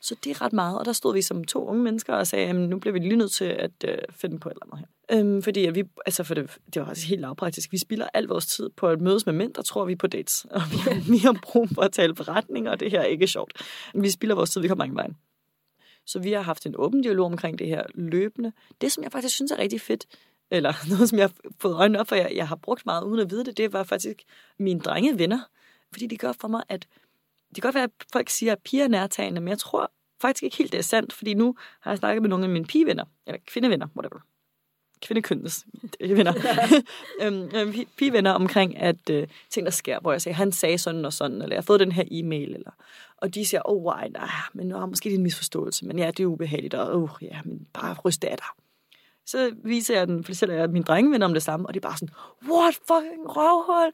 Så 0.00 0.14
det 0.24 0.30
er 0.30 0.42
ret 0.42 0.52
meget, 0.52 0.78
og 0.78 0.84
der 0.84 0.92
stod 0.92 1.14
vi 1.14 1.22
som 1.22 1.44
to 1.44 1.66
unge 1.66 1.82
mennesker 1.82 2.14
og 2.14 2.26
sagde, 2.26 2.48
at 2.48 2.56
nu 2.56 2.78
bliver 2.78 2.92
vi 2.92 2.98
lige 2.98 3.16
nødt 3.16 3.32
til 3.32 3.44
at 3.44 3.70
øh, 3.84 3.98
finde 4.10 4.38
på 4.38 4.48
et 4.48 4.52
eller 4.52 4.66
andet 4.66 4.78
her. 4.78 5.18
Øhm, 5.18 5.42
fordi 5.42 5.66
at 5.66 5.74
vi, 5.74 5.84
altså 6.06 6.24
for 6.24 6.34
det, 6.34 6.58
det 6.74 6.82
var 6.82 6.88
også 6.88 7.06
helt 7.06 7.20
lavpraktisk, 7.20 7.72
vi 7.72 7.78
spilder 7.78 8.08
al 8.14 8.24
vores 8.24 8.46
tid 8.46 8.70
på 8.76 8.88
at 8.88 9.00
mødes 9.00 9.26
med 9.26 9.34
mænd, 9.34 9.54
der 9.54 9.62
tror 9.62 9.84
vi 9.84 9.96
på 9.96 10.06
dates. 10.06 10.46
Og 10.50 10.60
vi 10.70 10.76
har, 10.76 11.32
har 11.32 11.40
brug 11.42 11.68
for 11.74 11.82
at 11.82 11.92
tale 11.92 12.16
forretninger, 12.16 12.70
og 12.70 12.80
det 12.80 12.90
her 12.90 13.00
er 13.00 13.04
ikke 13.04 13.26
sjovt. 13.26 13.52
Vi 13.94 14.10
spilder 14.10 14.34
vores 14.34 14.50
tid, 14.50 14.60
vi 14.60 14.68
kommer 14.68 14.84
ingen 14.84 14.96
vej. 14.96 15.08
Så 16.06 16.18
vi 16.18 16.32
har 16.32 16.42
haft 16.42 16.66
en 16.66 16.74
åben 16.76 17.02
dialog 17.02 17.26
omkring 17.26 17.58
det 17.58 17.66
her 17.66 17.82
løbende. 17.94 18.52
Det, 18.80 18.92
som 18.92 19.04
jeg 19.04 19.12
faktisk 19.12 19.34
synes 19.34 19.52
er 19.52 19.58
rigtig 19.58 19.80
fedt, 19.80 20.06
eller 20.50 20.72
noget, 20.90 21.08
som 21.08 21.18
jeg 21.18 21.26
har 21.26 21.52
fået 21.58 21.74
øjnene 21.74 22.00
op 22.00 22.08
for, 22.08 22.16
jeg, 22.16 22.32
jeg 22.34 22.48
har 22.48 22.56
brugt 22.56 22.86
meget 22.86 23.04
uden 23.04 23.20
at 23.20 23.30
vide 23.30 23.44
det, 23.44 23.56
det 23.56 23.72
var 23.72 23.82
faktisk 23.82 24.22
mine 24.58 24.80
drengevenner. 24.80 25.40
Fordi 25.92 26.06
det 26.06 26.18
gør 26.18 26.32
for 26.32 26.48
mig, 26.48 26.62
at 26.68 26.86
det 27.48 27.62
kan 27.62 27.62
godt 27.62 27.74
være, 27.74 27.84
at 27.84 27.90
folk 28.12 28.28
siger, 28.28 28.52
at 28.52 28.58
piger 28.64 28.84
er 28.84 28.88
nærtagende, 28.88 29.40
men 29.40 29.48
jeg 29.48 29.58
tror 29.58 29.92
faktisk 30.20 30.42
ikke 30.42 30.56
helt, 30.56 30.72
det 30.72 30.78
er 30.78 30.82
sandt, 30.82 31.12
fordi 31.12 31.34
nu 31.34 31.54
har 31.80 31.90
jeg 31.90 31.98
snakket 31.98 32.22
med 32.22 32.30
nogle 32.30 32.44
af 32.44 32.50
mine 32.50 32.64
pigevenner, 32.64 33.04
eller 33.26 33.38
kvindevenner, 33.46 33.86
whatever. 33.96 34.20
Kvindekønnes 35.02 35.66
venner. 36.00 36.34
øhm, 37.22 37.50
øhm 37.54 37.74
pigevenner 37.96 38.30
omkring, 38.30 38.76
at 38.76 39.10
øh, 39.10 39.28
ting, 39.50 39.66
der 39.66 39.72
sker, 39.72 40.00
hvor 40.00 40.12
jeg 40.12 40.22
siger, 40.22 40.34
han 40.34 40.52
sagde 40.52 40.78
sådan 40.78 41.04
og 41.04 41.12
sådan, 41.12 41.42
eller 41.42 41.54
jeg 41.54 41.56
har 41.56 41.62
fået 41.62 41.80
den 41.80 41.92
her 41.92 42.04
e-mail, 42.10 42.54
eller, 42.54 42.70
og 43.16 43.34
de 43.34 43.46
siger, 43.46 43.62
oh, 43.64 43.84
why, 43.84 44.08
nej, 44.10 44.28
men 44.52 44.68
nu 44.68 44.76
har 44.76 44.86
måske 44.86 45.10
en 45.10 45.22
misforståelse, 45.22 45.86
men 45.86 45.98
ja, 45.98 46.06
det 46.06 46.20
er 46.20 46.26
ubehageligt, 46.26 46.74
og 46.74 47.02
oh, 47.02 47.08
ja, 47.22 47.40
men 47.44 47.66
bare 47.72 47.96
ryste 48.04 48.28
af 48.28 48.36
dig. 48.36 48.46
Så 49.30 49.54
viser 49.64 49.98
jeg 49.98 50.06
den, 50.06 50.24
fortæller 50.24 50.54
jeg 50.54 50.70
min 50.70 50.82
drengevenner 50.82 51.26
om 51.26 51.32
det 51.32 51.42
samme, 51.42 51.66
og 51.66 51.74
de 51.74 51.76
er 51.76 51.80
bare 51.80 51.96
sådan, 51.96 52.14
what 52.48 52.74
fucking 52.74 53.36
røvhul, 53.36 53.92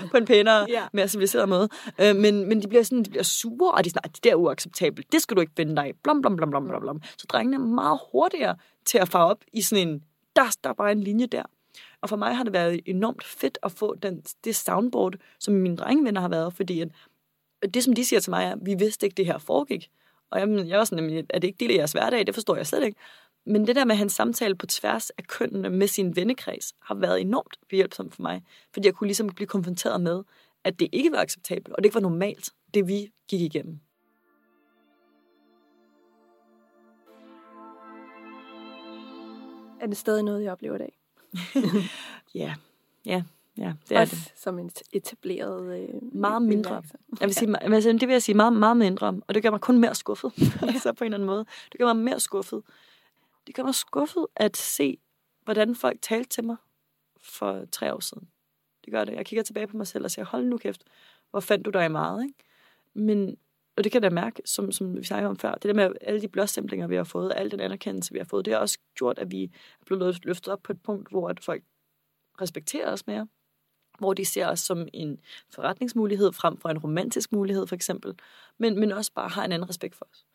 på 0.10 0.16
en 0.16 0.24
pænere, 0.24 0.66
yeah. 0.70 0.88
mere 0.92 1.08
civiliseret 1.08 1.48
måde. 1.48 1.68
Øh, 2.00 2.16
men, 2.16 2.48
men 2.48 2.62
de 2.62 2.68
bliver 2.68 2.82
sådan, 2.82 3.02
de 3.02 3.10
bliver 3.10 3.22
sure, 3.22 3.72
og 3.72 3.84
de 3.84 3.88
er 3.88 3.90
sådan, 3.90 4.10
det 4.24 4.32
er 4.32 4.34
uacceptabelt, 4.34 5.12
det 5.12 5.22
skal 5.22 5.36
du 5.36 5.40
ikke 5.40 5.52
finde 5.56 5.76
dig 5.76 5.88
i, 5.88 5.92
blom, 5.92 6.22
blom, 6.22 6.36
blom, 6.36 6.50
blom, 6.50 6.68
blom, 6.68 6.80
blom. 6.80 7.02
Så 7.18 7.26
drengene 7.28 7.56
er 7.56 7.60
meget 7.60 7.98
hurtigere 8.12 8.56
til 8.84 8.98
at 8.98 9.08
fare 9.08 9.26
op 9.26 9.44
i 9.52 9.62
sådan 9.62 9.88
en, 9.88 10.02
der, 10.36 10.56
der 10.64 10.70
er 10.70 10.74
bare 10.74 10.92
en 10.92 11.00
linje 11.00 11.26
der. 11.26 11.42
Og 12.00 12.08
for 12.08 12.16
mig 12.16 12.36
har 12.36 12.44
det 12.44 12.52
været 12.52 12.80
enormt 12.86 13.24
fedt 13.24 13.58
at 13.62 13.72
få 13.72 13.94
den, 13.94 14.22
det 14.44 14.56
soundboard, 14.56 15.14
som 15.38 15.54
mine 15.54 15.76
drengevenner 15.76 16.20
har 16.20 16.28
været, 16.28 16.54
fordi 16.54 16.80
at, 16.80 16.88
det, 17.74 17.84
som 17.84 17.94
de 17.94 18.04
siger 18.04 18.20
til 18.20 18.30
mig, 18.30 18.44
er, 18.44 18.54
vi 18.62 18.74
vidste 18.74 19.06
ikke, 19.06 19.16
det 19.16 19.26
her 19.26 19.38
foregik. 19.38 19.90
Og 20.30 20.40
jeg, 20.40 20.68
jeg 20.68 20.78
var 20.78 20.84
sådan, 20.84 21.26
er 21.30 21.38
det 21.38 21.48
ikke 21.48 21.60
del 21.60 21.70
af 21.70 21.74
jeres 21.74 21.92
hverdag? 21.92 22.26
Det 22.26 22.34
forstår 22.34 22.56
jeg 22.56 22.66
slet 22.66 22.84
ikke. 22.84 22.98
Men 23.44 23.66
det 23.66 23.76
der 23.76 23.84
med 23.84 23.94
hans 23.94 24.12
samtale 24.12 24.54
på 24.54 24.66
tværs 24.66 25.10
af 25.10 25.24
kønnene 25.26 25.70
med 25.70 25.86
sin 25.86 26.16
vennekreds 26.16 26.74
har 26.82 26.94
været 26.94 27.20
enormt 27.20 27.56
behjælpsomt 27.68 28.14
for 28.14 28.22
mig. 28.22 28.42
Fordi 28.72 28.86
jeg 28.86 28.94
kunne 28.94 29.08
ligesom 29.08 29.28
blive 29.28 29.46
konfronteret 29.46 30.00
med, 30.00 30.22
at 30.64 30.80
det 30.80 30.88
ikke 30.92 31.12
var 31.12 31.18
acceptabelt, 31.18 31.68
og 31.68 31.78
det 31.78 31.84
ikke 31.84 31.94
var 31.94 32.00
normalt, 32.00 32.50
det 32.74 32.88
vi 32.88 33.12
gik 33.28 33.40
igennem. 33.40 33.80
Er 39.80 39.86
det 39.86 39.96
stadig 39.96 40.22
noget, 40.22 40.42
jeg 40.42 40.52
oplever 40.52 40.74
i 40.74 40.78
dag? 40.78 40.98
ja, 42.34 42.54
ja, 43.06 43.22
ja, 43.58 43.72
det 43.88 43.96
er 43.96 44.00
Også 44.00 44.16
det. 44.16 44.32
som 44.36 44.58
en 44.58 44.70
etableret... 44.92 45.80
Øh, 45.80 46.14
meget 46.14 46.42
mindre. 46.42 46.82
Jeg 47.20 47.28
vil 47.28 47.34
sige, 47.34 47.50
ja. 47.50 47.74
altså, 47.74 47.92
det 47.92 48.00
vil 48.08 48.10
jeg 48.10 48.22
sige 48.22 48.34
meget, 48.34 48.52
meget 48.52 48.76
mindre, 48.76 49.20
og 49.28 49.34
det 49.34 49.42
gør 49.42 49.50
mig 49.50 49.60
kun 49.60 49.78
mere 49.78 49.94
skuffet. 49.94 50.32
altså 50.68 50.92
på 50.98 51.04
en 51.04 51.06
eller 51.06 51.16
anden 51.16 51.26
måde. 51.26 51.44
Det 51.72 51.78
gør 51.78 51.84
mig 51.84 52.04
mere 52.04 52.20
skuffet, 52.20 52.62
det 53.46 53.54
gør 53.54 53.62
mig 53.62 53.74
skuffet 53.74 54.26
at 54.36 54.56
se, 54.56 54.98
hvordan 55.44 55.74
folk 55.74 55.98
talte 56.02 56.28
til 56.28 56.44
mig 56.44 56.56
for 57.20 57.64
tre 57.72 57.94
år 57.94 58.00
siden. 58.00 58.28
Det 58.84 58.92
gør 58.92 59.04
det. 59.04 59.12
Jeg 59.12 59.26
kigger 59.26 59.42
tilbage 59.42 59.66
på 59.66 59.76
mig 59.76 59.86
selv 59.86 60.04
og 60.04 60.10
siger, 60.10 60.24
hold 60.24 60.44
nu 60.44 60.56
kæft, 60.56 60.84
hvor 61.30 61.40
fandt 61.40 61.64
du 61.64 61.70
dig 61.70 61.84
i 61.84 61.88
meget, 61.88 62.24
ikke? 62.24 62.38
Men, 62.94 63.36
og 63.76 63.84
det 63.84 63.92
kan 63.92 64.02
jeg 64.02 64.10
da 64.10 64.14
mærke, 64.14 64.42
som, 64.44 64.72
som 64.72 64.96
vi 64.96 65.04
snakkede 65.04 65.30
om 65.30 65.36
før, 65.36 65.54
det 65.54 65.62
der 65.62 65.74
med 65.74 65.92
alle 66.00 66.20
de 66.20 66.28
blåstemplinger, 66.28 66.86
vi 66.86 66.96
har 66.96 67.04
fået, 67.04 67.32
al 67.36 67.50
den 67.50 67.60
anerkendelse, 67.60 68.12
vi 68.12 68.18
har 68.18 68.24
fået, 68.24 68.44
det 68.44 68.52
har 68.52 68.60
også 68.60 68.78
gjort, 68.94 69.18
at 69.18 69.30
vi 69.30 69.44
er 69.80 69.84
blevet 69.86 70.24
løftet 70.24 70.52
op 70.52 70.62
på 70.62 70.72
et 70.72 70.82
punkt, 70.82 71.10
hvor 71.10 71.28
at 71.28 71.40
folk 71.40 71.62
respekterer 72.40 72.92
os 72.92 73.06
mere, 73.06 73.28
hvor 73.98 74.14
de 74.14 74.24
ser 74.24 74.46
os 74.46 74.60
som 74.60 74.88
en 74.92 75.20
forretningsmulighed 75.54 76.32
frem 76.32 76.56
for 76.56 76.68
en 76.68 76.78
romantisk 76.78 77.32
mulighed, 77.32 77.66
for 77.66 77.74
eksempel, 77.74 78.14
men, 78.58 78.80
men 78.80 78.92
også 78.92 79.12
bare 79.12 79.28
har 79.28 79.44
en 79.44 79.52
anden 79.52 79.68
respekt 79.68 79.94
for 79.94 80.08
os. 80.12 80.26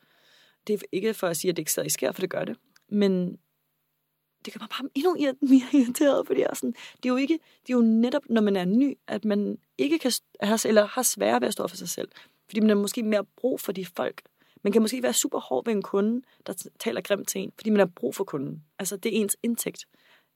Det 0.67 0.73
er 0.73 0.87
ikke 0.91 1.13
for 1.13 1.27
at 1.27 1.37
sige, 1.37 1.49
at 1.49 1.57
det 1.57 1.61
ikke 1.61 1.71
stadig 1.71 1.91
sker, 1.91 2.11
for 2.11 2.21
det 2.21 2.29
gør 2.29 2.45
det. 2.45 2.57
Men 2.89 3.37
det 4.45 4.53
gør 4.53 4.59
mig 4.59 4.69
bare 4.69 4.89
endnu 4.95 5.37
mere 5.41 5.81
irriteret, 5.81 6.27
fordi 6.27 6.39
jeg 6.39 6.47
er 6.49 6.55
sådan, 6.55 6.75
det 6.97 7.05
er 7.05 7.09
jo 7.09 7.15
ikke, 7.15 7.39
det 7.67 7.73
er 7.73 7.77
jo 7.77 7.81
netop, 7.81 8.21
når 8.29 8.41
man 8.41 8.55
er 8.55 8.65
ny, 8.65 8.97
at 9.07 9.25
man 9.25 9.57
ikke 9.77 9.99
kan, 9.99 10.11
eller 10.65 10.85
har 10.85 11.03
svære 11.03 11.41
ved 11.41 11.47
at 11.47 11.53
stå 11.53 11.67
for 11.67 11.77
sig 11.77 11.89
selv. 11.89 12.09
Fordi 12.45 12.59
man 12.59 12.69
er 12.69 12.75
måske 12.75 13.03
mere 13.03 13.23
brug 13.23 13.59
for 13.59 13.71
de 13.71 13.85
folk. 13.85 14.21
Man 14.63 14.73
kan 14.73 14.81
måske 14.81 15.03
være 15.03 15.13
super 15.13 15.39
hård 15.39 15.65
ved 15.65 15.73
en 15.73 15.81
kunde, 15.81 16.21
der 16.47 16.67
taler 16.79 17.01
grimt 17.01 17.27
til 17.27 17.41
en, 17.41 17.51
fordi 17.55 17.69
man 17.69 17.79
har 17.79 17.85
brug 17.85 18.15
for 18.15 18.23
kunden. 18.23 18.63
Altså, 18.79 18.97
det 18.97 19.17
er 19.17 19.21
ens 19.21 19.37
indtægt. 19.43 19.85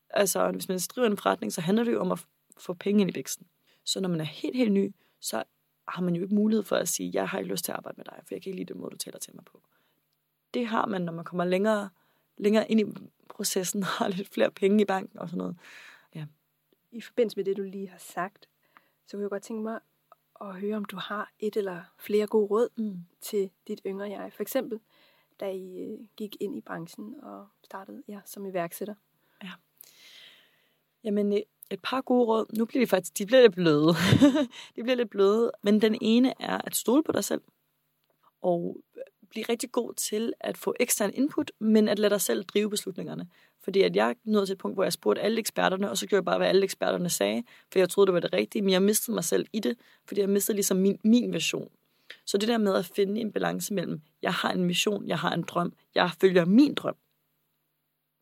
Altså, 0.09 0.51
hvis 0.51 0.69
man 0.69 0.79
driver 0.95 1.07
en 1.07 1.17
forretning, 1.17 1.53
så 1.53 1.61
handler 1.61 1.83
det 1.83 1.91
jo 1.91 1.99
om 1.99 2.11
at 2.11 2.25
få 2.57 2.73
penge 2.73 3.01
ind 3.01 3.11
i 3.11 3.15
væksten. 3.15 3.47
Så 3.85 3.99
når 3.99 4.09
man 4.09 4.21
er 4.21 4.25
helt, 4.25 4.57
helt 4.57 4.71
ny, 4.71 4.95
så 5.19 5.43
har 5.87 6.01
man 6.01 6.15
jo 6.15 6.23
ikke 6.23 6.35
mulighed 6.35 6.63
for 6.63 6.75
at 6.75 6.89
sige, 6.89 7.11
jeg 7.13 7.29
har 7.29 7.39
ikke 7.39 7.51
lyst 7.51 7.65
til 7.65 7.71
at 7.71 7.77
arbejde 7.77 7.97
med 7.97 8.05
dig, 8.05 8.15
for 8.17 8.35
jeg 8.35 8.41
kan 8.41 8.49
ikke 8.49 8.59
lide 8.59 8.73
den 8.73 8.81
måde, 8.81 8.91
du 8.91 8.97
taler 8.97 9.19
til 9.19 9.35
mig 9.35 9.45
på. 9.45 9.61
Det 10.53 10.67
har 10.67 10.85
man, 10.85 11.01
når 11.01 11.13
man 11.13 11.25
kommer 11.25 11.45
længere 11.45 11.89
længere 12.37 12.71
ind 12.71 12.79
i 12.79 12.85
processen, 13.29 13.83
har 13.97 14.07
lidt 14.07 14.29
flere 14.29 14.51
penge 14.51 14.81
i 14.81 14.85
banken 14.85 15.19
og 15.19 15.29
sådan 15.29 15.37
noget. 15.37 15.57
Ja. 16.15 16.25
I 16.91 17.01
forbindelse 17.01 17.37
med 17.37 17.45
det, 17.45 17.57
du 17.57 17.61
lige 17.61 17.89
har 17.89 17.97
sagt, 17.99 18.49
så 19.07 19.17
kunne 19.17 19.21
jeg 19.21 19.29
godt 19.29 19.43
tænke 19.43 19.63
mig 19.63 19.79
at 20.41 20.55
høre, 20.55 20.77
om 20.77 20.85
du 20.85 20.97
har 20.97 21.31
et 21.39 21.57
eller 21.57 21.81
flere 21.97 22.27
gode 22.27 22.47
råd 22.47 22.69
mm. 22.77 22.97
til 23.21 23.49
dit 23.67 23.81
yngre 23.85 24.09
jeg. 24.09 24.33
For 24.33 24.41
eksempel, 24.41 24.79
da 25.39 25.51
I 25.51 25.79
øh, 25.79 25.99
gik 26.17 26.35
ind 26.39 26.57
i 26.57 26.61
branchen 26.61 27.15
og 27.23 27.47
startede 27.63 28.03
ja, 28.07 28.19
som 28.25 28.45
iværksætter. 28.45 28.95
Ja. 29.43 29.51
Jamen, 31.03 31.33
øh, 31.33 31.39
et 31.71 31.81
par 31.83 32.01
gode 32.01 32.25
råd. 32.25 32.57
Nu 32.57 32.65
bliver 32.65 32.85
de 32.85 32.89
faktisk, 32.89 33.17
de 33.17 33.25
bliver 33.25 33.41
lidt 33.41 33.53
bløde. 33.53 33.93
de 34.75 34.83
bliver 34.83 34.95
lidt 34.95 35.09
bløde. 35.09 35.51
Men 35.63 35.81
den 35.81 35.97
ene 36.01 36.33
er 36.39 36.57
at 36.65 36.75
stole 36.75 37.03
på 37.03 37.11
dig 37.11 37.23
selv. 37.23 37.41
Og 38.41 38.77
blive 39.31 39.45
rigtig 39.49 39.71
god 39.71 39.93
til 39.93 40.33
at 40.39 40.57
få 40.57 40.75
ekstern 40.79 41.11
input, 41.13 41.51
men 41.59 41.87
at 41.87 41.99
lade 41.99 42.09
dig 42.09 42.21
selv 42.21 42.43
drive 42.43 42.69
beslutningerne. 42.69 43.27
Fordi 43.63 43.81
at 43.81 43.95
jeg 43.95 44.15
nåede 44.23 44.45
til 44.45 44.53
et 44.53 44.59
punkt, 44.59 44.75
hvor 44.75 44.83
jeg 44.83 44.93
spurgte 44.93 45.21
alle 45.21 45.39
eksperterne, 45.39 45.89
og 45.89 45.97
så 45.97 46.07
gjorde 46.07 46.19
jeg 46.19 46.25
bare, 46.25 46.37
hvad 46.37 46.47
alle 46.47 46.63
eksperterne 46.63 47.09
sagde, 47.09 47.43
for 47.71 47.79
jeg 47.79 47.89
troede, 47.89 48.07
det 48.07 48.13
var 48.13 48.19
det 48.19 48.33
rigtige, 48.33 48.61
men 48.61 48.71
jeg 48.71 48.81
mistede 48.81 49.15
mig 49.15 49.23
selv 49.23 49.45
i 49.53 49.59
det, 49.59 49.77
fordi 50.07 50.21
jeg 50.21 50.29
mistede 50.29 50.55
ligesom 50.55 50.77
min, 50.77 50.99
min 51.03 51.33
version. 51.33 51.69
Så 52.25 52.37
det 52.37 52.47
der 52.47 52.57
med 52.57 52.75
at 52.75 52.85
finde 52.85 53.21
en 53.21 53.31
balance 53.31 53.73
mellem, 53.73 54.01
jeg 54.21 54.33
har 54.33 54.51
en 54.51 54.65
mission, 54.65 55.07
jeg 55.07 55.19
har 55.19 55.33
en 55.33 55.43
drøm, 55.43 55.73
jeg 55.95 56.11
følger 56.21 56.45
min 56.45 56.73
drøm. 56.73 56.95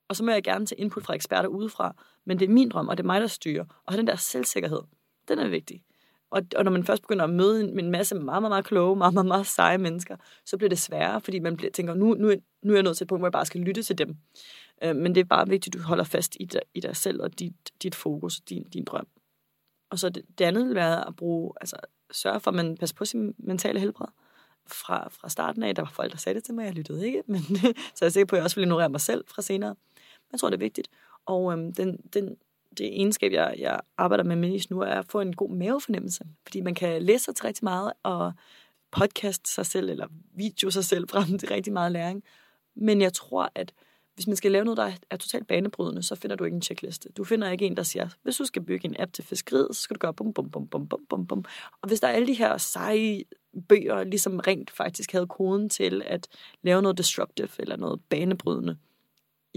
Og 0.09 0.15
så 0.15 0.23
må 0.23 0.31
jeg 0.31 0.43
gerne 0.43 0.65
tage 0.65 0.81
input 0.81 1.03
fra 1.03 1.15
eksperter 1.15 1.49
udefra, 1.49 1.95
men 2.25 2.39
det 2.39 2.45
er 2.45 2.53
min 2.53 2.69
drøm, 2.69 2.87
og 2.87 2.97
det 2.97 3.03
er 3.03 3.07
mig, 3.07 3.21
der 3.21 3.27
styrer. 3.27 3.65
Og 3.85 3.97
den 3.97 4.07
der 4.07 4.15
selvsikkerhed, 4.15 4.81
den 5.27 5.39
er 5.39 5.47
vigtig. 5.47 5.83
Og, 6.31 6.41
og 6.55 6.63
når 6.63 6.71
man 6.71 6.83
først 6.83 7.01
begynder 7.01 7.23
at 7.23 7.29
møde 7.29 7.61
en, 7.61 7.79
en 7.79 7.91
masse 7.91 8.15
meget, 8.15 8.41
meget, 8.41 8.51
meget 8.51 8.65
kloge, 8.65 8.95
meget, 8.95 9.13
meget, 9.13 9.25
meget 9.25 9.47
seje 9.47 9.77
mennesker, 9.77 10.17
så 10.45 10.57
bliver 10.57 10.69
det 10.69 10.79
sværere, 10.79 11.21
fordi 11.21 11.39
man 11.39 11.57
bliver, 11.57 11.71
tænker, 11.71 11.93
nu, 11.93 12.13
nu, 12.13 12.33
nu 12.63 12.71
er 12.71 12.77
jeg 12.77 12.83
nået 12.83 12.97
til 12.97 13.03
et 13.03 13.09
punkt, 13.09 13.19
hvor 13.19 13.27
jeg 13.27 13.31
bare 13.31 13.45
skal 13.45 13.61
lytte 13.61 13.83
til 13.83 13.97
dem. 13.97 14.15
Øh, 14.83 14.95
men 14.95 15.15
det 15.15 15.21
er 15.21 15.25
bare 15.25 15.47
vigtigt, 15.47 15.75
at 15.75 15.81
du 15.81 15.87
holder 15.87 16.03
fast 16.03 16.37
i 16.39 16.45
dig, 16.45 16.61
i 16.73 16.79
dig 16.79 16.95
selv 16.95 17.21
og 17.21 17.39
dit, 17.39 17.53
dit 17.83 17.95
fokus, 17.95 18.39
og 18.39 18.49
din, 18.49 18.63
din 18.63 18.83
drøm. 18.83 19.07
Og 19.89 19.99
så 19.99 20.09
det, 20.09 20.25
det 20.37 20.45
andet 20.45 20.65
vil 20.65 20.75
være 20.75 21.07
at 21.07 21.15
bruge, 21.15 21.53
altså 21.61 21.77
sørge 22.11 22.39
for, 22.39 22.51
at 22.51 22.55
man 22.55 22.77
passer 22.77 22.95
på 22.95 23.05
sin 23.05 23.35
mentale 23.37 23.79
helbred. 23.79 24.07
Fra, 24.67 25.09
fra 25.11 25.29
starten 25.29 25.63
af, 25.63 25.75
der 25.75 25.81
var 25.81 25.89
folk, 25.89 26.11
der 26.11 26.17
sagde 26.17 26.35
det 26.35 26.43
til 26.43 26.53
mig, 26.53 26.65
jeg 26.65 26.73
lyttede 26.73 27.07
ikke, 27.07 27.23
men 27.27 27.41
så 27.95 28.05
jeg 28.05 28.11
sikker 28.11 28.25
på, 28.25 28.35
at 28.35 28.37
jeg 28.37 28.43
også 28.43 28.55
vil 28.55 28.63
ignorere 28.63 28.89
mig 28.89 29.01
selv 29.01 29.23
fra 29.27 29.41
senere. 29.41 29.69
Men 29.69 30.31
jeg 30.31 30.39
tror, 30.39 30.49
det 30.49 30.57
er 30.57 30.59
vigtigt. 30.59 30.87
Og 31.25 31.53
øhm, 31.53 31.73
den, 31.73 31.97
den, 32.13 32.37
det 32.77 32.85
egenskab, 32.85 33.31
jeg, 33.31 33.55
jeg 33.57 33.79
arbejder 33.97 34.23
med 34.23 34.35
mest 34.35 34.71
nu, 34.71 34.81
er 34.81 34.93
at 34.93 35.05
få 35.05 35.21
en 35.21 35.35
god 35.35 35.49
mavefornemmelse. 35.49 36.23
Fordi 36.43 36.61
man 36.61 36.75
kan 36.75 37.01
læse 37.01 37.23
sig 37.25 37.35
til 37.35 37.45
rigtig 37.45 37.63
meget, 37.63 37.93
og 38.03 38.33
podcast 38.91 39.47
sig 39.47 39.65
selv, 39.65 39.89
eller 39.89 40.07
video 40.35 40.71
sig 40.71 40.85
selv 40.85 41.09
frem 41.09 41.37
til 41.37 41.49
rigtig 41.49 41.73
meget 41.73 41.91
læring. 41.91 42.23
Men 42.75 43.01
jeg 43.01 43.13
tror, 43.13 43.51
at 43.55 43.73
hvis 44.15 44.27
man 44.27 44.35
skal 44.35 44.51
lave 44.51 44.65
noget, 44.65 44.77
der 44.77 44.91
er 45.09 45.17
totalt 45.17 45.47
banebrydende, 45.47 46.03
så 46.03 46.15
finder 46.15 46.35
du 46.35 46.43
ikke 46.43 46.55
en 46.55 46.61
checkliste. 46.61 47.09
Du 47.17 47.23
finder 47.23 47.51
ikke 47.51 47.65
en, 47.65 47.77
der 47.77 47.83
siger, 47.83 48.09
hvis 48.23 48.37
du 48.37 48.45
skal 48.45 48.61
bygge 48.61 48.85
en 48.85 48.95
app 48.99 49.13
til 49.13 49.23
fiskeriet, 49.23 49.75
så 49.75 49.81
skal 49.81 49.95
du 49.95 49.99
gøre 49.99 50.13
bum, 50.13 50.33
bum, 50.33 50.49
bum, 50.49 50.67
bum, 50.67 50.87
bum, 50.87 51.05
bum, 51.09 51.27
bum. 51.27 51.45
Og 51.81 51.87
hvis 51.87 51.99
der 51.99 52.07
er 52.07 52.11
alle 52.11 52.27
de 52.27 52.33
her 52.33 52.57
seje 52.57 53.23
bøger, 53.69 54.03
ligesom 54.03 54.39
rent 54.39 54.71
faktisk 54.71 55.11
havde 55.11 55.27
koden 55.27 55.69
til 55.69 56.03
at 56.05 56.27
lave 56.61 56.81
noget 56.81 56.97
disruptive 56.97 57.49
eller 57.59 57.75
noget 57.75 58.01
banebrydende, 58.09 58.77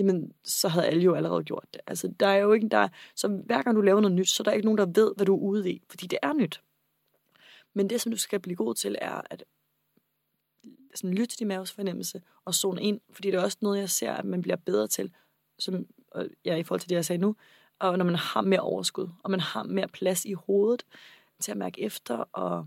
jamen, 0.02 0.32
så 0.44 0.68
havde 0.68 0.86
alle 0.86 1.02
jo 1.02 1.14
allerede 1.14 1.44
gjort 1.44 1.66
det. 1.72 1.80
Altså, 1.86 2.12
der 2.20 2.26
er 2.26 2.36
jo 2.36 2.52
ikke, 2.52 2.68
der, 2.68 2.88
så 3.14 3.28
hver 3.28 3.62
gang 3.62 3.76
du 3.76 3.80
laver 3.80 4.00
noget 4.00 4.16
nyt, 4.16 4.28
så 4.28 4.42
er 4.42 4.44
der 4.44 4.52
ikke 4.52 4.64
nogen, 4.64 4.78
der 4.78 4.86
ved, 4.86 5.12
hvad 5.16 5.26
du 5.26 5.34
er 5.36 5.40
ude 5.40 5.70
i, 5.70 5.82
fordi 5.90 6.06
det 6.06 6.18
er 6.22 6.32
nyt. 6.32 6.62
Men 7.74 7.90
det, 7.90 8.00
som 8.00 8.12
du 8.12 8.18
skal 8.18 8.40
blive 8.40 8.56
god 8.56 8.74
til, 8.74 8.96
er 9.00 9.20
at 9.30 9.44
sådan 10.94 11.14
lytte 11.14 11.26
til 11.26 11.38
din 11.38 11.48
maves 11.48 11.72
fornemmelse 11.72 12.22
og 12.44 12.54
zone 12.54 12.82
ind, 12.82 13.00
fordi 13.10 13.30
det 13.30 13.38
er 13.38 13.42
også 13.42 13.58
noget, 13.60 13.78
jeg 13.78 13.90
ser, 13.90 14.12
at 14.12 14.24
man 14.24 14.42
bliver 14.42 14.56
bedre 14.56 14.86
til, 14.86 15.12
som 15.58 15.86
ja, 16.44 16.56
i 16.56 16.62
forhold 16.62 16.80
til 16.80 16.90
det, 16.90 16.96
jeg 16.96 17.04
sagde 17.04 17.22
nu, 17.22 17.36
og 17.78 17.98
når 17.98 18.04
man 18.04 18.14
har 18.14 18.40
mere 18.40 18.60
overskud, 18.60 19.08
og 19.22 19.30
man 19.30 19.40
har 19.40 19.62
mere 19.62 19.88
plads 19.88 20.24
i 20.24 20.32
hovedet 20.32 20.86
til 21.40 21.50
at 21.50 21.56
mærke 21.56 21.82
efter, 21.82 22.16
og, 22.16 22.66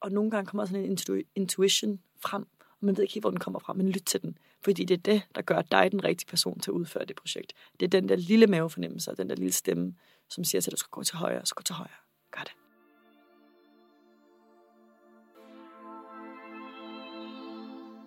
og 0.00 0.12
nogle 0.12 0.30
gange 0.30 0.46
kommer 0.46 0.64
sådan 0.64 0.84
en 0.84 0.98
intu- 0.98 1.30
intuition 1.34 2.00
frem, 2.18 2.46
og 2.60 2.86
man 2.86 2.96
ved 2.96 3.02
ikke 3.04 3.14
helt, 3.14 3.22
hvor 3.22 3.30
den 3.30 3.40
kommer 3.40 3.60
fra, 3.60 3.72
men 3.72 3.88
lyt 3.88 4.02
til 4.06 4.22
den, 4.22 4.38
fordi 4.64 4.84
det 4.84 4.94
er 4.94 5.02
det, 5.02 5.22
der 5.34 5.42
gør 5.42 5.62
dig 5.62 5.92
den 5.92 6.04
rigtige 6.04 6.28
person 6.28 6.58
til 6.60 6.70
at 6.70 6.74
udføre 6.74 7.04
det 7.04 7.16
projekt. 7.16 7.52
Det 7.80 7.86
er 7.86 7.90
den 8.00 8.08
der 8.08 8.16
lille 8.16 8.46
mavefornemmelse, 8.46 9.10
og 9.10 9.16
den 9.16 9.28
der 9.28 9.34
lille 9.34 9.52
stemme, 9.52 9.94
som 10.28 10.44
siger 10.44 10.60
til 10.60 10.70
dig, 10.70 10.74
at 10.74 10.78
du 10.78 10.80
skal 10.80 10.90
gå 10.90 11.02
til 11.02 11.16
højre, 11.16 11.46
så 11.46 11.54
gå 11.54 11.62
til 11.62 11.74
højre. 11.74 11.90
Gør 12.30 12.40
det. 12.40 12.52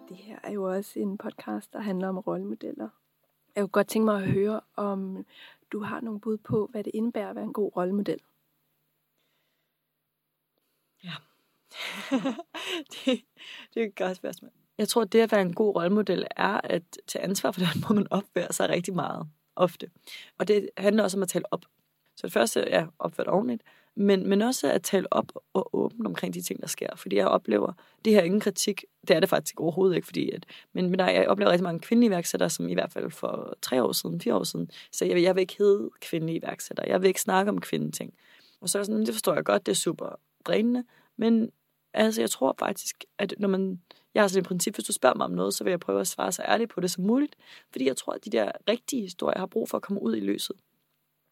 Det 0.09 0.17
her 0.17 0.39
er 0.43 0.51
jo 0.51 0.63
også 0.63 0.99
en 0.99 1.17
podcast, 1.17 1.73
der 1.73 1.79
handler 1.79 2.07
om 2.07 2.17
rollemodeller. 2.17 2.89
Jeg 3.55 3.61
kunne 3.61 3.69
godt 3.69 3.87
tænke 3.87 4.05
mig 4.05 4.23
at 4.23 4.31
høre, 4.31 4.61
om 4.75 5.25
du 5.71 5.79
har 5.79 6.01
nogle 6.01 6.19
bud 6.19 6.37
på, 6.37 6.67
hvad 6.71 6.83
det 6.83 6.91
indebærer 6.93 7.29
at 7.29 7.35
være 7.35 7.45
en 7.45 7.53
god 7.53 7.71
rollemodel. 7.75 8.19
Ja. 11.03 11.13
det, 12.91 13.23
det 13.73 13.81
er 13.81 13.85
et 13.85 13.95
godt 13.95 14.17
spørgsmål. 14.17 14.51
Jeg 14.77 14.87
tror, 14.87 15.01
at 15.01 15.13
det 15.13 15.19
at 15.19 15.31
være 15.31 15.41
en 15.41 15.53
god 15.53 15.75
rollemodel 15.75 16.27
er 16.35 16.61
at 16.63 16.83
tage 17.07 17.23
ansvar 17.23 17.51
for 17.51 17.59
den, 17.73 17.83
måde, 17.89 17.95
man 17.95 18.07
opfører 18.11 18.53
sig 18.53 18.69
rigtig 18.69 18.93
meget 18.95 19.27
ofte. 19.55 19.89
Og 20.37 20.47
det 20.47 20.69
handler 20.77 21.03
også 21.03 21.17
om 21.17 21.23
at 21.23 21.29
tale 21.29 21.53
op. 21.53 21.65
Så 22.15 22.27
det 22.27 22.33
første 22.33 22.61
er 22.61 22.79
ja, 22.79 22.85
opført 22.99 23.27
ordentligt, 23.27 23.63
men, 23.95 24.29
men 24.29 24.41
også 24.41 24.71
at 24.71 24.83
tale 24.83 25.13
op 25.13 25.31
og 25.53 25.75
åbent 25.75 26.07
omkring 26.07 26.33
de 26.33 26.41
ting, 26.41 26.61
der 26.61 26.67
sker. 26.67 26.95
Fordi 26.95 27.15
jeg 27.15 27.27
oplever, 27.27 27.73
det 28.05 28.13
her 28.13 28.21
ingen 28.21 28.39
kritik, 28.39 28.85
det 29.07 29.15
er 29.15 29.19
det 29.19 29.29
faktisk 29.29 29.59
overhovedet 29.59 29.95
ikke, 29.95 30.05
fordi 30.05 30.31
at, 30.31 30.45
men, 30.73 30.89
men 30.89 30.99
der, 30.99 31.09
jeg 31.09 31.27
oplever 31.27 31.51
rigtig 31.51 31.63
mange 31.63 31.79
kvindelige 31.79 32.09
iværksættere, 32.09 32.49
som 32.49 32.69
i 32.69 32.73
hvert 32.73 32.91
fald 32.91 33.11
for 33.11 33.57
tre 33.61 33.83
år 33.83 33.91
siden, 33.91 34.21
fire 34.21 34.35
år 34.35 34.43
siden, 34.43 34.69
så 34.91 35.05
jeg, 35.05 35.23
jeg 35.23 35.35
vil 35.35 35.41
ikke 35.41 35.55
hedde 35.57 35.89
kvindelige 36.01 36.37
iværksættere, 36.37 36.87
jeg 36.87 37.01
vil 37.01 37.07
ikke 37.07 37.21
snakke 37.21 37.49
om 37.49 37.61
kvindeting. 37.61 38.13
Og 38.61 38.69
så 38.69 38.79
er 38.79 38.83
sådan, 38.83 39.05
det 39.05 39.13
forstår 39.13 39.33
jeg 39.33 39.45
godt, 39.45 39.65
det 39.65 39.71
er 39.71 39.75
super 39.75 40.19
drænende, 40.45 40.83
men 41.17 41.51
altså, 41.93 42.21
jeg 42.21 42.29
tror 42.29 42.55
faktisk, 42.59 43.03
at 43.17 43.33
når 43.37 43.47
man, 43.47 43.81
jeg 44.13 44.23
har 44.23 44.27
sådan 44.27 44.41
et 44.41 44.47
princip, 44.47 44.75
hvis 44.75 44.85
du 44.85 44.93
spørger 44.93 45.15
mig 45.15 45.25
om 45.25 45.31
noget, 45.31 45.53
så 45.53 45.63
vil 45.63 45.71
jeg 45.71 45.79
prøve 45.79 46.01
at 46.01 46.07
svare 46.07 46.31
så 46.31 46.41
ærligt 46.41 46.69
på 46.69 46.81
det 46.81 46.91
som 46.91 47.03
muligt, 47.03 47.35
fordi 47.71 47.87
jeg 47.87 47.97
tror, 47.97 48.13
at 48.13 48.25
de 48.25 48.29
der 48.29 48.51
rigtige 48.69 49.01
historier 49.01 49.39
har 49.39 49.45
brug 49.45 49.69
for 49.69 49.77
at 49.77 49.83
komme 49.83 50.01
ud 50.01 50.15
i 50.15 50.19
løset. 50.19 50.55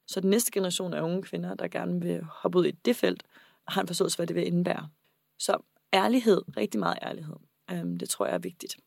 Så 0.08 0.22
den 0.22 0.30
næste 0.30 0.52
generation 0.52 0.94
af 0.94 1.02
unge 1.02 1.24
kvinder, 1.24 1.54
der 1.54 1.68
gerne 1.68 2.02
vil 2.02 2.24
hoppe 2.24 2.60
ud 2.60 2.66
i 2.66 2.72
det 2.72 2.96
felt, 2.96 3.24
har 3.68 3.82
en 3.82 3.88
forståelse, 3.88 4.18
hvad 4.18 4.28
det 4.28 4.36
vil 4.36 4.48
indebære. 4.48 4.90
Så 5.40 5.58
ærlighed, 5.94 6.42
rigtig 6.58 6.80
meget 6.80 6.98
ærlighed, 7.02 7.36
øhm, 7.72 7.98
det 7.98 8.10
tror 8.10 8.26
jeg 8.26 8.36
er 8.36 8.40
vigtigt. 8.40 8.78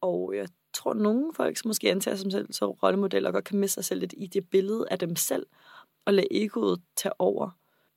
Og 0.00 0.36
jeg 0.36 0.48
tror, 0.72 0.90
at 0.90 0.96
nogle 0.96 1.34
folk, 1.34 1.56
som 1.56 1.68
måske 1.68 1.90
antager 1.90 2.16
sig 2.16 2.32
selv 2.32 2.52
som 2.52 2.70
rollemodeller, 2.70 3.30
godt 3.32 3.44
kan 3.44 3.58
miste 3.58 3.74
sig 3.74 3.84
selv 3.84 4.00
lidt 4.00 4.14
i 4.16 4.26
det 4.26 4.50
billede 4.50 4.86
af 4.90 4.98
dem 4.98 5.16
selv, 5.16 5.46
og 6.04 6.14
lade 6.14 6.26
egoet 6.30 6.82
tage 6.96 7.20
over. 7.20 7.50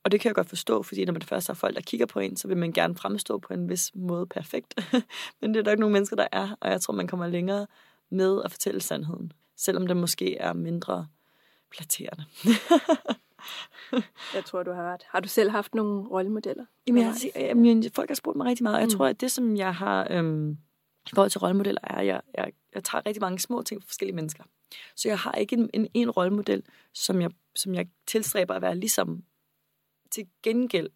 Og 0.04 0.12
det 0.12 0.20
kan 0.20 0.28
jeg 0.28 0.34
godt 0.34 0.48
forstå, 0.48 0.82
fordi 0.82 1.04
når 1.04 1.12
man 1.12 1.22
først 1.22 1.46
har 1.46 1.54
folk, 1.54 1.74
der 1.74 1.80
kigger 1.80 2.06
på 2.06 2.20
en, 2.20 2.36
så 2.36 2.48
vil 2.48 2.56
man 2.56 2.72
gerne 2.72 2.96
fremstå 2.96 3.38
på 3.38 3.54
en 3.54 3.68
vis 3.68 3.90
måde 3.94 4.26
perfekt. 4.26 4.74
Men 5.40 5.54
det 5.54 5.60
er 5.60 5.64
der 5.64 5.70
ikke 5.70 5.80
nogen 5.80 5.92
mennesker, 5.92 6.16
der 6.16 6.26
er, 6.32 6.56
og 6.60 6.70
jeg 6.70 6.80
tror, 6.80 6.94
man 6.94 7.06
kommer 7.06 7.26
længere 7.26 7.66
med 8.10 8.42
at 8.44 8.50
fortælle 8.50 8.80
sandheden. 8.80 9.32
Selvom 9.56 9.86
det 9.86 9.96
måske 9.96 10.36
er 10.36 10.52
mindre 10.52 11.06
flatterende. 11.74 12.24
jeg 14.34 14.44
tror, 14.44 14.62
du 14.62 14.72
har 14.72 14.92
ret. 14.92 15.02
Har 15.08 15.20
du 15.20 15.28
selv 15.28 15.50
haft 15.50 15.74
nogle 15.74 16.08
rollemodeller? 16.08 16.64
Jamen, 16.86 17.02
jeg, 17.02 17.32
jamen, 17.36 17.90
folk 17.94 18.10
har 18.10 18.14
spurgt 18.14 18.36
mig 18.36 18.46
rigtig 18.46 18.62
meget, 18.62 18.76
og 18.76 18.80
jeg 18.80 18.88
mm. 18.88 18.96
tror, 18.96 19.06
at 19.06 19.20
det, 19.20 19.32
som 19.32 19.56
jeg 19.56 19.74
har 19.74 20.06
øhm, 20.10 20.50
i 21.06 21.10
forhold 21.14 21.30
til 21.30 21.40
rollemodeller, 21.40 21.80
er, 21.82 21.94
at 21.94 22.06
jeg, 22.06 22.20
jeg, 22.38 22.52
jeg 22.74 22.84
tager 22.84 23.06
rigtig 23.06 23.20
mange 23.20 23.38
små 23.38 23.62
ting 23.62 23.82
fra 23.82 23.86
forskellige 23.86 24.16
mennesker. 24.16 24.44
Så 24.96 25.08
jeg 25.08 25.18
har 25.18 25.32
ikke 25.32 25.56
en, 25.56 25.70
en, 25.74 25.88
en 25.94 26.10
rollemodel, 26.10 26.62
som 26.94 27.20
jeg, 27.20 27.30
som 27.54 27.74
jeg 27.74 27.86
tilstræber 28.06 28.54
at 28.54 28.62
være 28.62 28.76
ligesom 28.76 29.24
til 30.14 30.26
gengæld. 30.42 30.90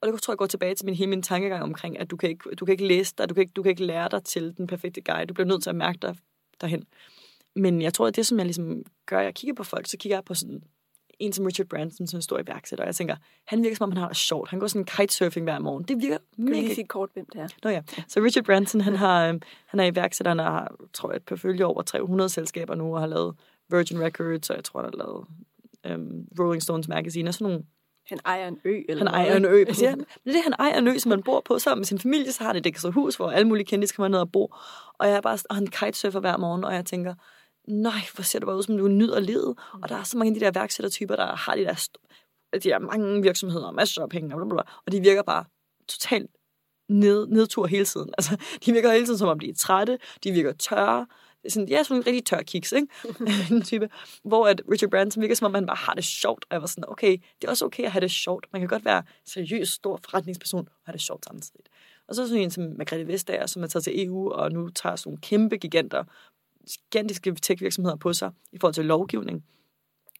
Og 0.00 0.12
det 0.12 0.22
tror 0.22 0.32
jeg 0.32 0.38
går 0.38 0.46
tilbage 0.46 0.74
til 0.74 0.86
min 0.86 0.94
hele 0.94 1.10
min 1.10 1.22
tankegang 1.22 1.62
omkring, 1.62 2.00
at 2.00 2.10
du 2.10 2.16
kan 2.16 2.28
ikke, 2.28 2.50
du 2.54 2.64
kan 2.64 2.72
ikke 2.72 2.86
læse 2.86 3.14
dig, 3.18 3.28
du 3.28 3.34
kan 3.34 3.40
ikke, 3.40 3.52
du 3.52 3.62
kan 3.62 3.70
ikke 3.70 3.84
lære 3.84 4.08
dig 4.10 4.24
til 4.24 4.56
den 4.56 4.66
perfekte 4.66 5.00
guide. 5.00 5.26
Du 5.26 5.34
bliver 5.34 5.46
nødt 5.46 5.62
til 5.62 5.70
at 5.70 5.76
mærke 5.76 5.98
dig 6.02 6.16
derhen. 6.60 6.84
Men 7.56 7.82
jeg 7.82 7.94
tror, 7.94 8.06
at 8.06 8.16
det, 8.16 8.26
som 8.26 8.38
jeg 8.38 8.46
ligesom 8.46 8.82
gør, 9.06 9.20
jeg 9.20 9.34
kigger 9.34 9.54
på 9.54 9.64
folk, 9.64 9.86
så 9.86 9.96
kigger 9.96 10.16
jeg 10.16 10.24
på 10.24 10.34
sådan 10.34 10.62
en 11.18 11.32
som 11.32 11.44
Richard 11.44 11.68
Branson, 11.68 12.06
som 12.06 12.16
er 12.16 12.20
stor 12.20 12.38
iværksætter, 12.38 12.84
og 12.84 12.86
jeg 12.86 12.94
tænker, 12.94 13.16
han 13.44 13.62
virker 13.62 13.76
som 13.76 13.84
om, 13.84 13.92
han 13.92 14.00
har 14.00 14.08
det 14.08 14.16
sjovt. 14.16 14.50
Han 14.50 14.58
går 14.58 14.66
sådan 14.66 14.84
kitesurfing 14.84 15.44
hver 15.44 15.58
morgen. 15.58 15.84
Det 15.84 16.02
virker 16.02 16.18
mega... 16.36 16.54
Kan 16.54 16.62
lige 16.62 16.74
sige 16.74 16.86
kort, 16.86 17.10
hvem 17.14 17.26
det 17.32 17.40
er? 17.40 17.48
Nå 17.64 17.70
ja. 17.70 17.82
Så 18.08 18.20
Richard 18.20 18.44
Branson, 18.44 18.80
han, 18.80 18.96
har, 18.96 19.28
øhm, 19.28 19.42
han 19.66 19.80
er 19.80 19.84
iværksætter, 19.84 20.30
han 20.30 20.38
har, 20.38 20.76
tror 20.92 21.12
jeg, 21.12 21.20
et 21.32 21.40
følge 21.40 21.66
over 21.66 21.82
300 21.82 22.28
selskaber 22.28 22.74
nu, 22.74 22.94
og 22.94 23.00
har 23.00 23.06
lavet 23.06 23.34
Virgin 23.70 24.00
Records, 24.00 24.50
og 24.50 24.56
jeg 24.56 24.64
tror, 24.64 24.82
han 24.82 24.90
har 24.94 24.98
lavet 25.06 25.26
um, 25.96 26.28
Rolling 26.38 26.62
Stones 26.62 26.88
Magazine, 26.88 27.30
og 27.30 27.34
sådan 27.34 27.52
nogle 27.52 27.64
han 28.08 28.18
ejer 28.24 28.48
en 28.48 28.58
ø, 28.64 28.82
eller 28.88 29.04
Han 29.04 29.14
ejer 29.14 29.36
en 29.36 29.44
ø, 29.44 29.64
præcis. 29.64 29.88
Men 29.96 30.06
det 30.24 30.36
er, 30.36 30.42
han 30.42 30.54
ejer 30.58 30.78
en 30.78 30.88
ø, 30.88 30.98
som 30.98 31.10
man 31.10 31.22
bor 31.22 31.40
på 31.40 31.58
sammen 31.58 31.80
med 31.80 31.86
sin 31.86 31.98
familie, 31.98 32.32
så 32.32 32.42
har 32.42 32.46
han 32.46 32.56
et 32.56 32.66
ekstra 32.66 32.90
hus, 32.90 33.16
hvor 33.16 33.30
alle 33.30 33.48
mulige 33.48 33.64
kendte 33.64 33.94
kan 33.94 34.10
ned 34.10 34.18
og 34.18 34.32
bo. 34.32 34.54
Og 34.98 35.08
jeg 35.08 35.16
er 35.16 35.20
bare, 35.20 35.38
og 35.50 35.54
han 35.54 35.66
kitesurfer 35.66 36.20
hver 36.20 36.36
morgen, 36.36 36.64
og 36.64 36.74
jeg 36.74 36.84
tænker, 36.84 37.14
nej, 37.68 38.00
hvor 38.14 38.22
ser 38.22 38.38
du 38.38 38.46
bare 38.46 38.56
ud, 38.56 38.62
som 38.62 38.78
du 38.78 38.88
nyder 38.88 39.20
livet. 39.20 39.54
Og 39.82 39.88
der 39.88 39.96
er 39.96 40.02
så 40.02 40.18
mange 40.18 40.30
af 40.30 40.34
de 40.40 40.44
der 40.44 40.60
værksættertyper, 40.60 41.16
der 41.16 41.36
har 41.36 41.54
de 41.54 41.64
der, 41.64 41.88
de 42.52 42.58
der 42.58 42.78
mange 42.78 43.22
virksomheder 43.22 43.66
og 43.66 43.74
masser 43.74 44.02
af 44.02 44.08
penge, 44.08 44.34
og, 44.34 44.38
blablabla, 44.38 44.62
og 44.86 44.92
de 44.92 45.00
virker 45.00 45.22
bare 45.22 45.44
totalt 45.88 46.30
ned, 46.88 47.26
nedtur 47.26 47.66
hele 47.66 47.84
tiden. 47.84 48.10
Altså, 48.18 48.36
de 48.66 48.72
virker 48.72 48.92
hele 48.92 49.06
tiden, 49.06 49.18
som 49.18 49.28
om 49.28 49.38
de 49.38 49.48
er 49.48 49.54
trætte, 49.54 49.98
de 50.24 50.32
virker 50.32 50.52
tørre, 50.52 51.06
sådan, 51.48 51.68
ja, 51.68 51.82
sådan 51.82 51.96
en 51.96 52.06
rigtig 52.06 52.24
tør 52.24 52.42
kiks, 52.42 52.72
ikke? 52.72 52.88
en 53.50 53.62
type. 53.62 53.88
Hvor 54.22 54.46
at 54.46 54.62
Richard 54.70 54.90
Branson 54.90 55.20
virker 55.20 55.34
som 55.34 55.46
om, 55.46 55.54
han 55.54 55.66
bare 55.66 55.76
har 55.76 55.94
det 55.94 56.04
sjovt. 56.04 56.44
Og 56.50 56.54
jeg 56.54 56.60
var 56.60 56.66
sådan, 56.66 56.84
okay, 56.88 57.12
det 57.12 57.46
er 57.46 57.50
også 57.50 57.64
okay 57.64 57.84
at 57.84 57.92
have 57.92 58.00
det 58.00 58.10
sjovt. 58.10 58.46
Man 58.52 58.60
kan 58.60 58.68
godt 58.68 58.84
være 58.84 59.02
seriøs, 59.24 59.68
stor 59.68 60.00
forretningsperson 60.04 60.68
og 60.68 60.82
have 60.84 60.92
det 60.92 61.00
sjovt 61.00 61.24
samtidig. 61.24 61.64
Og 62.08 62.14
så 62.14 62.28
sådan 62.28 62.42
en 62.42 62.50
som 62.50 62.64
Margrethe 62.78 63.06
Vestager, 63.06 63.46
som 63.46 63.62
er 63.62 63.66
taget 63.66 63.84
til 63.84 64.06
EU, 64.06 64.30
og 64.32 64.52
nu 64.52 64.68
tager 64.68 64.96
sådan 64.96 65.10
nogle 65.10 65.20
kæmpe 65.20 65.56
giganter 65.56 66.04
gigantiske 66.90 67.34
tech-virksomheder 67.42 67.96
på 67.96 68.12
sig 68.12 68.30
i 68.52 68.58
forhold 68.58 68.74
til 68.74 68.84
lovgivning. 68.84 69.44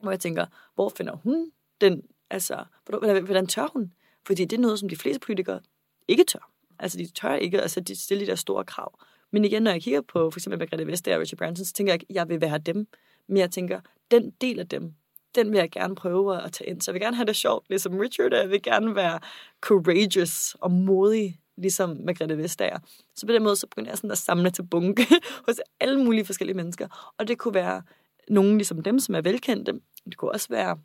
Hvor 0.00 0.10
jeg 0.10 0.20
tænker, 0.20 0.46
hvor 0.74 0.88
finder 0.88 1.16
hun 1.16 1.50
den, 1.80 2.02
altså, 2.30 2.64
hvordan 3.00 3.46
tør 3.46 3.66
hun? 3.72 3.92
Fordi 4.26 4.44
det 4.44 4.56
er 4.56 4.60
noget, 4.60 4.78
som 4.78 4.88
de 4.88 4.96
fleste 4.96 5.20
politikere 5.20 5.60
ikke 6.08 6.24
tør. 6.24 6.50
Altså, 6.78 6.98
de 6.98 7.06
tør 7.06 7.34
ikke 7.34 7.60
altså, 7.60 7.80
de 7.80 7.96
stille 7.96 8.20
de 8.20 8.30
der 8.30 8.34
store 8.34 8.64
krav. 8.64 8.98
Men 9.34 9.44
igen, 9.44 9.62
når 9.62 9.70
jeg 9.70 9.82
kigger 9.82 10.00
på 10.00 10.30
for 10.30 10.38
eksempel 10.38 10.58
Margrethe 10.58 10.86
Vestager 10.86 11.16
og 11.16 11.20
Richard 11.20 11.38
Branson, 11.38 11.64
så 11.64 11.72
tænker 11.72 11.92
jeg 11.92 12.02
ikke, 12.02 12.06
at 12.10 12.14
jeg 12.14 12.28
vil 12.28 12.40
være 12.40 12.58
dem. 12.58 12.86
Men 13.28 13.36
jeg 13.36 13.50
tænker, 13.50 13.80
den 14.10 14.30
del 14.30 14.60
af 14.60 14.68
dem, 14.68 14.94
den 15.34 15.52
vil 15.52 15.58
jeg 15.58 15.70
gerne 15.70 15.94
prøve 15.94 16.42
at 16.42 16.52
tage 16.52 16.70
ind. 16.70 16.80
Så 16.80 16.90
jeg 16.90 16.94
vil 16.94 17.02
gerne 17.02 17.16
have 17.16 17.26
det 17.26 17.36
sjovt, 17.36 17.68
ligesom 17.68 17.98
Richard, 17.98 18.32
og 18.32 18.38
jeg 18.38 18.50
vil 18.50 18.62
gerne 18.62 18.94
være 18.94 19.20
courageous 19.60 20.54
og 20.60 20.70
modig 20.70 21.40
ligesom 21.56 21.96
Margrethe 22.04 22.38
Vestager. 22.38 22.78
Så 23.16 23.26
på 23.26 23.32
den 23.32 23.42
måde, 23.42 23.56
så 23.56 23.66
begynder 23.66 23.90
jeg 23.90 23.98
sådan 23.98 24.10
at 24.10 24.18
samle 24.18 24.50
til 24.50 24.62
bunke 24.62 25.06
hos 25.48 25.60
alle 25.80 26.04
mulige 26.04 26.24
forskellige 26.24 26.56
mennesker. 26.56 27.12
Og 27.18 27.28
det 27.28 27.38
kunne 27.38 27.54
være 27.54 27.82
nogen 28.28 28.56
ligesom 28.56 28.82
dem, 28.82 28.98
som 28.98 29.14
er 29.14 29.20
velkendte. 29.20 29.72
Det 30.04 30.16
kunne 30.16 30.30
også 30.30 30.48
være 30.50 30.78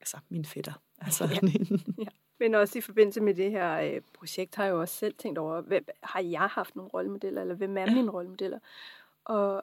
altså, 0.00 0.16
min 0.28 0.44
fætter. 0.44 0.72
Altså, 1.04 1.24
ja. 1.24 1.38
ja. 1.98 2.08
Men 2.38 2.54
også 2.54 2.78
i 2.78 2.80
forbindelse 2.80 3.20
med 3.20 3.34
det 3.34 3.50
her 3.50 3.80
øh, 3.80 4.00
projekt, 4.14 4.54
har 4.54 4.64
jeg 4.64 4.72
jo 4.72 4.80
også 4.80 4.94
selv 4.94 5.14
tænkt 5.14 5.38
over, 5.38 5.60
hvem, 5.60 5.86
har 6.02 6.20
jeg 6.20 6.40
haft 6.40 6.76
nogle 6.76 6.90
rollemodeller, 6.90 7.40
eller 7.40 7.54
hvem 7.54 7.76
er 7.76 7.86
mine 7.86 8.10
rollemodeller? 8.10 8.58
Og 9.24 9.62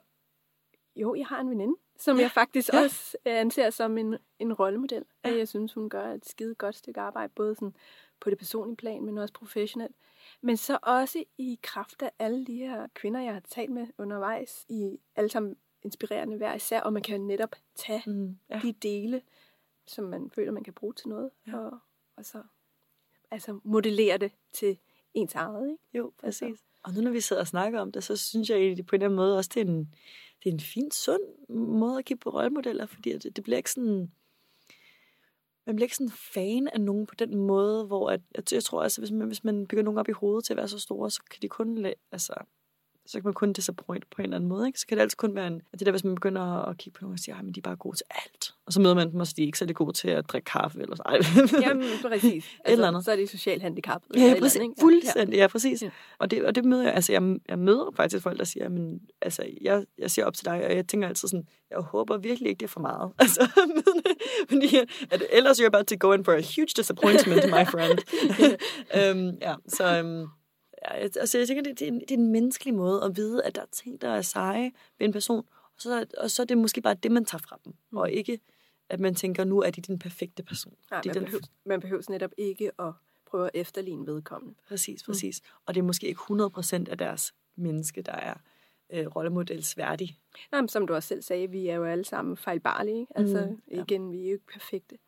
jo, 0.96 1.14
jeg 1.14 1.26
har 1.26 1.40
en 1.40 1.50
veninde, 1.50 1.76
som 1.98 2.16
ja. 2.16 2.22
jeg 2.22 2.30
faktisk 2.30 2.72
ja. 2.72 2.82
også 2.82 3.16
anser 3.24 3.70
som 3.70 3.98
en, 3.98 4.16
en 4.38 4.52
rollemodel. 4.52 5.04
Ja. 5.24 5.36
Jeg 5.36 5.48
synes, 5.48 5.72
hun 5.72 5.88
gør 5.88 6.12
et 6.12 6.28
skide 6.28 6.54
godt 6.54 6.76
stykke 6.76 7.00
arbejde, 7.00 7.32
både 7.36 7.54
sådan 7.54 7.74
på 8.20 8.30
det 8.30 8.38
personlige 8.38 8.76
plan, 8.76 9.04
men 9.04 9.18
også 9.18 9.34
professionelt. 9.34 9.96
Men 10.40 10.56
så 10.56 10.78
også 10.82 11.24
i 11.38 11.58
kraft 11.62 12.02
af 12.02 12.10
alle 12.18 12.46
de 12.46 12.56
her 12.56 12.86
kvinder, 12.94 13.20
jeg 13.20 13.32
har 13.32 13.42
talt 13.50 13.70
med 13.70 13.86
undervejs, 13.98 14.66
i 14.68 14.98
alle 15.16 15.30
sammen 15.30 15.56
inspirerende 15.82 16.36
hver 16.36 16.54
især, 16.54 16.80
og 16.80 16.92
man 16.92 17.02
kan 17.02 17.20
netop 17.20 17.56
tage 17.74 18.02
mm, 18.06 18.38
ja. 18.50 18.60
de 18.62 18.72
dele, 18.72 19.22
som 19.90 20.04
man 20.04 20.30
føler, 20.30 20.52
man 20.52 20.64
kan 20.64 20.72
bruge 20.72 20.94
til 20.94 21.08
noget, 21.08 21.30
ja. 21.46 21.56
og, 21.56 21.78
og 22.16 22.24
så 22.24 22.42
altså 23.30 23.60
modellere 23.64 24.18
det 24.18 24.32
til 24.52 24.78
ens 25.14 25.34
eget, 25.34 25.70
ikke? 25.70 25.82
Jo, 25.94 26.12
præcis. 26.18 26.42
Altså. 26.42 26.64
Og 26.82 26.92
nu 26.92 27.00
når 27.00 27.10
vi 27.10 27.20
sidder 27.20 27.42
og 27.42 27.48
snakker 27.48 27.80
om 27.80 27.92
det, 27.92 28.04
så 28.04 28.16
synes 28.16 28.50
jeg 28.50 28.58
egentlig 28.58 28.86
på 28.86 28.96
en 28.96 29.02
eller 29.02 29.06
anden 29.08 29.16
måde 29.16 29.36
også, 29.36 29.50
det 29.54 29.60
er 29.60 29.64
en, 29.64 29.94
det 30.44 30.50
er 30.50 30.54
en 30.54 30.60
fin, 30.60 30.90
sund 30.90 31.48
måde 31.48 31.98
at 31.98 32.04
kigge 32.04 32.20
på 32.20 32.30
rollemodeller, 32.30 32.86
fordi 32.86 33.18
det, 33.18 33.36
det 33.36 33.44
bliver 33.44 33.56
ikke 33.56 33.70
sådan 33.70 34.10
man 35.66 35.76
bliver 35.76 35.86
ikke 35.86 35.96
sådan 35.96 36.10
fan 36.10 36.68
af 36.68 36.80
nogen 36.80 37.06
på 37.06 37.14
den 37.14 37.34
måde, 37.34 37.86
hvor 37.86 38.10
at, 38.10 38.20
jeg, 38.34 38.52
jeg 38.52 38.64
tror 38.64 38.82
altså, 38.82 39.00
hvis 39.00 39.10
man, 39.10 39.26
hvis 39.26 39.44
man 39.44 39.66
bygger 39.66 39.82
nogen 39.82 39.98
op 39.98 40.08
i 40.08 40.12
hovedet 40.12 40.44
til 40.44 40.52
at 40.52 40.56
være 40.56 40.68
så 40.68 40.78
store, 40.78 41.10
så 41.10 41.22
kan 41.30 41.42
de 41.42 41.48
kun, 41.48 41.86
altså, 42.12 42.34
så 43.10 43.18
kan 43.18 43.24
man 43.24 43.34
kun 43.34 43.52
disappoint 43.52 44.04
på 44.10 44.22
en 44.22 44.24
eller 44.24 44.36
anden 44.36 44.48
måde. 44.48 44.66
Ikke? 44.66 44.80
Så 44.80 44.86
kan 44.86 44.96
det 44.96 45.02
altid 45.02 45.16
kun 45.16 45.34
være 45.34 45.46
en, 45.46 45.62
at 45.72 45.78
det 45.78 45.86
der, 45.86 45.92
hvis 45.92 46.04
man 46.04 46.14
begynder 46.14 46.42
at 46.42 46.78
kigge 46.78 46.98
på 46.98 47.04
nogen 47.04 47.12
og 47.12 47.18
siger, 47.18 47.36
at 47.36 47.44
de 47.54 47.60
er 47.60 47.62
bare 47.62 47.76
gode 47.76 47.96
til 47.96 48.04
alt. 48.10 48.54
Og 48.66 48.72
så 48.72 48.80
møder 48.80 48.94
man 48.94 49.12
dem, 49.12 49.20
og 49.20 49.26
så 49.26 49.34
de 49.36 49.42
er 49.42 49.46
ikke 49.46 49.58
særlig 49.58 49.76
gode 49.76 49.92
til 49.92 50.08
at 50.08 50.28
drikke 50.28 50.44
kaffe. 50.44 50.80
Eller 50.80 50.96
så. 50.96 51.02
Jamen, 51.66 51.84
præcis. 52.02 52.24
Altså, 52.24 52.52
eller 52.66 52.88
andet. 52.88 53.04
Så 53.04 53.12
er 53.12 53.16
de 53.16 53.26
socialt 53.26 53.62
handicappet. 53.62 54.16
Ja, 54.16 54.34
præcis. 54.40 54.60
Andet, 54.60 54.76
Fuldstændig, 54.80 55.36
ja, 55.36 55.46
præcis. 55.46 55.82
Ja. 55.82 55.90
Og, 56.18 56.30
det, 56.30 56.44
og 56.44 56.54
det 56.54 56.64
møder 56.64 56.82
jeg, 56.82 56.94
altså 56.94 57.12
jeg, 57.12 57.36
jeg 57.48 57.58
møder 57.58 57.90
faktisk 57.96 58.22
folk, 58.22 58.38
der 58.38 58.44
siger, 58.44 58.68
men, 58.68 59.00
altså, 59.22 59.46
jeg, 59.60 59.84
jeg 59.98 60.10
ser 60.10 60.24
op 60.24 60.34
til 60.34 60.44
dig, 60.44 60.64
og 60.66 60.76
jeg 60.76 60.86
tænker 60.86 61.08
altid 61.08 61.28
sådan, 61.28 61.46
jeg 61.70 61.78
håber 61.78 62.18
virkelig 62.18 62.48
ikke, 62.48 62.60
det 62.60 62.66
er 62.66 62.68
for 62.68 62.80
meget. 62.80 63.12
Altså, 63.18 63.48
fordi 64.50 64.76
at 65.10 65.22
ellers 65.30 65.60
you're 65.60 65.66
about 65.66 65.86
to 65.86 65.96
go 66.00 66.12
in 66.12 66.24
for 66.24 66.32
a 66.32 66.40
huge 66.40 66.72
disappointment, 66.76 67.44
my 67.44 67.64
friend. 67.72 67.98
um, 68.98 69.38
ja, 69.42 69.54
så... 69.68 70.00
Um, 70.00 70.39
altså, 70.82 71.38
jeg 71.38 71.46
tænker, 71.46 71.62
det, 71.62 71.78
det, 71.78 71.88
er 71.88 71.92
en, 71.92 72.00
det 72.00 72.10
er 72.10 72.14
en 72.14 72.32
menneskelig 72.32 72.74
måde 72.74 73.04
at 73.04 73.16
vide, 73.16 73.44
at 73.44 73.54
der 73.54 73.60
er 73.60 73.66
ting, 73.72 74.00
der 74.00 74.08
er 74.08 74.22
seje 74.22 74.72
ved 74.98 75.06
en 75.06 75.12
person, 75.12 75.44
og 75.48 75.82
så, 75.82 76.06
og 76.18 76.30
så 76.30 76.42
er 76.42 76.46
det 76.46 76.58
måske 76.58 76.80
bare 76.80 76.94
det, 76.94 77.12
man 77.12 77.24
tager 77.24 77.42
fra 77.48 77.58
dem, 77.64 77.74
mm. 77.90 77.96
og 77.96 78.10
ikke, 78.10 78.40
at 78.88 79.00
man 79.00 79.14
tænker, 79.14 79.44
nu 79.44 79.60
er 79.60 79.70
de 79.70 79.80
din 79.80 79.98
perfekte 79.98 80.42
person. 80.42 80.74
Nej, 80.90 81.02
man, 81.06 81.14
den... 81.14 81.24
behøver, 81.24 81.44
man 81.64 81.80
behøver 81.80 82.02
netop 82.08 82.30
ikke 82.36 82.70
at 82.78 82.92
prøve 83.26 83.44
at 83.44 83.50
efterligne 83.54 84.06
vedkommende. 84.06 84.54
Præcis, 84.68 85.08
mm. 85.08 85.12
præcis. 85.12 85.40
Mm. 85.44 85.62
Og 85.66 85.74
det 85.74 85.80
er 85.80 85.84
måske 85.84 86.06
ikke 86.06 86.20
100% 86.20 86.90
af 86.90 86.98
deres 86.98 87.34
menneske, 87.56 88.02
der 88.02 88.12
er 88.12 88.34
øh, 88.92 89.06
rollemodelsværdig. 89.06 90.18
Nej, 90.52 90.60
men 90.60 90.68
som 90.68 90.86
du 90.86 90.94
også 90.94 91.06
selv 91.06 91.22
sagde, 91.22 91.50
vi 91.50 91.68
er 91.68 91.74
jo 91.74 91.84
alle 91.84 92.04
sammen 92.04 92.36
fejlbarlige. 92.36 93.06
Altså, 93.14 93.46
mm, 93.50 93.62
ja. 93.70 93.82
igen, 93.82 94.12
vi 94.12 94.18
er 94.18 94.26
jo 94.26 94.32
ikke 94.32 94.46
perfekte. 94.46 94.98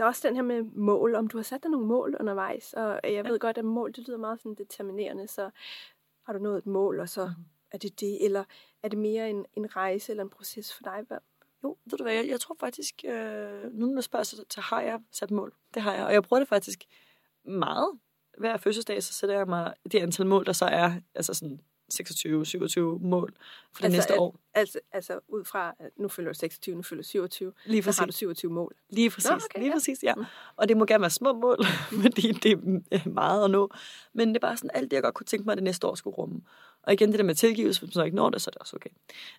Der 0.00 0.06
er 0.06 0.08
også 0.08 0.28
den 0.28 0.36
her 0.36 0.42
med 0.42 0.62
mål, 0.62 1.14
om 1.14 1.28
du 1.28 1.38
har 1.38 1.42
sat 1.42 1.62
dig 1.62 1.70
nogle 1.70 1.86
mål 1.86 2.16
undervejs, 2.20 2.72
og 2.72 3.00
jeg 3.04 3.24
ved 3.24 3.38
godt, 3.38 3.58
at 3.58 3.64
mål, 3.64 3.92
det 3.92 4.08
lyder 4.08 4.18
meget 4.18 4.40
sådan 4.40 4.54
determinerende, 4.54 5.28
så 5.28 5.50
har 6.26 6.32
du 6.32 6.38
nået 6.38 6.58
et 6.58 6.66
mål, 6.66 7.00
og 7.00 7.08
så 7.08 7.26
mm. 7.26 7.44
er 7.70 7.78
det 7.78 8.00
det, 8.00 8.24
eller 8.24 8.44
er 8.82 8.88
det 8.88 8.98
mere 8.98 9.30
en, 9.30 9.46
en 9.54 9.76
rejse 9.76 10.12
eller 10.12 10.24
en 10.24 10.30
proces 10.30 10.74
for 10.74 10.82
dig? 10.82 11.20
Jo, 11.64 11.76
ved 11.84 11.98
du 11.98 12.04
hvad, 12.04 12.14
jeg, 12.14 12.28
jeg 12.28 12.40
tror 12.40 12.56
faktisk, 12.60 13.04
øh, 13.04 13.72
nu 13.72 13.86
når 13.86 14.00
spørger, 14.00 14.24
så, 14.24 14.44
så 14.50 14.60
har 14.60 14.80
jeg 14.80 15.00
sat 15.12 15.30
mål. 15.30 15.54
Det 15.74 15.82
har 15.82 15.94
jeg, 15.94 16.06
og 16.06 16.12
jeg 16.12 16.22
bruger 16.22 16.40
det 16.40 16.48
faktisk 16.48 16.84
meget. 17.44 17.98
Hver 18.38 18.56
fødselsdag, 18.56 19.02
så 19.02 19.12
sætter 19.12 19.36
jeg 19.36 19.46
mig 19.46 19.74
det 19.92 19.98
antal 19.98 20.26
mål, 20.26 20.46
der 20.46 20.52
så 20.52 20.64
er 20.64 20.92
altså 21.14 21.34
sådan 21.34 21.60
26-27 21.94 22.80
mål 23.06 23.34
for 23.72 23.82
det 23.82 23.84
altså, 23.84 23.96
næste 23.96 24.20
år. 24.20 24.36
Altså, 24.54 24.80
altså 24.92 25.20
ud 25.28 25.44
fra, 25.44 25.74
at 25.78 25.90
nu 25.96 26.08
følger 26.08 26.32
du 26.32 26.38
26, 26.38 26.76
nu 26.76 26.82
følger 26.82 27.02
du 27.02 27.08
27, 27.08 27.52
lige 27.64 27.82
præcis. 27.82 27.96
så 27.96 28.02
har 28.02 28.06
du 28.06 28.12
27 28.12 28.52
mål. 28.52 28.74
Lige 28.90 29.10
præcis, 29.10 29.30
Nå, 29.30 29.36
okay, 29.36 29.58
lige 29.58 29.68
ja. 29.68 29.74
præcis, 29.74 30.02
ja. 30.02 30.14
Mm. 30.14 30.24
Og 30.56 30.68
det 30.68 30.76
må 30.76 30.84
gerne 30.84 31.00
være 31.00 31.10
små 31.10 31.32
mål, 31.32 31.64
fordi 32.02 32.32
det 32.32 32.52
er 32.90 33.08
meget 33.08 33.44
at 33.44 33.50
nå. 33.50 33.70
Men 34.12 34.28
det 34.28 34.36
er 34.36 34.40
bare 34.40 34.56
sådan 34.56 34.70
alt 34.74 34.90
det, 34.90 34.92
jeg 34.92 35.02
godt 35.02 35.14
kunne 35.14 35.26
tænke 35.26 35.44
mig, 35.44 35.52
at 35.52 35.58
det 35.58 35.64
næste 35.64 35.86
år 35.86 35.94
skulle 35.94 36.16
rumme. 36.16 36.40
Og 36.82 36.92
igen, 36.92 37.10
det 37.10 37.18
der 37.18 37.24
med 37.24 37.34
tilgivelse, 37.34 37.80
hvis 37.80 37.88
man 37.88 37.92
så 37.92 38.02
ikke 38.02 38.16
når 38.16 38.30
det, 38.30 38.42
så 38.42 38.48
er 38.48 38.52
det 38.52 38.60
også 38.60 38.76
okay. 38.76 38.90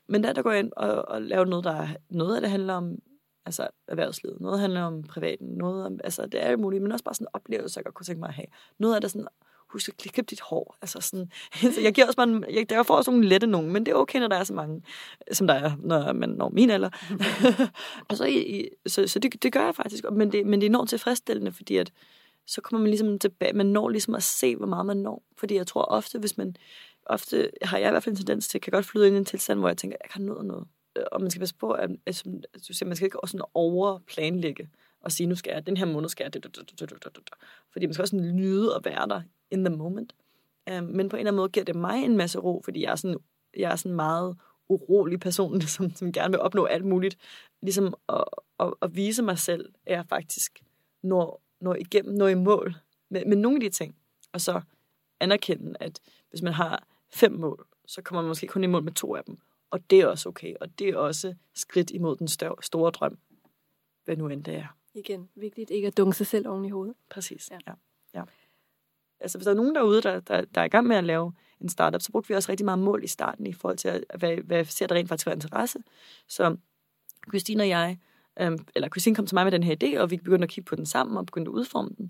Men 0.07 0.23
der, 0.23 0.33
der 0.33 0.41
går 0.41 0.51
jeg 0.51 0.59
ind 0.59 0.71
og, 0.77 1.09
og 1.09 1.21
laver 1.21 1.45
noget, 1.45 1.63
der 1.63 1.87
noget 2.09 2.35
af 2.35 2.41
det 2.41 2.49
handler 2.49 2.73
om 2.73 2.99
altså 3.45 3.67
erhvervslivet, 3.87 4.41
noget 4.41 4.59
handler 4.59 4.81
om 4.81 5.03
privaten, 5.03 5.47
noget 5.47 5.85
om, 5.85 5.99
altså 6.03 6.25
det 6.25 6.45
er 6.45 6.51
jo 6.51 6.57
muligt, 6.57 6.83
men 6.83 6.91
også 6.91 7.05
bare 7.05 7.15
sådan 7.15 7.25
en 7.25 7.33
oplevelse, 7.33 7.77
jeg 7.77 7.85
godt 7.85 7.95
kunne 7.95 8.05
tænke 8.05 8.19
mig 8.19 8.27
at 8.27 8.33
have. 8.35 8.47
Noget 8.77 8.95
af 8.95 9.01
det 9.01 9.11
sådan 9.11 9.27
husk 9.73 9.89
at 9.89 9.97
klippe 9.97 10.21
dit 10.21 10.41
hår. 10.41 10.77
Altså 10.81 11.01
sådan, 11.01 11.31
så 11.75 11.81
jeg 11.81 11.93
giver 11.93 12.07
også 12.07 12.17
bare 12.17 12.29
en, 12.29 12.45
jeg, 12.49 12.71
jeg 12.71 12.85
får 12.85 12.95
også 12.95 13.11
nogle 13.11 13.27
lette 13.27 13.47
nogen, 13.47 13.71
men 13.71 13.85
det 13.85 13.91
er 13.91 13.95
okay, 13.95 14.19
når 14.19 14.27
der 14.27 14.35
er 14.35 14.43
så 14.43 14.53
mange, 14.53 14.83
som 15.31 15.47
der 15.47 15.53
er, 15.53 15.71
når 15.79 16.13
man 16.13 16.29
når 16.29 16.49
min 16.49 16.69
alder. 16.69 16.89
og 18.09 18.17
så, 18.17 18.25
i, 18.25 18.69
så, 18.87 19.07
så 19.07 19.19
det, 19.19 19.43
det 19.43 19.53
gør 19.53 19.65
jeg 19.65 19.75
faktisk, 19.75 20.03
men 20.11 20.31
det, 20.31 20.45
men 20.45 20.61
det 20.61 20.65
er 20.65 20.69
enormt 20.69 20.89
tilfredsstillende, 20.89 21.51
fordi 21.51 21.77
at, 21.77 21.91
så 22.47 22.61
kommer 22.61 22.81
man 22.81 22.89
ligesom 22.89 23.19
tilbage, 23.19 23.53
man 23.53 23.65
når 23.65 23.89
ligesom 23.89 24.15
at 24.15 24.23
se, 24.23 24.55
hvor 24.55 24.67
meget 24.67 24.85
man 24.85 24.97
når. 24.97 25.23
Fordi 25.37 25.55
jeg 25.55 25.67
tror 25.67 25.81
ofte, 25.81 26.19
hvis 26.19 26.37
man, 26.37 26.55
ofte 27.05 27.51
har 27.61 27.77
jeg 27.77 27.87
i 27.87 27.91
hvert 27.91 28.03
fald 28.03 28.13
en 28.13 28.17
tendens 28.17 28.47
til, 28.47 28.57
at 28.57 28.59
jeg 28.59 28.61
kan 28.61 28.71
godt 28.71 28.85
flyde 28.85 29.07
ind 29.07 29.15
i 29.15 29.19
en 29.19 29.25
tilstand, 29.25 29.59
hvor 29.59 29.67
jeg 29.67 29.77
tænker, 29.77 29.97
jeg 30.03 30.09
kan 30.09 30.21
nå 30.21 30.41
noget. 30.41 30.67
Og 31.11 31.21
man 31.21 31.31
skal 31.31 31.39
passe 31.39 31.55
på, 31.55 31.71
at, 31.71 31.89
at, 32.05 32.23
at 32.53 32.81
at 32.81 32.87
man 32.87 32.95
skal 32.95 33.05
ikke 33.05 33.23
også 33.23 33.31
sådan 33.31 33.45
overplanlægge 33.53 34.69
og 35.01 35.11
sige, 35.11 35.27
nu 35.27 35.35
skal 35.35 35.53
jeg, 35.53 35.65
den 35.67 35.77
her 35.77 35.85
måned 35.85 36.09
skal 36.09 36.23
jeg 36.23 36.33
det, 36.33 36.59
fordi 37.71 37.85
man 37.85 37.93
skal 37.93 38.03
også 38.03 38.15
nyde 38.15 38.75
at 38.75 38.85
være 38.85 39.07
der 39.07 39.21
in 39.51 39.65
the 39.65 39.75
moment. 39.75 40.15
Um, 40.71 40.83
men 40.83 41.09
på 41.09 41.15
en 41.15 41.19
eller 41.19 41.31
anden 41.31 41.35
måde 41.35 41.49
giver 41.49 41.63
det 41.63 41.75
mig 41.75 42.03
en 42.03 42.17
masse 42.17 42.39
ro, 42.39 42.61
fordi 42.63 42.83
jeg 42.83 42.91
er 42.91 42.95
sådan, 42.95 43.17
jeg 43.57 43.71
er 43.71 43.75
sådan 43.75 43.95
meget 43.95 44.37
urolig 44.69 45.19
person, 45.19 45.51
som, 45.51 45.59
ligesom, 45.59 45.95
som 45.95 46.11
gerne 46.11 46.31
vil 46.31 46.39
opnå 46.39 46.65
alt 46.65 46.85
muligt. 46.85 47.17
Ligesom 47.61 47.93
at, 48.09 48.23
at, 48.59 48.73
at 48.81 48.95
vise 48.95 49.23
mig 49.23 49.39
selv, 49.39 49.73
at 49.85 49.95
jeg 49.95 50.05
faktisk 50.09 50.63
når, 51.03 51.41
når 51.61 51.75
igennem, 51.75 52.15
når 52.15 52.27
i 52.27 52.35
mål 52.35 52.75
med, 53.09 53.25
med 53.25 53.37
nogle 53.37 53.55
af 53.55 53.61
de 53.61 53.69
ting. 53.69 53.95
Og 54.33 54.41
så 54.41 54.61
anerkende, 55.19 55.75
at 55.79 55.99
hvis 56.29 56.41
man 56.41 56.53
har 56.53 56.87
fem 57.13 57.31
mål, 57.31 57.65
så 57.85 58.01
kommer 58.01 58.21
man 58.21 58.27
måske 58.27 58.47
kun 58.47 58.63
i 58.63 58.67
mål 58.67 58.83
med 58.83 58.91
to 58.91 59.15
af 59.15 59.23
dem. 59.23 59.37
Og 59.71 59.89
det 59.89 59.99
er 59.99 60.07
også 60.07 60.29
okay, 60.29 60.55
og 60.61 60.79
det 60.79 60.89
er 60.89 60.97
også 60.97 61.35
skridt 61.53 61.91
imod 61.91 62.17
den 62.17 62.27
større, 62.27 62.55
store 62.61 62.91
drøm, 62.91 63.17
hvad 64.05 64.17
nu 64.17 64.27
end 64.27 64.43
det 64.43 64.55
er. 64.55 64.77
Igen, 64.93 65.29
vigtigt 65.35 65.69
ikke 65.69 65.87
at 65.87 65.97
dunke 65.97 66.17
sig 66.17 66.27
selv 66.27 66.47
oven 66.47 66.65
i 66.65 66.69
hovedet. 66.69 66.95
Præcis, 67.09 67.51
ja. 67.51 67.57
ja. 67.67 67.73
ja 68.13 68.23
altså 69.21 69.37
hvis 69.37 69.45
der 69.45 69.51
er 69.51 69.55
nogen 69.55 69.75
derude, 69.75 70.01
der, 70.01 70.19
der, 70.19 70.41
der 70.41 70.61
er 70.61 70.65
i 70.65 70.69
gang 70.69 70.87
med 70.87 70.95
at 70.95 71.03
lave 71.03 71.33
en 71.61 71.69
startup, 71.69 72.01
så 72.01 72.11
brugte 72.11 72.27
vi 72.27 72.35
også 72.35 72.51
rigtig 72.51 72.65
meget 72.65 72.79
mål 72.79 73.03
i 73.03 73.07
starten 73.07 73.47
i 73.47 73.53
forhold 73.53 73.77
til, 73.77 74.03
hvad, 74.19 74.37
hvad 74.37 74.65
ser 74.65 74.87
der 74.87 74.95
rent 74.95 75.09
faktisk 75.09 75.23
for 75.23 75.31
interesse. 75.31 75.79
Så 76.27 76.57
Christine 77.29 77.63
og 77.63 77.69
jeg, 77.69 77.97
øhm, 78.39 78.65
eller 78.75 78.89
Christine 78.89 79.15
kom 79.15 79.25
til 79.25 79.35
mig 79.35 79.45
med 79.45 79.51
den 79.51 79.63
her 79.63 79.75
idé, 79.83 79.99
og 79.99 80.11
vi 80.11 80.17
begyndte 80.17 80.43
at 80.43 80.49
kigge 80.49 80.67
på 80.67 80.75
den 80.75 80.85
sammen 80.85 81.17
og 81.17 81.25
begyndte 81.25 81.49
at 81.49 81.53
udforme 81.53 81.89
den. 81.97 82.09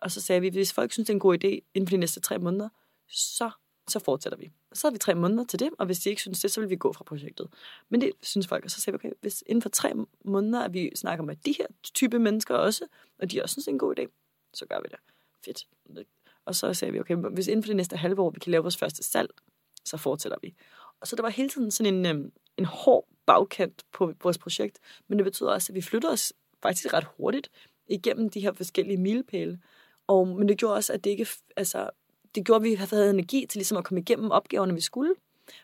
Og 0.00 0.10
så 0.10 0.20
sagde 0.20 0.40
vi, 0.40 0.48
hvis 0.48 0.72
folk 0.72 0.92
synes, 0.92 1.06
det 1.06 1.12
er 1.12 1.16
en 1.16 1.20
god 1.20 1.44
idé 1.44 1.70
inden 1.74 1.88
for 1.88 1.90
de 1.90 1.96
næste 1.96 2.20
tre 2.20 2.38
måneder, 2.38 2.68
så, 3.08 3.50
så 3.88 3.98
fortsætter 3.98 4.38
vi. 4.38 4.50
Så 4.72 4.86
havde 4.86 4.94
vi 4.94 4.98
tre 4.98 5.14
måneder 5.14 5.44
til 5.44 5.58
det, 5.58 5.70
og 5.78 5.86
hvis 5.86 5.98
de 5.98 6.08
ikke 6.10 6.22
synes 6.22 6.40
det, 6.40 6.50
så 6.50 6.60
vil 6.60 6.70
vi 6.70 6.76
gå 6.76 6.92
fra 6.92 7.04
projektet. 7.04 7.48
Men 7.88 8.00
det 8.00 8.12
synes 8.22 8.46
folk, 8.46 8.64
og 8.64 8.70
så 8.70 8.80
sagde 8.80 8.92
vi, 8.92 9.08
okay, 9.08 9.16
hvis 9.20 9.44
inden 9.46 9.62
for 9.62 9.68
tre 9.68 9.92
måneder, 10.24 10.64
at 10.64 10.72
vi 10.72 10.90
snakker 10.94 11.24
med 11.24 11.36
de 11.36 11.54
her 11.58 11.66
type 11.94 12.18
mennesker 12.18 12.54
også, 12.54 12.86
og 13.18 13.30
de 13.30 13.42
også 13.42 13.52
synes, 13.52 13.64
det 13.64 13.70
er 13.70 13.74
en 13.74 13.78
god 13.78 13.98
idé, 13.98 14.06
så 14.54 14.66
gør 14.66 14.80
vi 14.80 14.86
det. 14.90 14.98
Fedt. 15.44 15.66
Og 16.44 16.54
så 16.54 16.74
sagde 16.74 16.92
vi, 16.92 17.00
okay, 17.00 17.14
hvis 17.14 17.48
inden 17.48 17.62
for 17.62 17.66
det 17.66 17.76
næste 17.76 17.96
halve 17.96 18.22
år, 18.22 18.30
vi 18.30 18.40
kan 18.40 18.50
lave 18.50 18.62
vores 18.62 18.76
første 18.76 19.02
salg, 19.02 19.30
så 19.84 19.96
fortsætter 19.96 20.38
vi. 20.42 20.54
Og 21.00 21.06
så 21.06 21.16
der 21.16 21.22
var 21.22 21.28
hele 21.28 21.48
tiden 21.48 21.70
sådan 21.70 21.94
en, 21.94 22.06
øhm, 22.06 22.32
en 22.56 22.64
hård 22.64 23.08
bagkant 23.26 23.84
på 23.92 24.12
vores 24.22 24.38
projekt, 24.38 24.78
men 25.08 25.18
det 25.18 25.24
betyder 25.24 25.50
også, 25.50 25.72
at 25.72 25.74
vi 25.74 25.80
flytter 25.80 26.10
os 26.10 26.32
faktisk 26.62 26.92
ret 26.92 27.06
hurtigt 27.16 27.50
igennem 27.86 28.30
de 28.30 28.40
her 28.40 28.52
forskellige 28.52 28.96
milepæle. 28.96 29.60
Og, 30.06 30.28
men 30.28 30.48
det 30.48 30.58
gjorde 30.58 30.74
også, 30.74 30.92
at 30.92 31.04
det 31.04 31.10
ikke, 31.10 31.26
altså, 31.56 31.90
det 32.34 32.44
gjorde, 32.44 32.56
at 32.56 32.70
vi 32.70 32.74
havde 32.74 33.10
energi 33.10 33.46
til 33.46 33.58
ligesom 33.58 33.78
at 33.78 33.84
komme 33.84 34.00
igennem 34.00 34.30
opgaverne, 34.30 34.74
vi 34.74 34.80
skulle, 34.80 35.14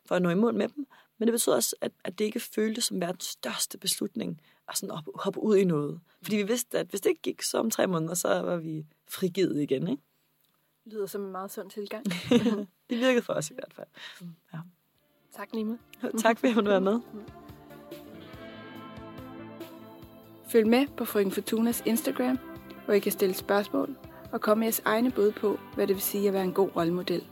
for 0.04 0.14
at 0.14 0.22
nå 0.22 0.30
i 0.30 0.34
mål 0.34 0.54
med 0.54 0.68
dem. 0.68 0.86
Men 1.18 1.28
det 1.28 1.32
betød 1.32 1.52
også, 1.52 1.76
at, 1.80 1.92
at 2.04 2.18
det 2.18 2.24
ikke 2.24 2.40
føltes 2.40 2.84
som 2.84 3.00
verdens 3.00 3.24
største 3.24 3.78
beslutning 3.78 4.40
at 4.68 4.76
sådan 4.76 4.94
hoppe, 4.94 5.10
hoppe 5.14 5.42
ud 5.42 5.56
i 5.56 5.64
noget. 5.64 6.00
Fordi 6.22 6.36
vi 6.36 6.42
vidste, 6.42 6.78
at 6.78 6.86
hvis 6.86 7.00
det 7.00 7.10
ikke 7.10 7.22
gik 7.22 7.42
så 7.42 7.58
om 7.58 7.70
tre 7.70 7.86
måneder, 7.86 8.14
så 8.14 8.28
var 8.28 8.56
vi 8.56 8.86
frigivet 9.08 9.62
igen. 9.62 9.88
Ikke? 9.88 10.02
lyder 10.86 11.06
som 11.06 11.24
en 11.24 11.32
meget 11.32 11.52
sund 11.52 11.70
tilgang. 11.70 12.04
det 12.90 12.98
virkede 12.98 13.22
for 13.22 13.32
os 13.32 13.50
i 13.50 13.54
hvert 13.54 13.72
fald. 13.74 13.86
Mm. 14.20 14.34
Ja. 14.52 14.58
Tak, 15.36 15.54
Nima. 15.54 15.76
tak 16.22 16.38
for, 16.38 16.46
at 16.46 16.54
du 16.54 16.70
var 16.70 16.80
med. 16.80 17.00
Følg 20.48 20.66
med 20.66 20.86
på 20.96 21.04
Frøken 21.04 21.32
Fortunas 21.32 21.82
Instagram, 21.86 22.38
hvor 22.84 22.94
I 22.94 22.98
kan 22.98 23.12
stille 23.12 23.34
spørgsmål 23.34 23.96
og 24.36 24.42
komme 24.42 24.60
med 24.60 24.66
jeres 24.66 24.82
egne 24.84 25.10
bud 25.10 25.32
på, 25.32 25.58
hvad 25.74 25.86
det 25.86 25.96
vil 25.96 26.02
sige 26.02 26.28
at 26.28 26.34
være 26.34 26.44
en 26.44 26.52
god 26.52 26.76
rollemodel. 26.76 27.26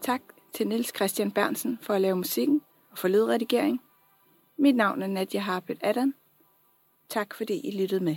Tak 0.00 0.20
til 0.52 0.68
Niels 0.68 0.96
Christian 0.96 1.30
Bernsen 1.30 1.78
for 1.82 1.94
at 1.94 2.00
lave 2.00 2.16
musikken 2.16 2.62
og 2.90 2.98
for 2.98 3.08
lydredigering. 3.08 3.80
Mit 4.58 4.76
navn 4.76 5.02
er 5.02 5.06
Nadia 5.06 5.40
Harpet 5.40 5.78
Adam. 5.80 6.14
Tak 7.08 7.34
fordi 7.34 7.68
I 7.68 7.80
lyttede 7.80 8.04
med. 8.04 8.16